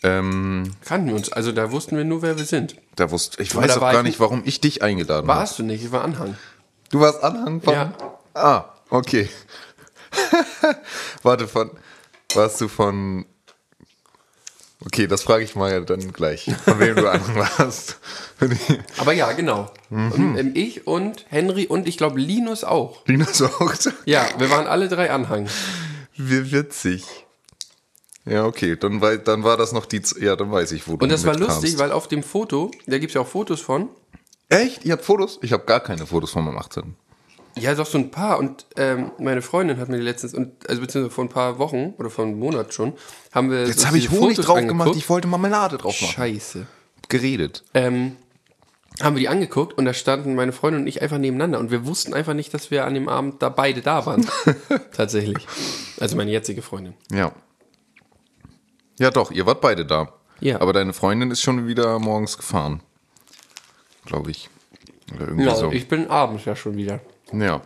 Ähm, 0.03 0.75
Kannten 0.85 1.07
wir 1.07 1.15
uns, 1.15 1.31
also 1.31 1.51
da 1.51 1.71
wussten 1.71 1.97
wir 1.97 2.03
nur, 2.05 2.21
wer 2.21 2.37
wir 2.37 2.45
sind. 2.45 2.75
da 2.95 3.09
wusste 3.09 3.41
ich 3.41 3.55
weiß 3.55 3.67
da 3.67 3.77
auch 3.77 3.81
war 3.81 3.91
gar 3.93 4.01
ich 4.01 4.07
nicht, 4.09 4.19
warum 4.19 4.43
ich 4.45 4.61
dich 4.61 4.83
eingeladen 4.83 5.27
habe. 5.27 5.39
Warst 5.39 5.57
du 5.57 5.63
nicht, 5.63 5.83
ich 5.83 5.91
war 5.91 6.03
Anhang. 6.03 6.37
Du 6.91 6.99
warst 6.99 7.23
Anhang 7.23 7.59
von. 7.61 7.73
Ja. 7.73 7.93
Ah, 8.35 8.65
okay. 8.91 9.29
Warte, 11.23 11.47
von. 11.47 11.71
Warst 12.33 12.61
du 12.61 12.67
von. 12.67 13.25
Okay, 14.85 15.07
das 15.07 15.23
frage 15.23 15.43
ich 15.43 15.55
mal 15.55 15.71
ja 15.71 15.79
dann 15.79 16.13
gleich. 16.13 16.49
Von 16.63 16.79
wem 16.79 16.95
du 16.95 17.09
Anhang 17.11 17.35
warst. 17.35 17.97
Aber 18.97 19.13
ja, 19.13 19.31
genau. 19.33 19.71
Und, 19.89 20.37
ähm, 20.37 20.51
ich 20.53 20.85
und 20.87 21.25
Henry 21.29 21.65
und 21.67 21.87
ich 21.87 21.97
glaube 21.97 22.19
Linus 22.19 22.63
auch. 22.63 23.05
Linus 23.07 23.41
auch. 23.41 23.73
Ja, 24.05 24.27
wir 24.37 24.49
waren 24.51 24.67
alle 24.67 24.87
drei 24.87 25.09
Anhang. 25.11 25.47
Wie 26.15 26.51
witzig. 26.51 27.03
Ja, 28.25 28.45
okay, 28.45 28.75
dann, 28.75 29.01
wei- 29.01 29.17
dann 29.17 29.43
war 29.43 29.57
das 29.57 29.71
noch 29.71 29.85
die. 29.85 30.01
Ja, 30.19 30.35
dann 30.35 30.51
weiß 30.51 30.71
ich, 30.71 30.87
wo 30.87 30.97
du 30.97 31.03
Und 31.03 31.11
das 31.11 31.25
war 31.25 31.35
lustig, 31.37 31.77
weil 31.77 31.91
auf 31.91 32.07
dem 32.07 32.23
Foto, 32.23 32.71
da 32.87 32.97
gibt 32.97 33.11
es 33.11 33.15
ja 33.15 33.21
auch 33.21 33.27
Fotos 33.27 33.61
von. 33.61 33.89
Echt? 34.49 34.85
Ihr 34.85 34.93
habt 34.93 35.05
Fotos? 35.05 35.39
Ich 35.41 35.51
habe 35.53 35.65
gar 35.65 35.79
keine 35.79 36.05
Fotos 36.05 36.31
von 36.31 36.43
meinem 36.45 36.57
18. 36.57 36.95
Ja, 37.57 37.73
doch 37.73 37.85
so 37.85 37.97
ein 37.97 38.11
paar. 38.11 38.37
Und 38.39 38.65
ähm, 38.75 39.11
meine 39.17 39.41
Freundin 39.41 39.77
hat 39.77 39.87
mir 39.89 39.97
die 39.97 40.03
letztens, 40.03 40.33
und, 40.33 40.67
also 40.69 40.81
beziehungsweise 40.81 41.13
vor 41.13 41.23
ein 41.25 41.29
paar 41.29 41.57
Wochen 41.57 41.93
oder 41.97 42.09
vor 42.09 42.25
einem 42.25 42.37
Monat 42.37 42.73
schon, 42.73 42.93
haben 43.33 43.49
wir. 43.49 43.65
Jetzt 43.65 43.87
habe 43.87 43.97
ich 43.97 44.09
Honig 44.11 44.35
Fotos 44.37 44.45
drauf 44.45 44.57
gemacht, 44.57 44.71
angeguckt. 44.71 44.97
ich 44.97 45.09
wollte 45.09 45.27
Marmelade 45.27 45.77
drauf 45.77 45.99
machen. 46.01 46.11
Scheiße. 46.13 46.67
Geredet. 47.07 47.63
Ähm, 47.73 48.17
haben 49.01 49.15
wir 49.15 49.19
die 49.21 49.29
angeguckt 49.29 49.77
und 49.77 49.85
da 49.85 49.93
standen 49.93 50.35
meine 50.35 50.51
Freundin 50.53 50.81
und 50.81 50.87
ich 50.87 51.01
einfach 51.01 51.17
nebeneinander 51.17 51.59
und 51.59 51.69
wir 51.71 51.85
wussten 51.85 52.13
einfach 52.13 52.33
nicht, 52.33 52.53
dass 52.53 52.71
wir 52.71 52.85
an 52.85 52.93
dem 52.93 53.09
Abend 53.09 53.41
da 53.41 53.49
beide 53.49 53.81
da 53.81 54.05
waren. 54.05 54.25
Tatsächlich. 54.93 55.45
Also 55.99 56.15
meine 56.15 56.31
jetzige 56.31 56.61
Freundin. 56.61 56.93
Ja. 57.11 57.31
Ja, 58.97 59.11
doch, 59.11 59.31
ihr 59.31 59.45
wart 59.45 59.59
beide 59.61 59.85
da. 59.85 60.13
Ja. 60.39 60.61
Aber 60.61 60.71
deine 60.73 60.93
Freundin 60.93 61.31
ist 61.31 61.41
schon 61.41 61.67
wieder 61.67 61.99
morgens 61.99 62.37
gefahren. 62.37 62.81
Glaube 64.05 64.31
ich. 64.31 64.49
Oder 65.13 65.27
irgendwie 65.27 65.45
Ja, 65.45 65.55
so. 65.55 65.71
ich 65.71 65.87
bin 65.87 66.09
abends 66.09 66.45
ja 66.45 66.55
schon 66.55 66.77
wieder. 66.77 66.99
Ja. 67.39 67.61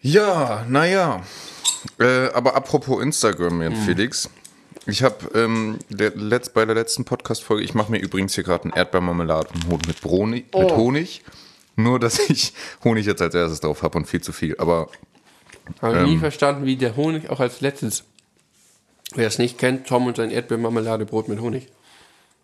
Ja, 0.00 0.64
naja. 0.68 1.22
Äh, 1.98 2.28
aber 2.32 2.54
apropos 2.56 3.02
Instagram, 3.02 3.62
Jan 3.62 3.76
Felix. 3.76 4.28
Ich 4.86 5.02
habe 5.02 5.16
ähm, 5.34 5.78
letzt, 5.88 6.54
bei 6.54 6.64
der 6.64 6.74
letzten 6.74 7.04
Podcast-Folge, 7.04 7.62
ich 7.62 7.74
mache 7.74 7.90
mir 7.90 7.98
übrigens 7.98 8.34
hier 8.34 8.44
gerade 8.44 8.64
einen 8.64 8.72
Erdbeermarmeladenbrot 8.72 9.86
mit, 9.86 10.00
Broni, 10.00 10.46
mit 10.54 10.72
Honig. 10.72 11.22
Nur, 11.76 11.98
dass 12.00 12.18
ich 12.30 12.52
Honig 12.84 13.06
jetzt 13.06 13.20
als 13.22 13.34
erstes 13.34 13.60
drauf 13.60 13.82
habe 13.82 13.98
und 13.98 14.06
viel 14.06 14.20
zu 14.22 14.32
viel. 14.32 14.56
Aber 14.58 14.88
Habe 15.82 15.98
Ähm. 15.98 16.04
nie 16.06 16.18
verstanden, 16.18 16.64
wie 16.64 16.76
der 16.76 16.96
Honig 16.96 17.28
auch 17.30 17.40
als 17.40 17.60
letztes. 17.60 18.04
Wer 19.14 19.26
es 19.26 19.38
nicht 19.38 19.58
kennt, 19.58 19.86
Tom 19.86 20.06
und 20.06 20.16
sein 20.16 20.30
Erdbeermarmeladebrot 20.30 21.28
mit 21.28 21.40
Honig. 21.40 21.68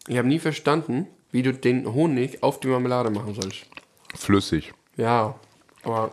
Ich 0.07 0.19
habe 0.19 0.29
nie 0.29 0.39
verstanden, 0.39 1.07
wie 1.31 1.43
du 1.43 1.53
den 1.53 1.93
Honig 1.95 2.43
auf 2.43 2.61
die 2.61 2.69
Marmelade 2.69 3.11
machen 3.11 3.35
sollst. 3.35 3.65
flüssig. 4.15 4.73
Ja, 4.97 5.35
aber. 5.83 6.11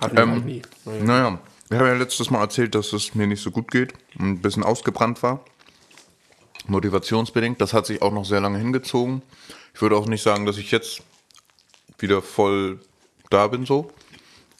Hatten 0.00 0.16
wir 0.16 0.22
Ähm, 0.22 0.30
halt 0.32 0.44
nie. 0.44 0.62
Naja. 0.84 1.04
Naja, 1.04 1.38
ich 1.70 1.76
habe 1.76 1.88
ja 1.88 1.94
letztes 1.94 2.30
Mal 2.30 2.40
erzählt, 2.40 2.74
dass 2.74 2.92
es 2.92 3.14
mir 3.14 3.26
nicht 3.26 3.42
so 3.42 3.50
gut 3.50 3.70
geht 3.70 3.92
und 4.18 4.30
ein 4.30 4.42
bisschen 4.42 4.62
ausgebrannt 4.62 5.22
war. 5.22 5.44
Motivationsbedingt. 6.66 7.60
Das 7.60 7.72
hat 7.72 7.86
sich 7.86 8.02
auch 8.02 8.12
noch 8.12 8.24
sehr 8.24 8.40
lange 8.40 8.58
hingezogen. 8.58 9.22
Ich 9.74 9.80
würde 9.80 9.96
auch 9.96 10.06
nicht 10.06 10.22
sagen, 10.22 10.46
dass 10.46 10.58
ich 10.58 10.70
jetzt 10.70 11.02
wieder 11.98 12.22
voll 12.22 12.80
da 13.30 13.46
bin 13.46 13.64
so. 13.66 13.90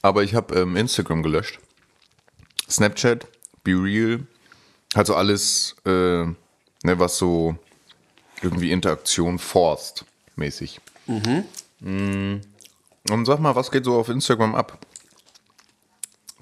Aber 0.02 0.22
ich 0.22 0.34
habe 0.34 0.54
ähm, 0.58 0.76
Instagram 0.76 1.22
gelöscht. 1.22 1.58
Snapchat, 2.68 3.26
Be 3.64 3.72
Real. 3.72 4.26
Also 4.94 5.14
alles, 5.14 5.74
äh, 5.84 5.90
ne, 6.24 6.34
was 6.84 7.18
so 7.18 7.56
irgendwie 8.42 8.70
Interaktion 8.70 9.38
forst. 9.38 10.04
mäßig. 10.36 10.80
Mhm. 11.06 11.44
Und 11.80 13.24
sag 13.24 13.38
mal, 13.38 13.54
was 13.54 13.70
geht 13.70 13.84
so 13.84 13.94
auf 13.98 14.08
Instagram 14.08 14.54
ab? 14.54 14.78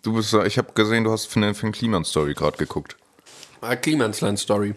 Du 0.02 0.14
bist, 0.14 0.32
ich 0.34 0.58
habe 0.58 0.72
gesehen, 0.74 1.04
du 1.04 1.12
hast 1.12 1.26
für 1.26 1.40
eine, 1.40 1.54
für 1.54 1.62
eine 1.66 1.72
Kliman-Story 1.72 2.34
gerade 2.34 2.56
geguckt. 2.58 2.96
Ah, 3.60 3.76
Klimansland-Story. 3.76 4.74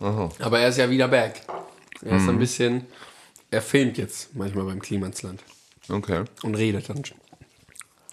Aber 0.00 0.60
er 0.60 0.68
ist 0.68 0.78
ja 0.78 0.88
wieder 0.88 1.08
back. 1.08 1.42
Er 2.02 2.18
ist 2.18 2.28
ein 2.28 2.38
bisschen, 2.38 2.86
er 3.50 3.60
filmt 3.60 3.98
jetzt 3.98 4.34
manchmal 4.36 4.64
beim 4.66 4.80
Klimansland 4.80 5.42
Okay. 5.88 6.24
und 6.42 6.54
redet 6.54 6.88
dann. 6.88 7.02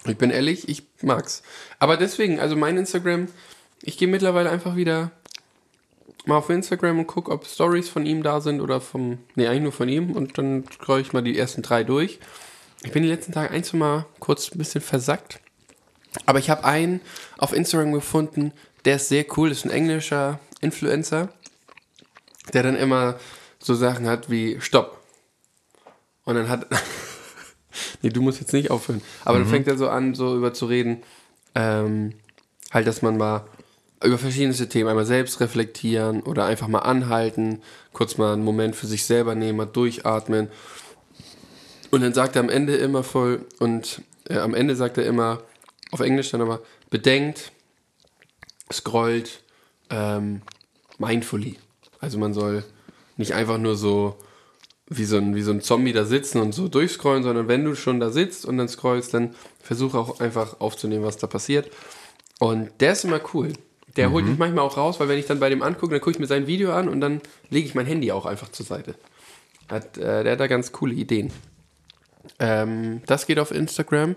Ich 0.06 0.18
bin 0.18 0.30
ehrlich, 0.30 0.68
ich 0.68 0.82
mag's. 1.02 1.42
Aber 1.78 1.96
deswegen, 1.96 2.40
also 2.40 2.56
mein 2.56 2.76
Instagram, 2.76 3.28
ich 3.82 3.96
gehe 3.98 4.08
mittlerweile 4.08 4.50
einfach 4.50 4.74
wieder 4.74 5.12
mal 6.26 6.36
auf 6.38 6.50
Instagram 6.50 6.98
und 6.98 7.06
gucke, 7.06 7.30
ob 7.30 7.46
Stories 7.46 7.88
von 7.88 8.06
ihm 8.06 8.22
da 8.22 8.40
sind 8.40 8.60
oder 8.60 8.80
vom, 8.80 9.18
nee, 9.34 9.46
eigentlich 9.46 9.62
nur 9.62 9.72
von 9.72 9.88
ihm 9.88 10.12
und 10.12 10.38
dann 10.38 10.64
scroll 10.72 11.00
ich 11.00 11.12
mal 11.12 11.22
die 11.22 11.38
ersten 11.38 11.62
drei 11.62 11.84
durch. 11.84 12.18
Ich 12.82 12.92
bin 12.92 13.02
die 13.02 13.08
letzten 13.08 13.32
Tage 13.32 13.50
ein, 13.50 13.64
zwei 13.64 13.78
Mal 13.78 14.06
kurz 14.20 14.52
ein 14.52 14.58
bisschen 14.58 14.80
versackt. 14.80 15.40
Aber 16.24 16.38
ich 16.38 16.50
habe 16.50 16.64
einen 16.64 17.00
auf 17.38 17.52
Instagram 17.52 17.92
gefunden, 17.92 18.52
der 18.84 18.96
ist 18.96 19.08
sehr 19.08 19.24
cool, 19.36 19.48
das 19.48 19.58
ist 19.58 19.64
ein 19.64 19.70
englischer 19.70 20.40
Influencer, 20.60 21.28
der 22.52 22.62
dann 22.62 22.76
immer 22.76 23.18
so 23.58 23.74
Sachen 23.74 24.06
hat 24.06 24.30
wie 24.30 24.60
Stopp. 24.60 25.00
Und 26.24 26.36
dann 26.36 26.48
hat. 26.48 26.66
nee, 28.02 28.08
du 28.08 28.22
musst 28.22 28.40
jetzt 28.40 28.52
nicht 28.52 28.70
aufhören. 28.70 29.02
Aber 29.24 29.38
dann 29.38 29.48
fängt 29.48 29.68
er 29.68 29.76
so 29.76 29.88
an, 29.88 30.14
so 30.14 30.36
über 30.36 30.54
zu 30.54 30.66
reden, 30.66 31.02
ähm, 31.54 32.14
halt, 32.72 32.86
dass 32.86 33.02
man 33.02 33.16
mal 33.16 33.46
über 34.02 34.18
verschiedenste 34.18 34.68
Themen 34.68 34.88
einmal 34.88 35.06
selbst 35.06 35.40
reflektieren 35.40 36.22
oder 36.22 36.44
einfach 36.44 36.68
mal 36.68 36.80
anhalten, 36.80 37.62
kurz 37.92 38.18
mal 38.18 38.32
einen 38.32 38.44
Moment 38.44 38.76
für 38.76 38.86
sich 38.86 39.04
selber 39.04 39.34
nehmen, 39.34 39.58
mal 39.58 39.66
durchatmen. 39.66 40.48
Und 41.90 42.02
dann 42.02 42.12
sagt 42.12 42.36
er 42.36 42.40
am 42.40 42.50
Ende 42.50 42.76
immer 42.76 43.02
voll, 43.02 43.46
und 43.58 44.02
äh, 44.28 44.38
am 44.38 44.54
Ende 44.54 44.76
sagt 44.76 44.98
er 44.98 45.06
immer, 45.06 45.42
auf 45.92 46.00
Englisch 46.00 46.30
dann 46.30 46.42
aber, 46.42 46.60
bedenkt, 46.90 47.52
scrollt 48.72 49.42
ähm, 49.90 50.42
mindfully. 50.98 51.56
Also 52.00 52.18
man 52.18 52.34
soll 52.34 52.64
nicht 53.16 53.32
einfach 53.34 53.58
nur 53.58 53.76
so 53.76 54.16
wie 54.88 55.04
so, 55.04 55.16
ein, 55.16 55.34
wie 55.34 55.42
so 55.42 55.50
ein 55.50 55.62
Zombie 55.62 55.92
da 55.92 56.04
sitzen 56.04 56.40
und 56.40 56.52
so 56.52 56.68
durchscrollen, 56.68 57.22
sondern 57.22 57.48
wenn 57.48 57.64
du 57.64 57.74
schon 57.74 57.98
da 57.98 58.10
sitzt 58.10 58.44
und 58.44 58.58
dann 58.58 58.68
scrollst, 58.68 59.14
dann 59.14 59.34
versuch 59.60 59.94
auch 59.94 60.20
einfach 60.20 60.60
aufzunehmen, 60.60 61.04
was 61.04 61.16
da 61.16 61.26
passiert. 61.26 61.70
Und 62.38 62.70
der 62.80 62.92
ist 62.92 63.04
immer 63.04 63.20
cool. 63.34 63.52
Der 63.96 64.10
holt 64.10 64.26
mich 64.26 64.38
manchmal 64.38 64.64
auch 64.64 64.76
raus, 64.76 65.00
weil 65.00 65.08
wenn 65.08 65.18
ich 65.18 65.26
dann 65.26 65.40
bei 65.40 65.48
dem 65.48 65.62
angucke, 65.62 65.92
dann 65.92 66.00
gucke 66.00 66.12
ich 66.12 66.18
mir 66.18 66.26
sein 66.26 66.46
Video 66.46 66.72
an 66.72 66.88
und 66.88 67.00
dann 67.00 67.20
lege 67.50 67.66
ich 67.66 67.74
mein 67.74 67.86
Handy 67.86 68.12
auch 68.12 68.26
einfach 68.26 68.50
zur 68.50 68.66
Seite. 68.66 68.94
Hat, 69.68 69.96
äh, 69.96 70.22
der 70.22 70.32
hat 70.32 70.40
da 70.40 70.46
ganz 70.46 70.72
coole 70.72 70.94
Ideen. 70.94 71.32
Ähm, 72.38 73.02
das 73.06 73.26
geht 73.26 73.38
auf 73.38 73.50
Instagram. 73.50 74.16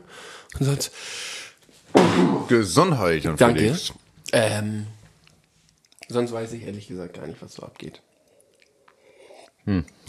Und 0.59 0.65
sonst, 0.65 0.91
Gesundheit 2.47 3.25
und 3.25 3.39
Danke. 3.39 3.59
Felix. 3.59 3.93
ähm, 4.31 4.87
sonst 6.07 6.31
weiß 6.31 6.53
ich 6.53 6.63
ehrlich 6.63 6.87
gesagt 6.87 7.15
gar 7.15 7.27
nicht, 7.27 7.41
was 7.41 7.53
so 7.53 7.63
abgeht. 7.63 8.01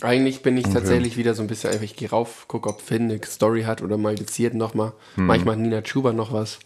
Eigentlich 0.00 0.42
bin 0.42 0.56
ich 0.56 0.64
tatsächlich 0.64 1.18
wieder 1.18 1.34
so 1.34 1.42
ein 1.42 1.46
bisschen 1.46 1.70
einfach, 1.70 1.84
ich 1.84 1.96
gehe 1.96 2.08
rauf, 2.08 2.46
gucke, 2.48 2.68
ob 2.70 2.80
Finn 2.80 3.10
eine 3.10 3.20
Story 3.24 3.64
hat 3.64 3.82
oder 3.82 3.98
mal 3.98 4.14
geziert 4.14 4.54
nochmal. 4.54 4.94
Manchmal 5.16 5.56
hat 5.56 5.62
Nina 5.62 5.84
Schuber 5.84 6.14
noch 6.14 6.32
was. 6.32 6.60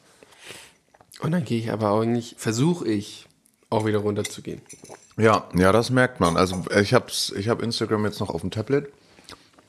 Und 1.20 1.32
dann 1.32 1.44
gehe 1.44 1.58
ich 1.58 1.70
aber 1.70 1.90
eigentlich, 2.00 2.34
versuche 2.38 2.88
ich 2.88 3.26
auch 3.70 3.86
wieder 3.86 3.98
runterzugehen. 3.98 4.60
Ja, 5.16 5.48
ja, 5.54 5.72
das 5.72 5.90
merkt 5.90 6.20
man. 6.20 6.36
Also 6.36 6.64
ich 6.80 6.92
habe 6.92 7.06
ich 7.08 7.48
hab 7.48 7.62
Instagram 7.62 8.04
jetzt 8.04 8.20
noch 8.20 8.30
auf 8.30 8.40
dem 8.40 8.50
Tablet 8.50 8.92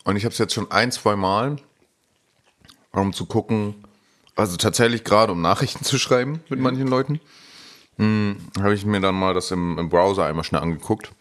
und 0.04 0.16
ich 0.16 0.26
habe 0.26 0.34
es 0.34 0.38
jetzt 0.40 0.54
schon 0.54 0.72
ein, 0.72 0.92
zwei 0.92 1.16
Mal, 1.16 1.58
um 2.92 3.14
zu 3.14 3.26
gucken, 3.26 3.76
also 4.36 4.58
tatsächlich 4.58 5.04
gerade 5.04 5.32
um 5.32 5.42
Nachrichten 5.42 5.84
zu 5.84 5.98
schreiben 5.98 6.42
mit 6.50 6.60
manchen 6.60 6.88
Leuten, 6.88 7.22
hm, 7.98 8.38
habe 8.60 8.74
ich 8.74 8.86
mir 8.86 9.00
dann 9.00 9.16
mal 9.16 9.34
das 9.34 9.52
im, 9.52 9.78
im 9.78 9.90
Browser 9.90 10.26
einmal 10.26 10.44
schnell 10.44 10.62
angeguckt. 10.62 11.12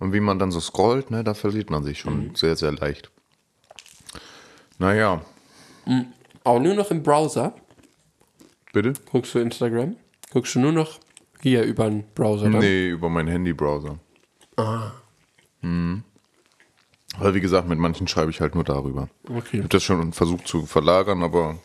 Und 0.00 0.12
wie 0.12 0.20
man 0.20 0.38
dann 0.38 0.52
so 0.52 0.60
scrollt, 0.60 1.10
ne, 1.10 1.24
da 1.24 1.34
verliert 1.34 1.70
man 1.70 1.82
sich 1.82 1.98
schon 1.98 2.34
sehr, 2.36 2.56
sehr 2.56 2.70
leicht. 2.72 3.10
Naja, 4.78 5.22
Auch 6.44 6.60
nur 6.60 6.74
noch 6.74 6.90
im 6.90 7.02
Browser. 7.02 7.54
Bitte? 8.72 8.92
Guckst 9.10 9.34
du 9.34 9.38
Instagram? 9.38 9.96
Guckst 10.30 10.54
du 10.54 10.60
nur 10.60 10.72
noch 10.72 10.98
hier 11.42 11.62
über 11.64 11.88
den 11.88 12.04
Browser 12.14 12.50
dann? 12.50 12.60
Nee, 12.60 12.88
über 12.88 13.08
meinen 13.08 13.28
Handy-Browser. 13.28 13.98
Ah. 14.56 14.92
Mhm. 15.62 16.02
Weil 17.18 17.34
wie 17.34 17.40
gesagt, 17.40 17.68
mit 17.68 17.78
manchen 17.78 18.06
schreibe 18.06 18.30
ich 18.30 18.40
halt 18.40 18.54
nur 18.54 18.64
darüber. 18.64 19.08
Ich 19.24 19.30
Okay. 19.30 19.58
habe 19.58 19.68
das 19.68 19.82
schon 19.82 20.12
versucht 20.12 20.46
zu 20.46 20.66
verlagern, 20.66 21.22
aber 21.22 21.58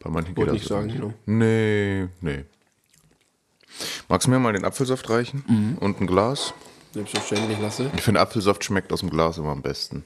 bei 0.00 0.10
manchen 0.10 0.28
geht 0.34 0.38
Wollte 0.38 0.52
das 0.52 0.60
nicht 0.62 0.68
sagen, 0.68 0.86
nicht. 0.86 0.96
genau. 1.00 1.14
Nee, 1.26 2.08
nee. 2.20 2.44
Magst 4.08 4.26
du 4.26 4.30
mir 4.30 4.38
mal 4.38 4.52
den 4.52 4.64
Apfelsaft 4.64 5.08
reichen? 5.10 5.44
Mhm. 5.48 5.78
Und 5.78 6.00
ein 6.00 6.06
Glas? 6.06 6.54
Selbstverständlich 6.92 7.58
lasse. 7.60 7.90
Ich 7.96 8.02
finde, 8.02 8.20
Apfelsaft 8.20 8.62
schmeckt 8.64 8.92
aus 8.92 9.00
dem 9.00 9.10
Glas 9.10 9.38
immer 9.38 9.50
am 9.50 9.62
besten. 9.62 10.04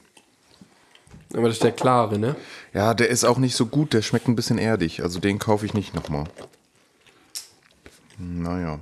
Aber 1.33 1.47
das 1.47 1.57
ist 1.57 1.63
der 1.63 1.71
klare, 1.71 2.17
ne? 2.17 2.35
Ja, 2.73 2.93
der 2.93 3.09
ist 3.09 3.23
auch 3.23 3.37
nicht 3.37 3.55
so 3.55 3.67
gut, 3.67 3.93
der 3.93 4.01
schmeckt 4.01 4.27
ein 4.27 4.35
bisschen 4.35 4.57
erdig. 4.57 5.03
Also 5.03 5.19
den 5.19 5.37
kaufe 5.37 5.65
ich 5.65 5.73
nicht 5.73 5.93
nochmal. 5.93 6.25
Naja. 8.17 8.79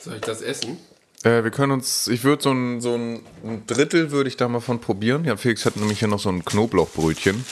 Soll 0.00 0.14
ich 0.14 0.20
das 0.20 0.40
essen? 0.40 0.78
Äh, 1.24 1.42
wir 1.42 1.50
können 1.50 1.72
uns, 1.72 2.06
ich 2.06 2.22
würde 2.22 2.42
so 2.44 2.52
ein, 2.52 2.80
so 2.80 2.94
ein 2.94 3.20
ein 3.42 3.66
Drittel 3.66 4.12
würde 4.12 4.28
ich 4.28 4.36
da 4.36 4.48
mal 4.48 4.60
von 4.60 4.80
probieren. 4.80 5.24
Ja, 5.24 5.36
Felix 5.36 5.66
hat 5.66 5.76
nämlich 5.76 5.98
hier 5.98 6.08
noch 6.08 6.20
so 6.20 6.28
ein 6.28 6.44
Knoblauchbrötchen. 6.44 7.44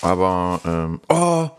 Aber, 0.00 0.60
ähm, 0.64 1.00
oh, 1.08 1.50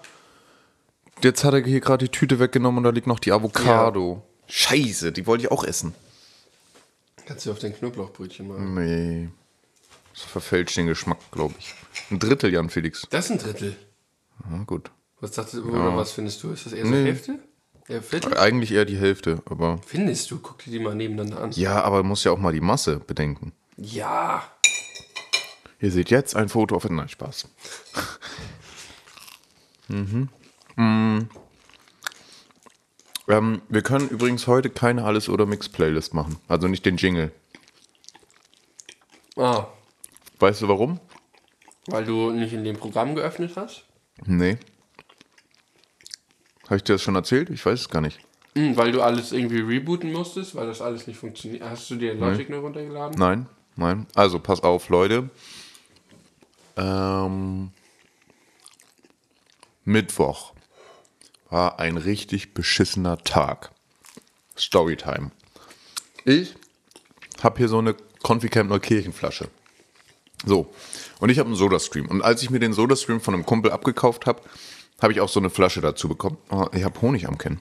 jetzt 1.23 1.43
hat 1.43 1.53
er 1.53 1.63
hier 1.63 1.79
gerade 1.81 2.05
die 2.05 2.11
Tüte 2.11 2.39
weggenommen 2.39 2.79
und 2.79 2.83
da 2.83 2.89
liegt 2.89 3.07
noch 3.07 3.19
die 3.19 3.31
Avocado. 3.31 4.23
Scheiße, 4.47 5.11
die 5.11 5.25
wollte 5.25 5.45
ich 5.45 5.51
auch 5.51 5.63
essen. 5.63 5.93
Kannst 7.25 7.45
du 7.45 7.51
auf 7.51 7.59
dein 7.59 7.75
Knoblauchbrötchen 7.75 8.47
machen? 8.47 8.75
Nee, 8.75 9.29
das 10.13 10.23
verfälscht 10.23 10.77
den 10.77 10.87
Geschmack, 10.87 11.17
glaube 11.31 11.55
ich. 11.59 11.73
Ein 12.11 12.19
Drittel, 12.19 12.53
Jan 12.53 12.69
Felix. 12.69 13.07
Das 13.09 13.25
ist 13.25 13.31
ein 13.31 13.37
Drittel. 13.39 13.75
Ja, 14.49 14.63
gut. 14.63 14.91
Was 15.19 15.31
dachtest 15.31 15.55
du, 15.55 15.69
oder 15.69 15.95
was 15.97 16.11
findest 16.11 16.43
du? 16.43 16.51
Ist 16.51 16.65
das 16.67 16.73
eher 16.73 16.85
so 16.85 16.91
Nee. 16.91 17.05
Hälfte? 17.05 17.39
Eher 17.87 18.01
Viertel? 18.01 18.37
Eigentlich 18.37 18.71
eher 18.71 18.85
die 18.85 18.97
Hälfte, 18.97 19.41
aber. 19.45 19.79
Findest 19.85 20.29
du? 20.31 20.39
Guck 20.39 20.59
dir 20.63 20.71
die 20.71 20.79
mal 20.79 20.95
nebeneinander 20.95 21.41
an. 21.41 21.51
Ja, 21.51 21.81
aber 21.81 22.03
muss 22.03 22.23
ja 22.23 22.31
auch 22.31 22.37
mal 22.37 22.53
die 22.53 22.61
Masse 22.61 22.99
bedenken. 22.99 23.53
Ja. 23.77 24.43
Ihr 25.79 25.91
seht 25.91 26.09
jetzt 26.09 26.35
ein 26.35 26.49
Foto 26.49 26.75
auf 26.75 26.89
Nein, 26.89 27.09
Spaß. 27.09 27.47
mhm. 29.87 30.29
Mm. 30.75 31.19
Ähm, 33.27 33.61
wir 33.69 33.81
können 33.81 34.09
übrigens 34.09 34.45
heute 34.47 34.69
keine 34.69 35.03
Alles- 35.03 35.29
oder 35.29 35.45
Mix-Playlist 35.45 36.13
machen. 36.13 36.37
Also 36.47 36.67
nicht 36.67 36.85
den 36.85 36.97
Jingle. 36.97 37.31
Ah, 39.35 39.67
Weißt 40.39 40.61
du 40.61 40.67
warum? 40.67 40.99
weil 41.87 42.03
du 42.03 42.31
nicht 42.31 42.51
in 42.53 42.63
dem 42.63 42.77
Programm 42.77 43.13
geöffnet 43.15 43.53
hast? 43.55 43.83
Nee. 44.25 44.57
Habe 46.63 46.77
ich 46.77 46.83
dir 46.83 46.93
das 46.93 47.03
schon 47.03 47.15
erzählt? 47.15 47.51
Ich 47.51 47.63
weiß 47.63 47.81
es 47.81 47.89
gar 47.89 48.01
nicht. 48.01 48.19
Hm, 48.55 48.75
weil 48.75 48.91
du 48.91 49.01
alles 49.03 49.31
irgendwie 49.31 49.59
rebooten 49.59 50.11
musstest, 50.11 50.55
weil 50.55 50.65
das 50.65 50.81
alles 50.81 51.05
nicht 51.05 51.19
funktioniert. 51.19 51.61
Hast 51.63 51.89
du 51.91 51.95
dir 51.95 52.15
Logic 52.15 52.49
nur 52.49 52.61
runtergeladen? 52.61 53.19
Nein, 53.19 53.47
nein. 53.75 54.07
Also 54.15 54.39
pass 54.39 54.63
auf, 54.63 54.89
Leute. 54.89 55.29
Ähm, 56.75 57.69
Mittwoch 59.83 60.54
war 61.49 61.79
ein 61.79 61.97
richtig 61.97 62.53
beschissener 62.53 63.17
Tag. 63.23 63.71
Storytime. 64.57 65.31
Ich 66.23 66.55
habe 67.43 67.57
hier 67.57 67.67
so 67.67 67.77
eine 67.79 67.95
Conficamp 68.23 68.69
Neukirchenflasche. 68.69 69.49
So. 70.45 70.73
Und 71.19 71.29
ich 71.29 71.39
habe 71.39 71.47
einen 71.47 71.55
Soda-Stream. 71.55 72.07
Und 72.07 72.21
als 72.21 72.41
ich 72.41 72.49
mir 72.49 72.59
den 72.59 72.73
Soda-Stream 72.73 73.21
von 73.21 73.33
einem 73.33 73.45
Kumpel 73.45 73.71
abgekauft 73.71 74.25
habe, 74.25 74.41
habe 75.01 75.13
ich 75.13 75.21
auch 75.21 75.29
so 75.29 75.39
eine 75.39 75.49
Flasche 75.49 75.81
dazu 75.81 76.07
bekommen. 76.07 76.37
Oh, 76.49 76.67
ich 76.73 76.83
habe 76.83 76.99
Honig 77.01 77.27
am 77.27 77.37
Kinn. 77.37 77.59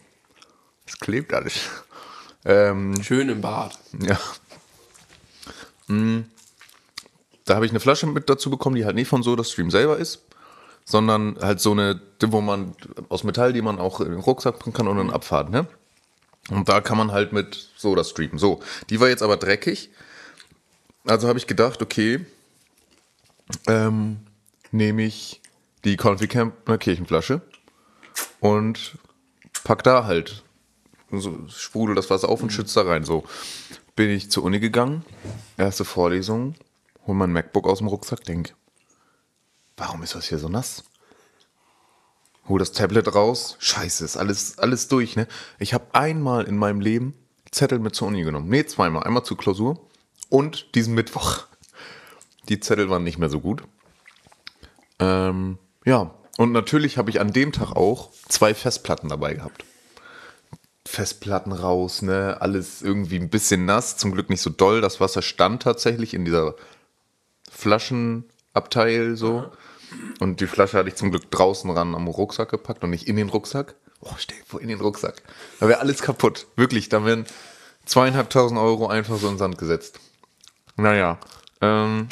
Es 0.87 0.99
klebt 0.99 1.33
alles. 1.33 1.69
Ähm, 2.45 3.03
Schön 3.03 3.29
im 3.29 3.41
Bad. 3.41 3.79
ja. 4.01 4.19
Mm. 5.87 6.25
Da 7.45 7.57
habe 7.57 7.67
ich 7.67 7.73
eine 7.73 7.81
Flasche 7.81 8.07
mit 8.07 8.31
dazu 8.31 8.51
bekommen, 8.51 8.77
die 8.77 8.85
halt 8.85 8.95
nicht 8.95 9.09
von 9.09 9.23
SodaStream 9.23 9.71
selber 9.71 9.99
ist, 9.99 10.23
sondern 10.85 11.39
halt 11.41 11.61
so 11.61 11.73
eine, 11.73 12.01
wo 12.21 12.41
man 12.41 12.75
aus 13.09 13.25
Metall, 13.25 13.53
die 13.53 13.63
man 13.63 13.79
auch 13.79 14.01
in 14.01 14.11
den 14.11 14.21
Rucksack 14.21 14.59
bringen 14.59 14.75
kann 14.75 14.89
und 14.89 14.99
dann 14.99 15.11
abfahren, 15.11 15.51
ne? 15.51 15.67
Und 16.51 16.69
da 16.69 16.83
kann 16.83 16.99
man 16.99 17.11
halt 17.11 17.33
mit 17.33 17.71
SodaStream. 17.77 18.39
So, 18.39 18.61
die 18.91 19.01
war 19.01 19.09
jetzt 19.09 19.23
aber 19.23 19.39
dreckig. 19.39 19.91
Also 21.07 21.27
habe 21.27 21.39
ich 21.39 21.47
gedacht, 21.47 21.81
okay, 21.81 22.21
ähm, 23.67 24.19
nehme 24.71 25.05
ich 25.05 25.41
die 25.85 25.97
Conficamp 25.97 26.67
Kirchenflasche 26.81 27.41
und 28.41 28.99
pack 29.65 29.83
da 29.85 30.05
halt. 30.05 30.43
So 31.11 31.47
sprudel 31.49 31.95
das 31.95 32.11
Wasser 32.11 32.29
auf 32.29 32.43
und 32.43 32.53
schützt 32.53 32.77
da 32.77 32.83
rein. 32.83 33.05
So 33.05 33.25
bin 33.97 34.11
ich 34.11 34.31
zur 34.31 34.45
Uni 34.45 34.61
gegangen, 34.61 35.05
erste 35.57 35.85
Vorlesung, 35.85 36.55
hol 37.07 37.15
mein 37.15 37.33
MacBook 37.33 37.67
aus 37.67 37.79
dem 37.79 37.87
Rucksack, 37.87 38.25
denk, 38.25 38.55
warum 39.77 40.03
ist 40.03 40.15
das 40.15 40.27
hier 40.29 40.39
so 40.39 40.49
nass? 40.49 40.85
Hol 42.49 42.59
das 42.59 42.73
Tablet 42.73 43.15
raus, 43.15 43.57
scheiße, 43.59 44.05
ist 44.05 44.17
alles, 44.17 44.59
alles 44.59 44.89
durch, 44.89 45.17
ne? 45.17 45.27
Ich 45.59 45.73
habe 45.73 45.87
einmal 45.93 46.45
in 46.45 46.59
meinem 46.59 46.81
Leben 46.81 47.15
Zettel 47.55 47.79
mit 47.79 47.95
zur 47.95 48.09
Uni 48.09 48.23
genommen. 48.23 48.49
Nee, 48.49 48.67
zweimal. 48.67 49.05
Einmal 49.05 49.25
zur 49.25 49.39
Klausur 49.39 49.81
und 50.29 50.75
diesen 50.75 50.95
Mittwoch. 50.95 51.45
Die 52.49 52.61
Zettel 52.61 52.91
waren 52.91 53.05
nicht 53.05 53.19
mehr 53.19 53.31
so 53.31 53.41
gut. 53.41 53.63
Ähm, 54.99 55.59
ja, 55.85 56.15
und 56.37 56.53
natürlich 56.53 56.99
habe 56.99 57.11
ich 57.11 57.21
an 57.21 57.33
dem 57.33 57.53
Tag 57.53 57.73
auch 57.73 58.11
zwei 58.29 58.55
Festplatten 58.55 59.09
dabei 59.09 59.35
gehabt. 59.35 59.65
Festplatten 60.87 61.53
raus, 61.53 62.03
ne? 62.03 62.37
Alles 62.41 62.83
irgendwie 62.83 63.17
ein 63.17 63.31
bisschen 63.31 63.65
nass, 63.65 63.97
zum 63.97 64.13
Glück 64.13 64.29
nicht 64.29 64.43
so 64.43 64.51
doll. 64.51 64.81
Das 64.81 65.01
Wasser 65.01 65.23
stand 65.23 65.63
tatsächlich 65.63 66.13
in 66.13 66.25
dieser 66.25 66.57
Flaschenabteil 68.55 69.17
so. 69.17 69.51
Und 70.21 70.41
die 70.41 70.47
Flasche 70.47 70.79
hatte 70.79 70.89
ich 70.89 70.97
zum 70.97 71.11
Glück 71.11 71.31
draußen 71.31 71.71
ran 71.71 71.95
am 71.95 72.09
Rucksack 72.09 72.51
gepackt 72.51 72.83
und 72.83 72.91
nicht 72.91 73.07
in 73.07 73.17
den 73.17 73.29
Rucksack. 73.29 73.75
Oh, 74.01 74.11
stell 74.19 74.39
dir 74.39 74.45
vor, 74.45 74.61
in 74.61 74.69
den 74.69 74.81
Rucksack. 74.81 75.23
Da 75.61 75.69
wäre 75.69 75.81
alles 75.81 76.03
kaputt. 76.03 76.47
Wirklich, 76.57 76.89
da 76.89 77.05
wären 77.05 77.27
zweieinhalbtausend 77.85 78.59
Euro 78.59 78.89
einfach 78.89 79.19
so 79.19 79.27
in 79.27 79.35
den 79.35 79.39
Sand 79.39 79.59
gesetzt. 79.59 80.01
Naja, 80.77 81.19
ähm, 81.61 82.09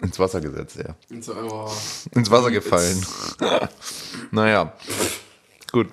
ins 0.00 0.18
Wasser 0.18 0.40
gesetzt, 0.40 0.76
ja. 0.76 0.94
So, 1.20 1.34
oh. 1.34 1.70
Ins 2.14 2.30
Wasser 2.30 2.50
gefallen. 2.50 3.04
naja, 4.30 4.74
gut. 5.72 5.88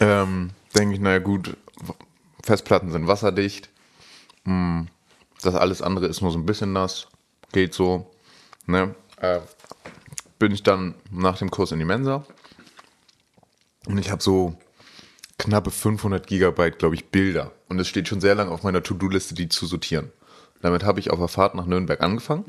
Ähm, 0.00 0.50
denke 0.76 0.94
ich, 0.94 1.00
naja, 1.00 1.18
gut. 1.18 1.56
Festplatten 2.42 2.90
sind 2.90 3.06
wasserdicht. 3.06 3.70
Hm, 4.44 4.88
Das 5.42 5.54
alles 5.54 5.80
andere 5.80 6.06
ist 6.06 6.20
nur 6.22 6.32
so 6.32 6.38
ein 6.38 6.46
bisschen 6.46 6.72
nass. 6.72 7.06
Geht 7.52 7.74
so. 7.74 8.10
Ne? 8.66 8.94
Äh, 9.16 9.40
bin 10.38 10.52
ich 10.52 10.62
dann 10.62 10.94
nach 11.10 11.38
dem 11.38 11.50
Kurs 11.50 11.72
in 11.72 11.78
die 11.78 11.84
Mensa. 11.84 12.24
Und 13.86 13.98
ich 13.98 14.10
habe 14.10 14.22
so 14.22 14.56
knappe 15.38 15.70
500 15.70 16.26
Gigabyte, 16.26 16.78
glaube 16.78 16.94
ich, 16.94 17.06
Bilder. 17.06 17.52
Und 17.68 17.78
es 17.78 17.88
steht 17.88 18.08
schon 18.08 18.20
sehr 18.20 18.34
lange 18.34 18.50
auf 18.50 18.62
meiner 18.62 18.82
To-Do-Liste, 18.82 19.34
die 19.34 19.48
zu 19.48 19.66
sortieren. 19.66 20.12
Damit 20.62 20.84
habe 20.84 21.00
ich 21.00 21.10
auf 21.10 21.18
der 21.18 21.28
Fahrt 21.28 21.54
nach 21.54 21.66
Nürnberg 21.66 22.00
angefangen. 22.02 22.44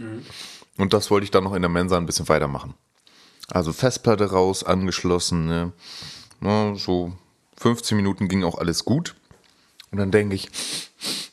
Und 0.77 0.93
das 0.93 1.09
wollte 1.11 1.23
ich 1.23 1.31
dann 1.31 1.43
noch 1.43 1.53
in 1.53 1.61
der 1.61 1.69
Mensa 1.69 1.97
ein 1.97 2.05
bisschen 2.05 2.27
weitermachen. 2.27 2.73
Also 3.47 3.73
Festplatte 3.73 4.31
raus, 4.31 4.63
angeschlossen. 4.63 5.45
Ne? 5.45 5.71
Na, 6.39 6.75
so 6.75 7.13
15 7.57 7.95
Minuten 7.95 8.27
ging 8.27 8.43
auch 8.43 8.57
alles 8.57 8.85
gut. 8.85 9.15
Und 9.91 9.97
dann 9.97 10.11
denke 10.11 10.35
ich, 10.35 10.49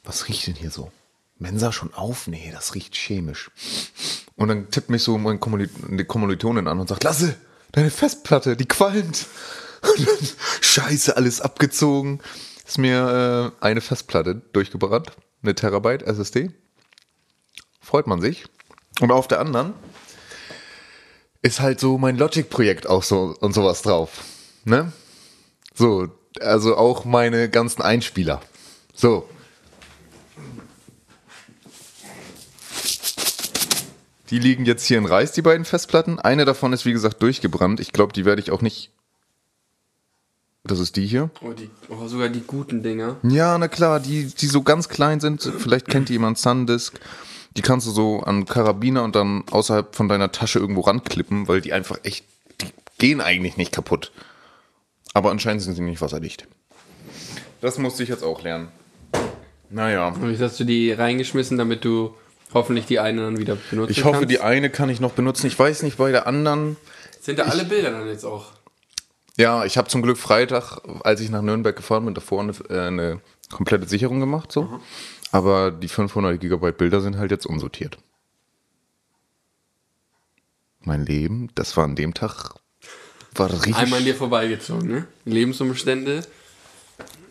was 0.05 0.29
riecht 0.29 0.47
denn 0.47 0.55
hier 0.55 0.71
so? 0.71 0.91
Mensa 1.39 1.73
schon 1.73 1.95
auf? 1.95 2.27
Nee, 2.27 2.51
das 2.53 2.75
riecht 2.75 2.95
chemisch. 2.97 3.51
Und 4.37 4.49
dann 4.49 4.71
tippt 4.71 4.91
mich 4.91 5.03
so 5.03 5.19
mein 5.19 5.41
Kommili 5.41 5.69
die 5.89 6.05
Kommilitonin 6.05 6.69
an 6.69 6.81
und 6.81 6.89
sagt, 6.89 7.05
Lasse, 7.05 7.37
deine 7.73 7.91
Festplatte, 7.91 8.57
die 8.57 8.67
qualmt. 8.67 9.27
Scheiße, 10.61 11.17
alles 11.17 11.41
abgezogen. 11.41 12.21
Ist 12.67 12.79
mir 12.79 13.55
äh, 13.61 13.65
eine 13.65 13.81
Festplatte 13.81 14.35
durchgebrannt. 14.53 15.13
Eine 15.43 15.55
Terabyte 15.55 16.03
SSD. 16.03 16.51
Freut 17.81 18.07
man 18.07 18.21
sich. 18.21 18.45
Und 19.01 19.13
auf 19.13 19.29
der 19.29 19.41
anderen 19.41 19.75
ist 21.41 21.61
halt 21.61 21.79
so 21.79 21.99
mein 21.99 22.17
Logic-Projekt 22.17 22.89
auch 22.89 23.03
so 23.05 23.37
und 23.41 23.53
sowas 23.53 23.83
drauf. 23.83 24.25
Ne? 24.65 24.93
So, 25.75 26.09
also 26.41 26.77
auch 26.77 27.05
meine 27.05 27.49
ganzen 27.49 27.83
Einspieler. 27.83 28.43
So. 28.93 29.29
Die 34.31 34.39
liegen 34.39 34.67
jetzt 34.67 34.85
hier 34.85 34.99
in 34.99 35.07
Reis, 35.07 35.33
die 35.33 35.43
beiden 35.43 35.65
Festplatten. 35.65 36.19
Eine 36.19 36.45
davon 36.45 36.73
ist, 36.73 36.85
wie 36.85 36.93
gesagt, 36.93 37.23
durchgebrannt. 37.23 37.81
Ich 37.81 37.93
glaube, 37.93 38.13
die 38.13 38.25
werde 38.25 38.43
ich 38.43 38.51
auch 38.51 38.61
nicht. 38.61 38.91
Das 40.65 40.81
ist 40.81 40.97
die 40.97 41.07
hier. 41.07 41.31
Oh, 41.41 41.53
die, 41.53 41.71
oh, 41.89 42.07
sogar 42.09 42.29
die 42.29 42.43
guten 42.47 42.83
Dinger. 42.83 43.17
Ja, 43.23 43.57
na 43.57 43.69
klar, 43.69 44.01
die, 44.01 44.27
die 44.27 44.47
so 44.47 44.63
ganz 44.63 44.89
klein 44.89 45.21
sind. 45.21 45.43
Vielleicht 45.43 45.89
kennt 45.89 46.11
jemand 46.11 46.37
Sundisk. 46.37 47.01
Die 47.57 47.63
kannst 47.63 47.87
du 47.87 47.91
so 47.91 48.21
an 48.21 48.45
Karabiner 48.45 49.03
und 49.03 49.17
dann 49.17 49.45
außerhalb 49.51 49.97
von 49.97 50.09
deiner 50.09 50.31
Tasche 50.31 50.59
irgendwo 50.59 50.83
ranklippen, 50.83 51.49
weil 51.49 51.63
die 51.63 51.73
einfach 51.73 51.99
echt, 52.03 52.25
die 52.61 52.67
gehen 52.99 53.23
eigentlich 53.23 53.57
nicht 53.57 53.73
kaputt. 53.73 54.13
Aber 55.15 55.31
anscheinend 55.31 55.63
sind 55.63 55.75
sie 55.75 55.81
nicht 55.81 56.03
wasserdicht. 56.03 56.47
Das 57.63 57.79
musste 57.79 58.03
ich 58.03 58.11
jetzt 58.11 58.23
auch 58.23 58.43
lernen. 58.43 58.69
Naja. 59.71 60.09
Und 60.09 60.31
jetzt 60.31 60.43
hast 60.43 60.61
du 60.61 60.65
die 60.65 60.93
reingeschmissen, 60.93 61.57
damit 61.57 61.85
du 61.85 62.15
hoffentlich 62.55 62.87
die 62.87 62.99
eine 62.99 63.23
dann 63.23 63.39
wieder 63.39 63.57
benutzen 63.71 63.93
Ich 63.93 64.05
hoffe, 64.05 64.21
kannst. 64.21 64.31
die 64.31 64.41
eine 64.41 64.71
kann 64.71 64.89
ich 64.91 65.01
noch 65.01 65.13
benutzen. 65.13 65.47
Ich 65.47 65.59
weiß 65.59 65.83
nicht, 65.83 65.99
bei 65.99 66.11
der 66.11 66.27
anderen. 66.27 66.77
Sind 67.21 67.39
da 67.39 67.45
alle 67.45 67.65
Bilder 67.65 67.91
dann 67.91 68.07
jetzt 68.09 68.25
auch? 68.25 68.53
Ja, 69.37 69.65
ich 69.65 69.79
habe 69.79 69.89
zum 69.89 70.03
Glück 70.03 70.19
Freitag, 70.19 70.79
als 71.05 71.21
ich 71.21 71.31
nach 71.31 71.43
Nürnberg 71.43 71.77
gefahren 71.77 72.05
bin, 72.05 72.15
davor 72.15 72.41
eine, 72.43 72.53
äh, 72.71 72.87
eine 72.89 73.21
komplette 73.53 73.87
Sicherung 73.89 74.19
gemacht. 74.21 74.51
So. 74.51 74.81
Aber 75.31 75.71
die 75.71 75.89
500 75.89 76.41
Gigabyte 76.41 76.77
Bilder 76.79 77.01
sind 77.01 77.19
halt 77.19 77.31
jetzt 77.31 77.47
unsortiert. 77.47 77.99
Mein 80.81 81.05
Leben, 81.05 81.51
das 81.55 81.77
war 81.77 81.85
an 81.85 81.97
dem 81.97 82.15
Tag, 82.15 82.55
war 83.35 83.51
richtig. 83.53 83.77
Einmal 83.77 83.99
an 84.01 84.05
dir 84.05 84.15
vorbeigezogen, 84.15 84.89
ne? 84.89 85.07
Lebensumstände 85.25 86.23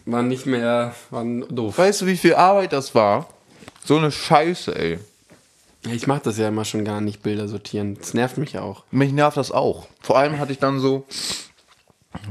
waren 0.06 0.27
nicht 0.27 0.45
mehr, 0.45 0.93
waren 1.10 1.43
doof. 1.53 1.77
weißt 1.77 2.01
du, 2.01 2.06
wie 2.06 2.17
viel 2.17 2.36
Arbeit 2.36 2.71
das 2.73 2.93
war? 2.93 3.27
So 3.88 3.95
eine 3.95 4.12
Scheiße, 4.12 4.78
ey. 4.78 5.00
Ich 5.89 6.08
mach 6.08 6.19
das 6.19 6.38
ja 6.38 6.50
immer 6.50 6.65
schon 6.65 6.84
gar 6.84 7.00
nicht, 7.00 7.23
Bilder 7.23 7.47
sortieren. 7.47 7.95
Das 7.97 8.13
nervt 8.13 8.38
mich 8.38 8.52
ja 8.52 8.62
auch. 8.62 8.84
Mich 8.91 9.13
nervt 9.13 9.38
das 9.38 9.50
auch. 9.50 9.88
Vor 10.02 10.17
allem 10.17 10.39
hatte 10.39 10.52
ich 10.52 10.60
dann 10.60 10.82
so, 10.82 11.06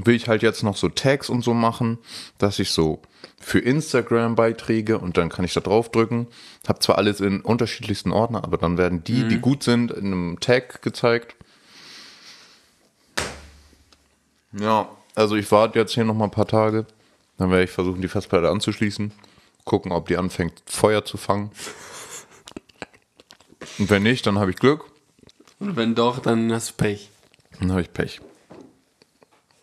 will 0.04 0.14
ich 0.14 0.28
halt 0.28 0.42
jetzt 0.42 0.62
noch 0.62 0.76
so 0.76 0.90
Tags 0.90 1.30
und 1.30 1.40
so 1.42 1.54
machen, 1.54 1.96
dass 2.36 2.58
ich 2.58 2.72
so 2.72 3.00
für 3.40 3.58
Instagram 3.58 4.34
Beiträge 4.34 4.98
und 4.98 5.16
dann 5.16 5.30
kann 5.30 5.46
ich 5.46 5.54
da 5.54 5.60
drauf 5.62 5.90
drücken. 5.90 6.26
Hab 6.68 6.82
zwar 6.82 6.98
alles 6.98 7.20
in 7.20 7.40
unterschiedlichsten 7.40 8.12
Ordner, 8.12 8.44
aber 8.44 8.58
dann 8.58 8.76
werden 8.76 9.02
die, 9.02 9.26
die 9.26 9.38
gut 9.38 9.62
sind, 9.62 9.90
in 9.92 10.04
einem 10.04 10.40
Tag 10.40 10.82
gezeigt. 10.82 11.36
Ja, 14.52 14.90
also 15.14 15.36
ich 15.36 15.50
warte 15.50 15.78
jetzt 15.78 15.94
hier 15.94 16.04
noch 16.04 16.12
mal 16.14 16.24
ein 16.24 16.30
paar 16.30 16.48
Tage. 16.48 16.84
Dann 17.38 17.50
werde 17.50 17.64
ich 17.64 17.70
versuchen, 17.70 18.02
die 18.02 18.08
Festplatte 18.08 18.50
anzuschließen. 18.50 19.10
Gucken, 19.66 19.90
ob 19.90 20.06
die 20.06 20.16
anfängt, 20.16 20.62
Feuer 20.64 21.04
zu 21.04 21.16
fangen. 21.16 21.50
Und 23.78 23.90
wenn 23.90 24.04
nicht, 24.04 24.24
dann 24.26 24.38
habe 24.38 24.52
ich 24.52 24.56
Glück. 24.56 24.84
Und 25.58 25.76
wenn 25.76 25.96
doch, 25.96 26.20
dann 26.20 26.52
hast 26.52 26.70
du 26.70 26.74
Pech. 26.74 27.10
Dann 27.58 27.72
habe 27.72 27.82
ich 27.82 27.92
Pech. 27.92 28.20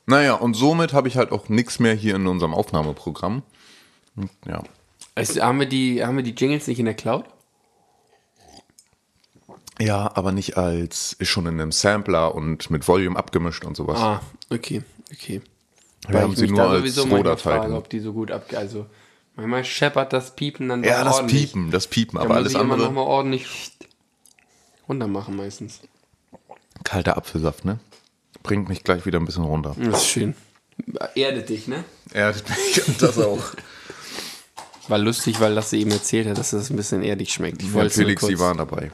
Naja, 0.05 0.33
und 0.33 0.55
somit 0.55 0.91
habe 0.91 1.07
ich 1.07 1.15
halt 1.15 1.31
auch 1.31 1.47
nichts 1.47 1.79
mehr 1.79 1.95
hier 1.95 2.15
in 2.15 2.27
unserem 2.27 2.53
Aufnahmeprogramm. 2.53 3.43
Und 4.17 4.29
Ja. 4.45 4.61
Also, 5.15 5.41
haben, 5.41 5.59
wir 5.59 5.67
die, 5.67 6.03
haben 6.03 6.17
wir 6.17 6.23
die 6.23 6.35
Jingles 6.35 6.67
nicht 6.67 6.79
in 6.79 6.85
der 6.85 6.95
Cloud? 6.95 7.23
Ja, 9.79 10.11
aber 10.15 10.33
nicht 10.33 10.57
als 10.57 11.13
ist 11.13 11.29
schon 11.29 11.45
in 11.45 11.61
einem 11.61 11.71
Sampler 11.71 12.35
und 12.35 12.69
mit 12.69 12.85
Volume 12.87 13.17
abgemischt 13.17 13.63
und 13.63 13.77
sowas. 13.77 13.99
Ah, 13.99 14.21
okay, 14.49 14.83
okay. 15.13 15.41
Wir 16.09 16.21
haben 16.21 16.33
ich 16.33 16.39
sie 16.39 16.47
nur 16.47 16.61
als 16.61 16.97
Rohdatei 16.97 17.37
frage, 17.37 17.67
drin. 17.67 17.77
ob 17.77 17.89
die 17.89 17.99
so 17.99 18.11
gut 18.11 18.31
abge... 18.31 18.57
Also, 18.57 18.87
manchmal 19.35 19.63
scheppert 19.65 20.13
das 20.13 20.35
Piepen 20.35 20.69
dann 20.69 20.83
Ja, 20.83 21.03
das 21.03 21.15
ordentlich. 21.15 21.51
Piepen, 21.51 21.71
das 21.71 21.87
Piepen, 21.87 22.19
aber 22.19 22.35
alles 22.35 22.53
ich 22.53 22.59
immer 22.59 22.77
noch 22.77 22.87
andere. 22.87 22.91
mal 22.93 23.01
ordentlich 23.01 23.47
runter 24.87 25.07
machen 25.07 25.35
meistens. 25.35 25.81
Kalter 26.83 27.17
Apfelsaft, 27.17 27.65
ne? 27.65 27.79
Bringt 28.41 28.67
mich 28.69 28.83
gleich 28.83 29.05
wieder 29.05 29.19
ein 29.19 29.25
bisschen 29.25 29.43
runter. 29.43 29.75
Das 29.79 30.01
ist 30.01 30.07
schön. 30.07 30.35
Erdet 31.15 31.49
dich, 31.49 31.67
ne? 31.67 31.83
Erdet 32.11 32.49
mich 32.49 32.87
und 32.87 33.01
das 33.01 33.17
auch. 33.19 33.39
War 34.89 34.97
lustig, 34.97 35.39
weil 35.39 35.53
Lasse 35.53 35.77
eben 35.77 35.91
erzählt 35.91 36.27
hat, 36.27 36.37
dass 36.37 36.49
das 36.51 36.69
ein 36.69 36.75
bisschen 36.75 37.03
erdig 37.03 37.31
schmeckt. 37.31 37.61
Ich 37.63 37.73
Ja, 37.73 37.87
Felix, 37.87 38.25
Sie 38.25 38.37
waren 38.39 38.57
dabei. 38.57 38.91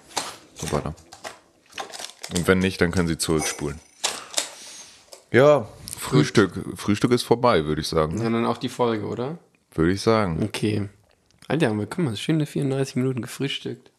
So 0.53 0.71
weiter. 0.71 0.93
Und 2.35 2.47
wenn 2.47 2.59
nicht, 2.59 2.79
dann 2.81 2.91
können 2.91 3.07
Sie 3.07 3.17
zurückspulen. 3.17 3.79
Ja, 5.31 5.67
Frühstück. 5.97 6.53
Frühstück 6.75 7.11
ist 7.11 7.23
vorbei, 7.23 7.65
würde 7.65 7.81
ich 7.81 7.87
sagen. 7.87 8.17
Ja, 8.21 8.29
dann 8.29 8.45
auch 8.45 8.57
die 8.57 8.69
Folge, 8.69 9.05
oder? 9.07 9.39
Würde 9.73 9.91
ich 9.91 10.01
sagen. 10.01 10.41
Okay. 10.43 10.89
Alter, 11.47 11.73
guck 11.73 11.97
mal, 11.99 12.15
schöne 12.15 12.45
34 12.45 12.95
Minuten 12.95 13.21
gefrühstückt. 13.21 13.91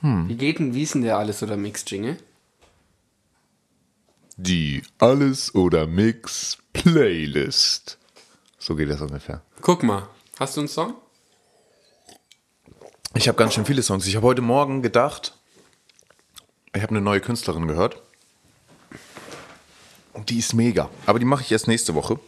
Hm. 0.00 0.28
Wie 0.28 0.36
geht 0.36 0.58
denn, 0.58 0.74
wie 0.74 0.82
ist 0.82 0.94
denn 0.94 1.02
der 1.02 1.18
alles 1.18 1.42
oder 1.42 1.56
Mix-Jingle? 1.56 2.16
Die 4.36 4.82
Alles 4.98 5.54
oder 5.54 5.86
Mix 5.86 6.56
Playlist. 6.72 7.98
So 8.58 8.74
geht 8.74 8.88
das 8.88 9.02
ungefähr. 9.02 9.42
Guck 9.60 9.82
mal, 9.82 10.08
hast 10.38 10.56
du 10.56 10.62
einen 10.62 10.68
Song? 10.68 10.94
Ich 13.14 13.28
habe 13.28 13.36
ganz 13.36 13.52
schön 13.52 13.66
viele 13.66 13.82
Songs. 13.82 14.06
Ich 14.06 14.16
habe 14.16 14.26
heute 14.26 14.40
Morgen 14.40 14.80
gedacht, 14.80 15.36
ich 16.74 16.80
habe 16.80 16.92
eine 16.92 17.02
neue 17.02 17.20
Künstlerin 17.20 17.68
gehört. 17.68 18.00
Und 20.14 20.30
die 20.30 20.38
ist 20.38 20.54
mega. 20.54 20.88
Aber 21.04 21.18
die 21.18 21.26
mache 21.26 21.42
ich 21.42 21.52
erst 21.52 21.68
nächste 21.68 21.94
Woche. 21.94 22.18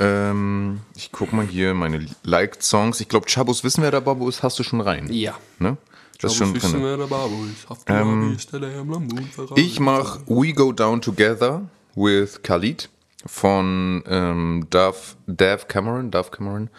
Ähm, 0.00 0.80
ich 0.96 1.12
guck 1.12 1.32
mal 1.32 1.46
hier 1.46 1.74
meine 1.74 2.06
Liked 2.24 2.62
Songs. 2.62 3.00
Ich 3.00 3.08
glaube, 3.08 3.26
Chabos 3.28 3.62
wissen, 3.64 3.82
wer 3.82 3.90
der 3.90 4.00
Babo 4.00 4.28
ist, 4.28 4.42
hast 4.42 4.58
du 4.58 4.62
schon 4.62 4.80
rein. 4.80 5.12
Ja. 5.12 5.38
Ne? 5.58 5.76
Das 6.20 6.32
ist 6.32 6.38
schon 6.38 6.54
drin. 6.54 7.00
Ähm, 7.86 8.36
Ich 9.56 9.80
mache 9.80 10.20
We 10.26 10.52
Go 10.52 10.72
Down 10.72 11.00
Together 11.00 11.62
with 11.94 12.42
Khalid 12.42 12.88
von 13.26 14.02
ähm, 14.06 14.66
Dove, 14.70 14.96
Dave 15.26 15.66
Cameron. 15.68 16.10
Dove 16.10 16.30
Cameron. 16.30 16.70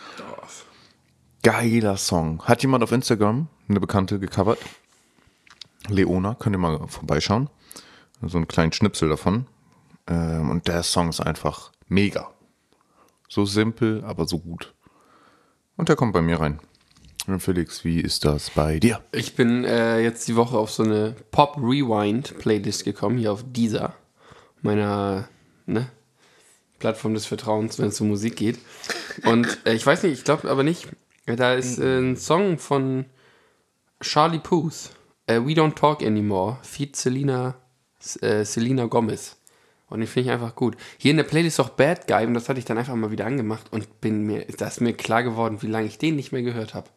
Geiler 1.44 1.98
Song. 1.98 2.44
Hat 2.44 2.62
jemand 2.62 2.84
auf 2.84 2.92
Instagram 2.92 3.48
eine 3.68 3.80
Bekannte 3.80 4.20
gecovert? 4.20 4.60
Leona, 5.88 6.36
könnt 6.36 6.56
ihr 6.56 6.60
mal 6.60 6.80
vorbeischauen. 6.88 7.50
So 8.22 8.38
einen 8.38 8.48
kleinen 8.48 8.72
Schnipsel 8.72 9.10
davon. 9.10 9.48
Ähm, 10.08 10.50
und 10.50 10.68
der 10.68 10.84
Song 10.84 11.10
ist 11.10 11.20
einfach 11.20 11.72
mega. 11.88 12.30
So 13.32 13.46
simpel, 13.46 14.04
aber 14.04 14.28
so 14.28 14.40
gut. 14.40 14.74
Und 15.78 15.88
der 15.88 15.96
kommt 15.96 16.12
bei 16.12 16.22
mir 16.22 16.42
rein. 16.42 16.60
Felix, 17.38 17.86
wie 17.86 18.02
ist 18.02 18.26
das 18.26 18.50
bei 18.50 18.78
dir? 18.78 19.00
Ich 19.14 19.36
bin 19.36 19.64
äh, 19.64 20.02
jetzt 20.02 20.28
die 20.28 20.36
Woche 20.36 20.58
auf 20.58 20.70
so 20.70 20.84
eine 20.84 21.16
Pop 21.32 21.56
Rewind 21.56 22.38
Playlist 22.40 22.84
gekommen, 22.84 23.18
hier 23.18 23.32
auf 23.32 23.46
dieser, 23.48 23.96
meiner 24.62 25.30
ne, 25.66 25.90
Plattform 26.80 27.14
des 27.14 27.26
Vertrauens, 27.26 27.80
wenn 27.80 27.86
es 27.86 28.02
um 28.02 28.10
Musik 28.10 28.36
geht. 28.36 28.60
Und 29.24 29.60
äh, 29.66 29.76
ich 29.76 29.86
weiß 29.86 30.04
nicht, 30.04 30.12
ich 30.12 30.26
glaube 30.26 30.50
aber 30.50 30.64
nicht, 30.64 30.90
da 31.26 31.54
ist 31.54 31.80
äh, 31.80 32.00
ein 32.00 32.18
Song 32.18 32.58
von 32.58 33.06
Charlie 34.02 34.40
Puth, 34.40 34.90
äh, 35.28 35.40
We 35.40 35.54
Don't 35.54 35.76
Talk 35.76 36.04
Anymore, 36.04 36.58
feat 36.64 36.98
Selena, 36.98 37.56
äh, 38.20 38.44
Selena 38.44 38.88
Gomez. 38.88 39.38
Und 39.92 40.00
den 40.00 40.08
finde 40.08 40.30
ich 40.30 40.34
einfach 40.34 40.56
gut. 40.56 40.78
Hier 40.98 41.12
in 41.12 41.18
der 41.18 41.26
Playlist 41.26 41.60
auch 41.60 41.70
Bad 41.70 42.08
Guy 42.08 42.26
und 42.26 42.34
das 42.34 42.48
hatte 42.48 42.60
ich 42.60 42.66
dann 42.66 42.78
einfach 42.78 42.96
mal 42.96 43.12
wieder 43.12 43.26
angemacht 43.26 43.68
und 43.72 44.00
bin 44.00 44.26
mir, 44.26 44.46
da 44.58 44.68
ist 44.68 44.80
mir 44.80 44.94
klar 44.94 45.22
geworden, 45.22 45.62
wie 45.62 45.68
lange 45.68 45.86
ich 45.86 45.98
den 45.98 46.16
nicht 46.16 46.32
mehr 46.32 46.42
gehört 46.42 46.74
habe. 46.74 46.88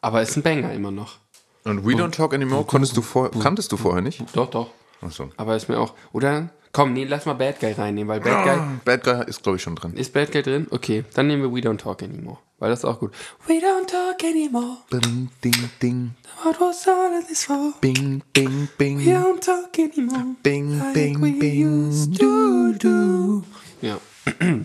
Aber 0.00 0.20
ist 0.20 0.36
ein 0.36 0.42
Banger 0.42 0.72
immer 0.72 0.90
noch. 0.90 1.18
Und 1.64 1.86
We 1.86 1.92
Don't 1.92 2.10
Talk 2.10 2.34
Anymore 2.34 2.64
konntest 2.64 2.96
du 2.96 3.02
vor, 3.02 3.30
kanntest 3.30 3.70
du 3.70 3.76
vorher 3.76 4.02
nicht? 4.02 4.24
Doch, 4.34 4.50
doch. 4.50 4.70
Achso. 5.00 5.30
Aber 5.36 5.54
ist 5.54 5.68
mir 5.68 5.78
auch. 5.78 5.94
Oder? 6.12 6.50
Komm, 6.72 6.94
nee, 6.94 7.04
lass 7.04 7.26
mal 7.26 7.34
Bad 7.34 7.60
Guy 7.60 7.72
reinnehmen, 7.72 8.08
weil 8.08 8.20
Bad 8.20 8.44
Guy. 8.44 8.58
Bad 8.84 9.04
Guy 9.04 9.28
ist, 9.28 9.42
glaube 9.42 9.56
ich, 9.56 9.62
schon 9.62 9.76
drin. 9.76 9.92
Ist 9.94 10.12
Bad 10.14 10.32
Guy 10.32 10.42
drin? 10.42 10.66
Okay, 10.70 11.04
dann 11.12 11.26
nehmen 11.26 11.42
wir 11.42 11.52
We 11.52 11.58
Don't 11.68 11.76
Talk 11.78 12.02
Anymore. 12.02 12.38
Weil 12.58 12.70
das 12.70 12.78
ist 12.78 12.84
auch 12.84 13.00
gut. 13.00 13.12
We 13.48 13.54
don't 13.54 13.86
talk 13.88 14.22
anymore. 14.22 14.78
Bing, 14.88 15.28
ding, 15.42 15.70
ding, 15.82 16.14
What 16.44 16.60
was 16.60 16.86
all 16.86 17.10
of 17.18 17.26
this 17.28 17.44
for? 17.44 17.72
bing, 17.80 18.22
bing, 18.32 18.68
bing, 18.78 19.00
We 19.04 19.10
don't 19.12 19.40
talk 19.44 19.76
anymore. 19.78 20.36
bing, 20.44 20.78
Like 20.78 20.94
bing, 20.94 21.20
we 21.20 21.32
bing. 21.32 21.88
used 21.88 22.18
to 22.20 22.72
do. 22.74 23.42
Ja. 23.80 23.98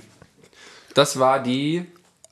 Das 0.93 1.19
war 1.19 1.41
die. 1.41 1.85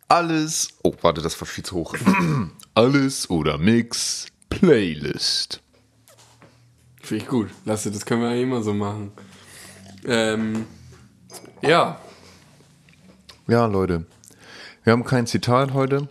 Alles. 0.07 0.69
Oh, 0.84 0.93
warte, 1.01 1.21
das 1.21 1.39
war 1.39 1.47
viel 1.47 1.63
zu 1.63 1.76
hoch. 1.76 1.95
Alles 2.76 3.30
oder 3.30 3.57
Mix 3.57 4.28
Playlist. 4.49 5.61
Finde 7.01 7.23
ich 7.23 7.30
gut. 7.30 7.49
Lasse, 7.65 7.91
das 7.91 8.05
können 8.05 8.21
wir 8.21 8.36
ja 8.36 8.41
immer 8.41 8.61
so 8.63 8.73
machen. 8.73 9.11
Ähm. 10.08 10.66
Ja. 11.62 11.99
Ja, 13.47 13.66
Leute. 13.66 14.06
Wir 14.84 14.93
haben 14.93 15.03
kein 15.03 15.28
Zitat 15.28 15.74
heute. 15.74 16.08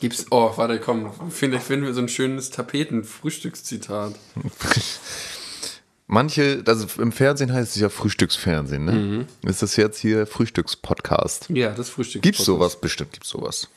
Gibt's. 0.00 0.26
Oh, 0.30 0.50
warte, 0.56 0.80
komm. 0.80 1.10
Vielleicht 1.30 1.64
finden 1.66 1.86
wir 1.86 1.94
so 1.94 2.00
ein 2.00 2.08
schönes 2.08 2.50
Tapeten-Frühstückszitat. 2.50 4.14
Manche, 6.08 6.62
also 6.66 6.86
im 7.00 7.12
Fernsehen 7.12 7.52
heißt 7.52 7.74
es 7.76 7.80
ja 7.80 7.88
Frühstücksfernsehen, 7.88 8.84
ne? 8.84 8.92
Mhm. 8.92 9.48
Ist 9.48 9.62
das 9.62 9.76
jetzt 9.76 9.98
hier 9.98 10.26
Frühstückspodcast? 10.26 11.48
Ja, 11.50 11.70
das 11.70 11.88
Frühstück. 11.88 12.20
Gibt's 12.22 12.44
sowas? 12.44 12.78
Bestimmt 12.80 13.12
gibt's 13.12 13.30
sowas. 13.30 13.68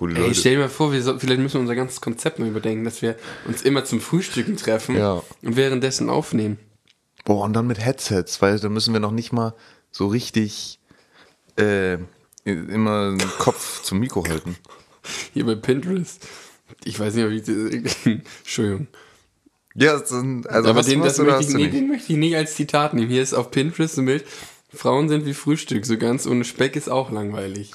Ey, 0.00 0.06
Leute- 0.08 0.34
stell 0.34 0.54
dir 0.54 0.60
mal 0.60 0.68
vor, 0.68 0.92
wir 0.92 1.02
so, 1.02 1.18
vielleicht 1.18 1.40
müssen 1.40 1.54
wir 1.54 1.60
unser 1.60 1.74
ganzes 1.76 2.00
Konzept 2.00 2.38
mal 2.38 2.48
überdenken, 2.48 2.84
dass 2.84 3.02
wir 3.02 3.16
uns 3.46 3.62
immer 3.62 3.84
zum 3.84 4.00
Frühstücken 4.00 4.56
treffen 4.56 4.96
Ja. 4.96 5.22
und 5.42 5.56
währenddessen 5.56 6.08
aufnehmen. 6.08 6.58
Boah, 7.28 7.44
und 7.44 7.52
dann 7.52 7.66
mit 7.66 7.78
Headsets, 7.78 8.40
weil 8.40 8.58
da 8.58 8.70
müssen 8.70 8.94
wir 8.94 9.00
noch 9.00 9.10
nicht 9.10 9.32
mal 9.32 9.54
so 9.90 10.06
richtig 10.06 10.80
äh, 11.58 11.98
immer 12.44 13.10
den 13.10 13.30
Kopf 13.38 13.82
zum 13.82 14.00
Mikro 14.00 14.26
halten. 14.26 14.56
Hier 15.34 15.44
bei 15.44 15.54
Pinterest. 15.54 16.26
Ich 16.84 16.98
weiß 16.98 17.12
nicht, 17.16 17.46
wie 17.46 17.76
ich. 17.76 18.22
Entschuldigung. 18.38 18.86
Ja, 19.74 19.98
das 19.98 20.08
sind, 20.08 20.48
also 20.48 20.70
Aber 20.70 20.80
den, 20.80 21.02
das 21.02 21.18
möchte 21.18 21.42
ich, 21.42 21.48
nee, 21.50 21.64
nicht? 21.64 21.74
den 21.74 21.88
möchte 21.88 22.12
ich 22.14 22.18
nicht 22.18 22.34
als 22.34 22.54
Zitat 22.54 22.94
nehmen. 22.94 23.10
Hier 23.10 23.22
ist 23.22 23.34
auf 23.34 23.50
Pinterest 23.50 23.98
ein 23.98 24.06
Bild. 24.06 24.24
Frauen 24.72 25.10
sind 25.10 25.26
wie 25.26 25.34
Frühstück, 25.34 25.84
so 25.84 25.98
ganz 25.98 26.26
ohne 26.26 26.46
Speck 26.46 26.76
ist 26.76 26.88
auch 26.88 27.10
langweilig. 27.10 27.72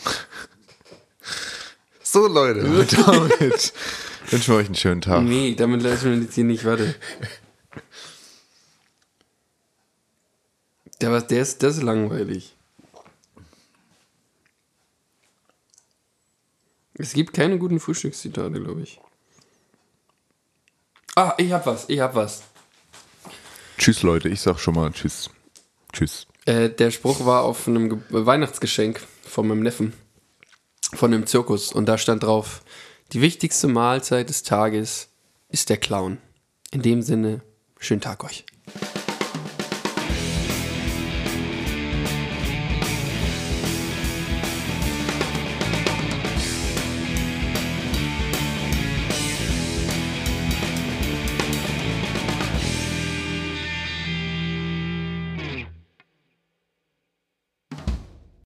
So, 2.01 2.25
Leute, 2.25 2.63
damit 3.05 3.73
wünschen 4.31 4.51
wir 4.51 4.55
euch 4.55 4.65
einen 4.65 4.73
schönen 4.73 5.01
Tag. 5.01 5.21
Nee, 5.21 5.53
damit 5.53 5.83
lassen 5.83 6.11
wir 6.11 6.17
jetzt 6.17 6.33
hier 6.33 6.43
nicht, 6.43 6.65
warte. 6.65 6.95
Der, 11.03 11.11
was, 11.11 11.27
der 11.27 11.41
ist, 11.41 11.61
das 11.61 11.75
ist 11.75 11.83
langweilig. 11.83 12.55
Es 16.93 17.11
gibt 17.11 17.33
keine 17.33 17.57
guten 17.57 17.81
Frühstückszitate, 17.81 18.61
glaube 18.61 18.83
ich. 18.83 19.01
Ah, 21.15 21.33
ich 21.37 21.51
hab 21.51 21.65
was, 21.65 21.89
ich 21.89 21.99
hab 21.99 22.15
was. 22.15 22.43
Tschüss, 23.77 24.01
Leute, 24.01 24.29
ich 24.29 24.39
sag 24.39 24.59
schon 24.59 24.75
mal 24.75 24.93
Tschüss. 24.93 25.29
Tschüss. 25.91 26.25
Äh, 26.45 26.69
der 26.69 26.89
Spruch 26.89 27.25
war 27.25 27.43
auf 27.43 27.67
einem 27.67 27.89
Ge 27.89 27.99
Weihnachtsgeschenk 28.25 29.05
von 29.23 29.45
meinem 29.45 29.61
Neffen. 29.61 29.91
Von 30.93 31.11
dem 31.11 31.27
Zirkus. 31.27 31.73
Und 31.73 31.87
da 31.87 31.97
stand 31.97 32.23
drauf: 32.23 32.63
Die 33.11 33.19
wichtigste 33.19 33.67
Mahlzeit 33.67 34.29
des 34.29 34.43
Tages 34.43 35.09
ist 35.49 35.69
der 35.69 35.75
Clown. 35.75 36.19
In 36.71 36.81
dem 36.81 37.01
Sinne, 37.01 37.41
schönen 37.77 37.99
Tag 37.99 38.23
euch. 38.23 38.45